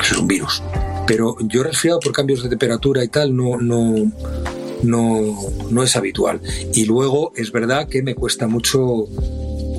Es 0.00 0.12
un 0.12 0.28
virus. 0.28 0.62
Pero 1.06 1.36
yo 1.40 1.62
resfriado 1.62 2.00
por 2.00 2.12
cambios 2.12 2.42
de 2.42 2.48
temperatura 2.48 3.02
y 3.02 3.08
tal 3.08 3.34
no, 3.34 3.56
no, 3.56 3.94
no, 4.82 5.20
no 5.70 5.82
es 5.82 5.96
habitual. 5.96 6.40
Y 6.74 6.84
luego 6.84 7.32
es 7.36 7.52
verdad 7.52 7.88
que 7.88 8.02
me 8.02 8.14
cuesta 8.14 8.46
mucho. 8.48 9.06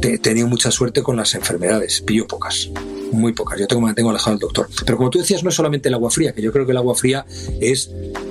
He 0.02 0.18
tenido 0.18 0.48
mucha 0.48 0.72
suerte 0.72 1.02
con 1.02 1.16
las 1.16 1.34
enfermedades, 1.34 2.02
pillo 2.02 2.28
pocas 2.28 2.70
muy 3.14 3.34
pocas. 3.34 3.60
Yo 3.60 3.68
tengo, 3.68 3.82
me 3.82 3.88
mantengo 3.88 4.10
alejado 4.10 4.32
del 4.32 4.40
doctor. 4.40 4.70
Pero 4.86 4.98
como 4.98 5.10
tú 5.10 5.20
decías, 5.20 5.44
no 5.44 5.50
es 5.50 5.56
solamente 5.56 5.90
el 5.90 5.96
agua 5.96 6.10
fría, 6.10 6.34
que 6.34 6.42
yo 6.42 6.52
creo 6.52 6.66
que 6.66 6.72
el 6.72 6.78
agua 6.78 6.96
fría 6.96 7.26
es 7.62 7.90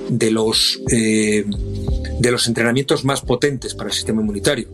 de 0.09 0.31
los, 0.31 0.81
eh, 0.91 1.45
de 2.19 2.31
los 2.31 2.47
entrenamientos 2.47 3.05
más 3.05 3.21
potentes 3.21 3.73
para 3.73 3.89
el 3.89 3.93
sistema 3.93 4.21
inmunitario. 4.21 4.67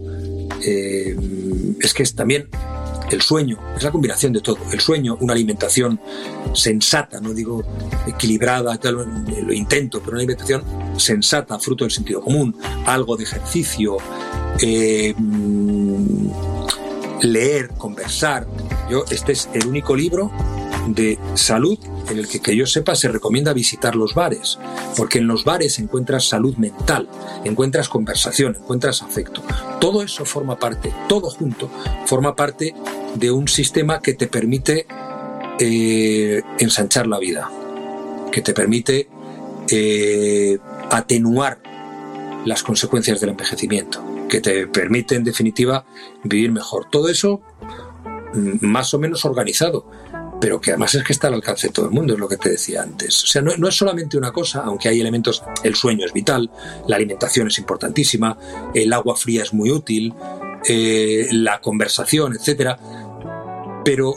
Eh, 0.62 1.16
es 1.80 1.94
que 1.94 2.04
es 2.04 2.16
también 2.16 2.50
el 3.12 3.22
sueño, 3.22 3.60
es 3.76 3.84
la 3.84 3.92
combinación 3.92 4.34
de 4.34 4.42
todo. 4.42 4.58
El 4.72 4.80
sueño, 4.80 5.18
una 5.22 5.34
alimentación 5.34 6.00
sensata, 6.54 7.20
no 7.20 7.34
digo 7.34 7.64
equilibrada, 8.08 8.80
lo 8.84 9.54
intento, 9.54 10.00
pero 10.00 10.12
una 10.12 10.20
alimentación 10.20 10.64
sensata, 10.98 11.58
fruto 11.60 11.86
del 11.86 11.92
sentido 11.92 12.22
común, 12.22 12.56
algo 12.86 13.18
de 13.18 13.24
ejercicio, 13.24 13.98
eh, 14.62 15.16
leer, 17.22 17.70
conversar. 17.70 18.48
Yo, 18.90 19.06
este 19.12 19.34
es 19.34 19.50
el 19.54 19.68
único 19.68 19.96
libro 19.96 20.32
de 20.88 21.20
salud 21.36 21.78
en 22.10 22.18
el 22.18 22.28
que, 22.28 22.56
yo 22.56 22.66
sepa, 22.66 22.96
se 22.96 23.08
recomienda 23.08 23.54
visitar 23.54 23.96
los 23.96 24.16
bares, 24.16 24.58
porque 24.98 25.20
en 25.20 25.28
los 25.28 25.46
bares 25.46 25.78
encuentras 25.78 26.28
salud 26.28 26.56
mental, 26.56 27.08
encuentras 27.44 27.88
conversación, 27.88 28.58
encuentras 28.60 29.04
afecto. 29.04 29.44
Todo 29.80 30.02
eso 30.02 30.26
forma 30.26 30.58
parte, 30.58 30.92
todo 31.08 31.30
junto, 31.30 31.70
forma 32.06 32.36
parte 32.36 32.74
de 33.16 33.32
un 33.32 33.48
sistema 33.48 34.02
que 34.02 34.14
te 34.14 34.28
permite 34.28 34.88
eh, 35.60 36.42
ensanchar 36.58 37.06
la 37.06 37.20
vida, 37.20 37.50
que 38.32 38.42
te 38.42 38.54
permite 38.54 39.08
eh, 39.70 40.58
atenuar 40.90 41.62
las 42.46 42.64
consecuencias 42.64 43.20
del 43.20 43.32
envejecimiento, 43.32 44.04
que 44.30 44.42
te 44.42 44.66
permite 44.66 45.16
en 45.16 45.24
definitiva 45.24 45.86
vivir 46.24 46.52
mejor. 46.52 46.88
Todo 46.90 47.10
eso 47.10 47.42
más 48.34 48.94
o 48.94 49.00
menos 49.00 49.26
organizado 49.26 49.86
pero 50.40 50.62
que 50.62 50.72
además 50.72 50.96
es 50.96 51.04
que 51.04 51.14
está 51.14 51.28
al 51.28 51.36
alcance 51.36 51.68
de 51.68 51.74
todo 51.74 51.86
el 51.86 51.92
mundo, 51.92 52.14
es 52.14 52.20
lo 52.20 52.28
que 52.28 52.38
te 52.38 52.50
decía 52.52 52.82
antes. 52.82 53.24
O 53.24 53.28
sea, 53.28 53.42
no, 53.42 53.68
es 53.68 53.76
solamente 53.76 54.18
una 54.18 54.32
cosa, 54.32 54.62
aunque 54.62 54.90
hay 54.90 55.00
elementos, 55.02 55.44
el 55.64 55.76
sueño 55.76 56.06
es 56.06 56.14
vital, 56.14 56.50
la 56.88 56.96
alimentación 56.96 57.48
es 57.48 57.58
importantísima, 57.58 58.38
el 58.74 58.92
agua 58.94 59.16
fría 59.16 59.44
es 59.44 59.54
muy 59.54 59.72
útil, 59.72 60.14
eh, 60.68 61.28
la 61.32 61.60
conversación, 61.60 62.36
etcétera, 62.36 62.80
pero 63.84 64.16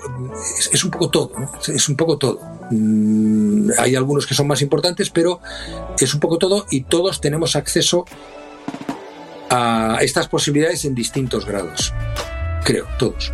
es, 0.72 0.84
un 0.84 0.90
poco 0.90 1.10
todo, 1.10 1.32
es 1.66 1.88
un 1.88 1.96
poco 1.96 2.18
todo. 2.18 2.40
Mm, 2.70 3.70
hay 3.78 3.96
algunos 3.96 4.26
que 4.26 4.34
son 4.34 4.46
más 4.46 4.62
importantes, 4.62 5.10
pero 5.10 5.40
es 5.98 6.14
un 6.14 6.20
poco 6.20 6.38
todo 6.38 6.66
y 6.70 6.82
todos 6.82 7.20
tenemos 7.20 7.56
acceso 7.56 8.04
a 9.50 9.98
estas 10.00 10.28
posibilidades 10.28 10.84
en 10.84 10.94
distintos 10.94 11.46
grados, 11.46 11.92
creo, 12.64 12.86
todos. 12.98 13.32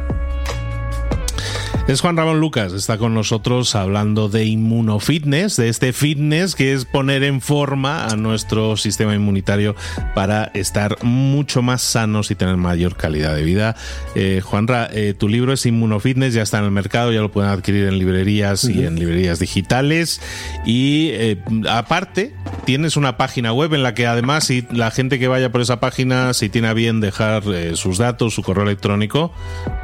Es 1.89 2.03
Juan 2.03 2.19
Ramón 2.19 2.39
Lucas, 2.39 2.75
está 2.75 2.99
con 2.99 3.15
nosotros 3.15 3.75
hablando 3.75 4.29
de 4.29 4.45
inmunofitness, 4.45 5.57
de 5.57 5.71
este 5.71 5.95
fitness 5.95 6.55
que 6.55 6.75
es 6.75 6.85
poner 6.85 7.23
en 7.23 7.41
forma 7.41 8.05
a 8.05 8.15
nuestro 8.15 8.77
sistema 8.77 9.15
inmunitario 9.15 9.75
para 10.15 10.51
estar 10.53 11.03
mucho 11.03 11.63
más 11.63 11.81
sanos 11.81 12.31
y 12.31 12.35
tener 12.35 12.59
mayor 12.59 12.95
calidad 12.95 13.35
de 13.35 13.43
vida. 13.43 13.75
Eh, 14.15 14.43
Juanra, 14.45 14.91
eh, 14.93 15.15
tu 15.17 15.31
libro 15.31 15.55
es 15.55 15.65
Inmunofitness, 15.65 16.35
ya 16.35 16.43
está 16.43 16.59
en 16.59 16.67
el 16.67 16.73
mercado, 16.73 17.11
ya 17.11 17.23
lo 17.23 17.33
pueden 17.33 17.51
adquirir 17.51 17.87
en 17.87 17.99
librerías 17.99 18.65
y 18.65 18.85
en 18.85 18.99
librerías 18.99 19.39
digitales. 19.39 20.21
Y 20.67 21.09
eh, 21.13 21.39
aparte, 21.71 22.35
tienes 22.69 22.99
una 22.99 23.17
página 23.17 23.51
web 23.55 23.73
en 23.73 23.83
la 23.83 23.95
que 23.95 24.07
además, 24.07 24.45
si 24.45 24.61
la 24.71 24.91
gente 24.91 25.19
que 25.19 25.27
vaya 25.27 25.51
por 25.51 25.63
esa 25.63 25.81
página, 25.81 26.35
si 26.35 26.51
tiene 26.51 26.69
a 26.69 26.75
bien 26.75 27.01
dejar 27.01 27.43
eh, 27.47 27.77
sus 27.77 27.97
datos, 27.97 28.35
su 28.35 28.43
correo 28.43 28.65
electrónico, 28.65 29.33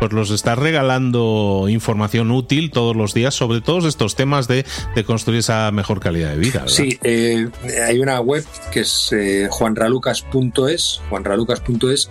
pues 0.01 0.13
los 0.13 0.31
está 0.31 0.55
regalando 0.55 1.65
información 1.71 2.31
útil 2.31 2.71
todos 2.71 2.95
los 2.95 3.15
días 3.15 3.33
sobre 3.33 3.63
todos 3.63 3.87
estos 3.87 4.17
temas 4.17 4.49
de, 4.49 4.67
construir 5.07 5.39
esa 5.39 5.71
mejor 5.71 5.99
calidad 5.99 6.33
de 6.33 6.37
vida. 6.37 6.65
Sí, 6.67 6.99
eh, 7.03 7.49
hay 7.89 8.01
una 8.01 8.21
web 8.21 8.45
que 8.71 8.81
es 8.81 9.11
eh, 9.13 9.49
juanralucas.es, 9.51 11.01
juanralucas.es, 11.09 12.11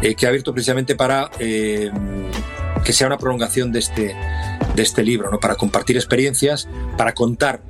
eh, 0.00 0.14
que 0.14 0.24
ha 0.24 0.30
abierto 0.30 0.54
precisamente 0.54 0.94
para 0.94 1.30
que 1.38 2.92
sea 2.94 3.06
una 3.06 3.18
prolongación 3.18 3.70
de 3.70 3.80
este, 3.80 4.16
de 4.74 4.82
este 4.82 5.02
libro, 5.02 5.30
¿no? 5.30 5.40
para 5.40 5.56
compartir 5.56 5.96
experiencias, 5.96 6.68
para 6.96 7.12
contar 7.12 7.60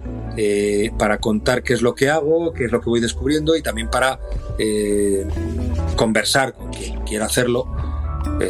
para 0.98 1.18
contar 1.18 1.62
qué 1.62 1.72
es 1.72 1.82
lo 1.82 1.94
que 1.94 2.10
hago, 2.10 2.52
qué 2.52 2.64
es 2.64 2.72
lo 2.72 2.80
que 2.80 2.90
voy 2.90 3.00
descubriendo 3.00 3.56
y 3.56 3.62
también 3.62 3.88
para 3.90 4.20
conversar 5.96 6.54
con 6.54 6.72
quien 6.72 7.00
quiera 7.02 7.26
hacerlo 7.26 7.66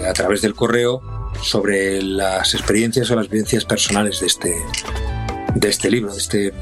a 0.08 0.12
través 0.12 0.42
del 0.42 0.54
correo 0.54 1.02
sobre 1.42 2.02
las 2.02 2.54
experiencias 2.54 3.10
o 3.10 3.16
las 3.16 3.28
vivencias 3.28 3.64
personales 3.64 4.20
de 4.20 4.26
este, 4.26 4.56
de 5.54 5.68
este 5.68 5.90
libro, 5.90 6.12
de 6.12 6.18
este 6.18 6.52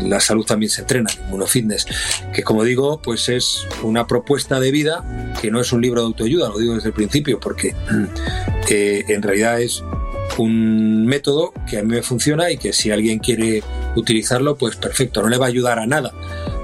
La 0.00 0.20
salud 0.20 0.44
también 0.44 0.70
se 0.70 0.82
entrena, 0.82 1.10
Inmunofitness, 1.26 1.86
que 2.34 2.42
como 2.42 2.64
digo, 2.64 3.00
pues 3.02 3.28
es 3.28 3.66
una 3.82 4.06
propuesta 4.06 4.60
de 4.60 4.70
vida 4.70 5.34
que 5.40 5.50
no 5.50 5.60
es 5.60 5.72
un 5.72 5.80
libro 5.80 6.00
de 6.00 6.06
autoayuda, 6.06 6.48
lo 6.48 6.58
digo 6.58 6.74
desde 6.74 6.88
el 6.88 6.94
principio, 6.94 7.40
porque 7.40 7.74
eh, 8.70 9.04
en 9.08 9.22
realidad 9.22 9.60
es 9.60 9.82
un 10.36 11.06
método 11.06 11.52
que 11.68 11.78
a 11.78 11.82
mí 11.82 11.88
me 11.94 12.02
funciona 12.02 12.50
y 12.50 12.58
que 12.58 12.72
si 12.72 12.90
alguien 12.90 13.18
quiere 13.18 13.62
utilizarlo, 13.96 14.56
pues 14.56 14.76
perfecto, 14.76 15.22
no 15.22 15.28
le 15.28 15.38
va 15.38 15.46
a 15.46 15.48
ayudar 15.48 15.78
a 15.78 15.86
nada. 15.86 16.12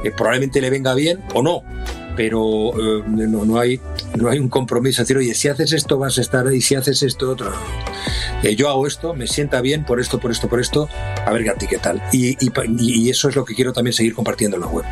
Eh, 0.04 0.10
probablemente 0.10 0.60
le 0.60 0.70
venga 0.70 0.94
bien 0.94 1.20
o 1.34 1.42
no, 1.42 1.62
pero 2.16 2.72
eh, 2.78 3.02
no, 3.06 3.44
no, 3.44 3.58
hay, 3.58 3.80
no 4.16 4.28
hay 4.28 4.38
un 4.38 4.48
compromiso. 4.48 5.02
oye, 5.16 5.34
si 5.34 5.48
haces 5.48 5.72
esto 5.72 5.98
vas 5.98 6.18
a 6.18 6.20
estar 6.20 6.52
y 6.52 6.60
si 6.60 6.74
haces 6.74 7.02
esto 7.02 7.30
otro. 7.30 7.52
Eh, 8.42 8.54
yo 8.54 8.68
hago 8.68 8.86
esto, 8.86 9.14
me 9.14 9.26
sienta 9.26 9.60
bien 9.60 9.84
por 9.84 10.00
esto, 10.00 10.20
por 10.20 10.30
esto, 10.30 10.48
por 10.48 10.60
esto, 10.60 10.88
a 11.24 11.32
ver, 11.32 11.44
¿qué 11.68 11.78
tal? 11.78 12.02
Y, 12.12 12.36
y 12.78 13.10
eso 13.10 13.28
es 13.28 13.36
lo 13.36 13.44
que 13.44 13.54
quiero 13.54 13.72
también 13.72 13.94
seguir 13.94 14.14
compartiendo 14.14 14.56
en 14.56 14.60
la 14.60 14.68
web. 14.68 14.84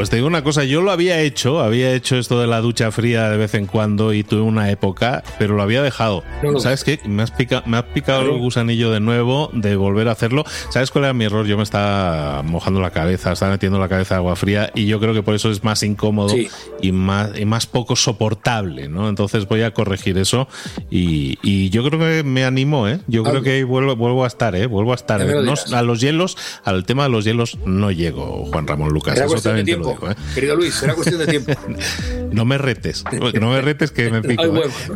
Pues 0.00 0.08
te 0.08 0.16
digo 0.16 0.28
una 0.28 0.42
cosa, 0.42 0.64
yo 0.64 0.80
lo 0.80 0.92
había 0.92 1.20
hecho, 1.20 1.60
había 1.60 1.92
hecho 1.92 2.16
esto 2.16 2.40
de 2.40 2.46
la 2.46 2.62
ducha 2.62 2.90
fría 2.90 3.28
de 3.28 3.36
vez 3.36 3.52
en 3.52 3.66
cuando 3.66 4.14
y 4.14 4.24
tuve 4.24 4.40
una 4.40 4.70
época, 4.70 5.22
pero 5.38 5.56
lo 5.56 5.62
había 5.62 5.82
dejado. 5.82 6.24
¿Sabes 6.56 6.84
qué? 6.84 7.00
Me 7.04 7.22
has, 7.22 7.34
me 7.66 7.76
has 7.76 7.82
picado 7.82 8.22
el 8.22 8.38
gusanillo 8.38 8.90
de 8.90 9.00
nuevo 9.00 9.50
de 9.52 9.76
volver 9.76 10.08
a 10.08 10.12
hacerlo. 10.12 10.44
¿Sabes 10.70 10.90
cuál 10.90 11.04
era 11.04 11.12
mi 11.12 11.26
error? 11.26 11.44
Yo 11.44 11.58
me 11.58 11.64
estaba 11.64 12.42
mojando 12.42 12.80
la 12.80 12.92
cabeza, 12.92 13.32
estaba 13.32 13.52
metiendo 13.52 13.78
la 13.78 13.90
cabeza 13.90 14.14
de 14.14 14.20
agua 14.20 14.36
fría 14.36 14.70
y 14.74 14.86
yo 14.86 15.00
creo 15.00 15.12
que 15.12 15.22
por 15.22 15.34
eso 15.34 15.50
es 15.50 15.64
más 15.64 15.82
incómodo 15.82 16.34
y, 16.80 16.92
más, 16.92 17.38
y 17.38 17.44
más 17.44 17.66
poco 17.66 17.94
soportable, 17.94 18.88
¿no? 18.88 19.06
Entonces 19.06 19.46
voy 19.46 19.60
a 19.60 19.74
corregir 19.74 20.16
eso 20.16 20.48
y, 20.90 21.68
yo 21.68 21.84
creo 21.84 22.00
que 22.00 22.22
me 22.24 22.46
animo, 22.46 22.88
¿eh? 22.88 23.00
Yo 23.06 23.22
creo 23.22 23.42
que 23.42 23.64
vuelvo, 23.64 23.94
vuelvo 23.96 24.24
a 24.24 24.28
estar, 24.28 24.56
¿eh? 24.56 24.64
Vuelvo 24.64 24.92
a 24.92 24.94
estar. 24.94 25.20
a 25.20 25.82
los 25.82 26.00
hielos, 26.00 26.38
al 26.64 26.86
tema 26.86 27.02
de 27.02 27.10
los 27.10 27.26
hielos 27.26 27.58
no 27.66 27.90
llego, 27.90 28.46
Juan 28.46 28.66
Ramón 28.66 28.94
Lucas. 28.94 29.20
Eso 29.20 29.38
también 29.42 29.66
¿eh? 30.10 30.14
Querido 30.34 30.56
Luis, 30.56 30.74
será 30.74 30.94
cuestión 30.94 31.18
de 31.20 31.26
tiempo. 31.26 31.52
no 32.32 32.44
me 32.44 32.58
retes, 32.58 33.04
no 33.40 33.50
me 33.50 33.60
retes 33.60 33.90
que 33.90 34.10
me 34.10 34.22
pico. 34.22 34.42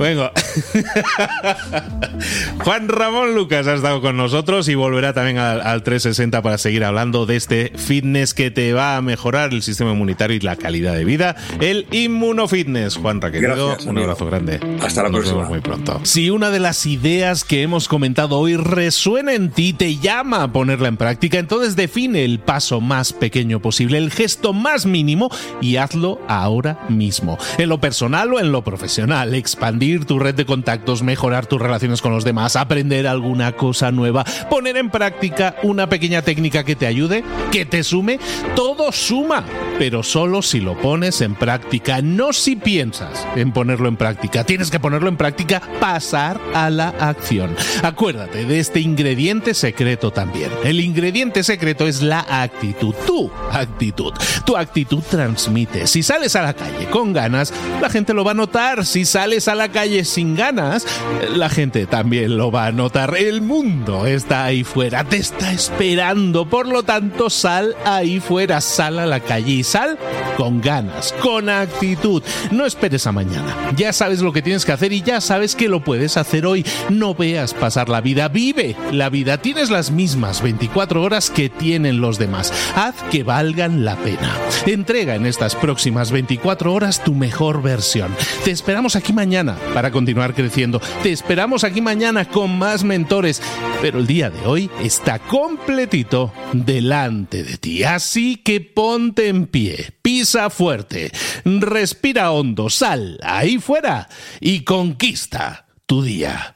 ¿eh? 0.00 0.18
Juan 2.64 2.88
Ramón 2.88 3.34
Lucas 3.34 3.66
ha 3.66 3.74
estado 3.74 4.00
con 4.00 4.16
nosotros 4.16 4.68
y 4.68 4.74
volverá 4.74 5.12
también 5.12 5.38
al, 5.38 5.82
360 5.82 6.42
para 6.42 6.58
seguir 6.58 6.84
hablando 6.84 7.26
de 7.26 7.36
este 7.36 7.72
fitness 7.76 8.34
que 8.34 8.50
te 8.50 8.72
va 8.72 8.96
a 8.96 9.02
mejorar 9.02 9.52
el 9.52 9.62
sistema 9.62 9.92
inmunitario 9.92 10.36
y 10.36 10.40
la 10.40 10.56
calidad 10.56 10.94
de 10.94 11.04
vida, 11.04 11.36
el 11.60 11.86
inmunofitness. 11.90 12.96
Juan 12.96 13.20
querido, 13.20 13.76
un 13.86 13.98
abrazo 13.98 14.26
grande. 14.26 14.60
Hasta 14.80 15.02
la 15.02 15.10
próxima. 15.10 15.44
muy 15.44 15.60
pronto. 15.60 16.00
Si 16.04 16.30
una 16.30 16.50
de 16.50 16.60
las 16.60 16.86
ideas 16.86 17.44
que 17.44 17.62
hemos 17.62 17.88
comentado 17.88 18.38
hoy 18.38 18.56
resuena 18.56 19.34
en 19.34 19.50
ti, 19.50 19.72
te 19.72 19.96
llama 19.96 20.42
a 20.42 20.52
ponerla 20.52 20.88
en 20.88 20.96
práctica, 20.96 21.38
entonces 21.38 21.76
define 21.76 22.24
el 22.24 22.38
paso 22.38 22.80
más 22.80 23.12
pequeño 23.12 23.60
posible, 23.60 23.98
el 23.98 24.10
gesto 24.10 24.52
más 24.52 24.83
mínimo 24.86 25.30
y 25.60 25.76
hazlo 25.76 26.20
ahora 26.28 26.80
mismo. 26.88 27.38
En 27.58 27.68
lo 27.68 27.78
personal 27.78 28.32
o 28.32 28.40
en 28.40 28.52
lo 28.52 28.62
profesional, 28.62 29.34
expandir 29.34 30.04
tu 30.04 30.18
red 30.18 30.34
de 30.34 30.46
contactos, 30.46 31.02
mejorar 31.02 31.46
tus 31.46 31.60
relaciones 31.60 32.02
con 32.02 32.12
los 32.12 32.24
demás, 32.24 32.56
aprender 32.56 33.06
alguna 33.06 33.52
cosa 33.52 33.90
nueva, 33.90 34.24
poner 34.50 34.76
en 34.76 34.90
práctica 34.90 35.56
una 35.62 35.88
pequeña 35.88 36.22
técnica 36.22 36.64
que 36.64 36.76
te 36.76 36.86
ayude, 36.86 37.24
que 37.50 37.64
te 37.64 37.82
sume, 37.82 38.18
todo 38.54 38.92
suma, 38.92 39.44
pero 39.78 40.02
solo 40.02 40.42
si 40.42 40.60
lo 40.60 40.76
pones 40.78 41.20
en 41.20 41.34
práctica, 41.34 42.02
no 42.02 42.32
si 42.32 42.56
piensas 42.56 43.26
en 43.36 43.52
ponerlo 43.52 43.88
en 43.88 43.96
práctica. 43.96 44.44
Tienes 44.44 44.70
que 44.70 44.80
ponerlo 44.80 45.08
en 45.08 45.16
práctica, 45.16 45.62
pasar 45.80 46.40
a 46.54 46.70
la 46.70 46.88
acción. 47.00 47.54
Acuérdate 47.82 48.44
de 48.44 48.58
este 48.58 48.80
ingrediente 48.80 49.54
secreto 49.54 50.10
también. 50.10 50.50
El 50.64 50.80
ingrediente 50.80 51.42
secreto 51.42 51.86
es 51.86 52.02
la 52.02 52.24
actitud, 52.28 52.94
tu 53.06 53.30
actitud. 53.50 54.12
Tu 54.44 54.56
actitud 54.56 54.73
actitud 54.74 55.04
transmite. 55.08 55.86
Si 55.86 56.02
sales 56.02 56.34
a 56.34 56.42
la 56.42 56.52
calle 56.52 56.86
con 56.90 57.12
ganas, 57.12 57.52
la 57.80 57.88
gente 57.88 58.12
lo 58.12 58.24
va 58.24 58.32
a 58.32 58.34
notar. 58.34 58.84
Si 58.84 59.04
sales 59.04 59.46
a 59.46 59.54
la 59.54 59.68
calle 59.68 60.04
sin 60.04 60.34
ganas, 60.34 60.84
la 61.36 61.48
gente 61.48 61.86
también 61.86 62.36
lo 62.36 62.50
va 62.50 62.66
a 62.66 62.72
notar. 62.72 63.14
El 63.16 63.40
mundo 63.40 64.04
está 64.04 64.46
ahí 64.46 64.64
fuera, 64.64 65.04
te 65.04 65.18
está 65.18 65.52
esperando. 65.52 66.50
Por 66.50 66.66
lo 66.66 66.82
tanto, 66.82 67.30
sal 67.30 67.76
ahí 67.84 68.18
fuera, 68.18 68.60
sal 68.60 68.98
a 68.98 69.06
la 69.06 69.20
calle 69.20 69.52
y 69.52 69.62
sal 69.62 69.96
con 70.36 70.60
ganas, 70.60 71.14
con 71.22 71.48
actitud. 71.48 72.24
No 72.50 72.66
esperes 72.66 73.06
a 73.06 73.12
mañana. 73.12 73.54
Ya 73.76 73.92
sabes 73.92 74.22
lo 74.22 74.32
que 74.32 74.42
tienes 74.42 74.64
que 74.64 74.72
hacer 74.72 74.92
y 74.92 75.02
ya 75.02 75.20
sabes 75.20 75.54
que 75.54 75.68
lo 75.68 75.84
puedes 75.84 76.16
hacer 76.16 76.46
hoy. 76.46 76.66
No 76.90 77.14
veas 77.14 77.54
pasar 77.54 77.88
la 77.88 78.00
vida, 78.00 78.26
vive 78.26 78.74
la 78.90 79.08
vida. 79.08 79.38
Tienes 79.38 79.70
las 79.70 79.92
mismas 79.92 80.42
24 80.42 81.00
horas 81.00 81.30
que 81.30 81.48
tienen 81.48 82.00
los 82.00 82.18
demás. 82.18 82.52
Haz 82.74 82.96
que 83.12 83.22
valgan 83.22 83.84
la 83.84 83.94
pena. 83.94 84.34
Entrega 84.66 85.14
en 85.14 85.26
estas 85.26 85.54
próximas 85.54 86.10
24 86.10 86.72
horas 86.72 87.02
tu 87.02 87.14
mejor 87.14 87.62
versión. 87.62 88.14
Te 88.44 88.50
esperamos 88.50 88.96
aquí 88.96 89.12
mañana 89.12 89.56
para 89.74 89.90
continuar 89.90 90.34
creciendo. 90.34 90.80
Te 91.02 91.12
esperamos 91.12 91.64
aquí 91.64 91.80
mañana 91.80 92.24
con 92.24 92.58
más 92.58 92.84
mentores. 92.84 93.42
Pero 93.82 93.98
el 93.98 94.06
día 94.06 94.30
de 94.30 94.46
hoy 94.46 94.70
está 94.82 95.18
completito 95.18 96.32
delante 96.52 97.44
de 97.44 97.58
ti. 97.58 97.84
Así 97.84 98.36
que 98.36 98.60
ponte 98.60 99.28
en 99.28 99.46
pie, 99.46 99.92
pisa 100.02 100.50
fuerte, 100.50 101.12
respira 101.44 102.30
hondo, 102.30 102.70
sal 102.70 103.18
ahí 103.22 103.58
fuera 103.58 104.08
y 104.40 104.60
conquista 104.60 105.66
tu 105.86 106.02
día. 106.02 106.53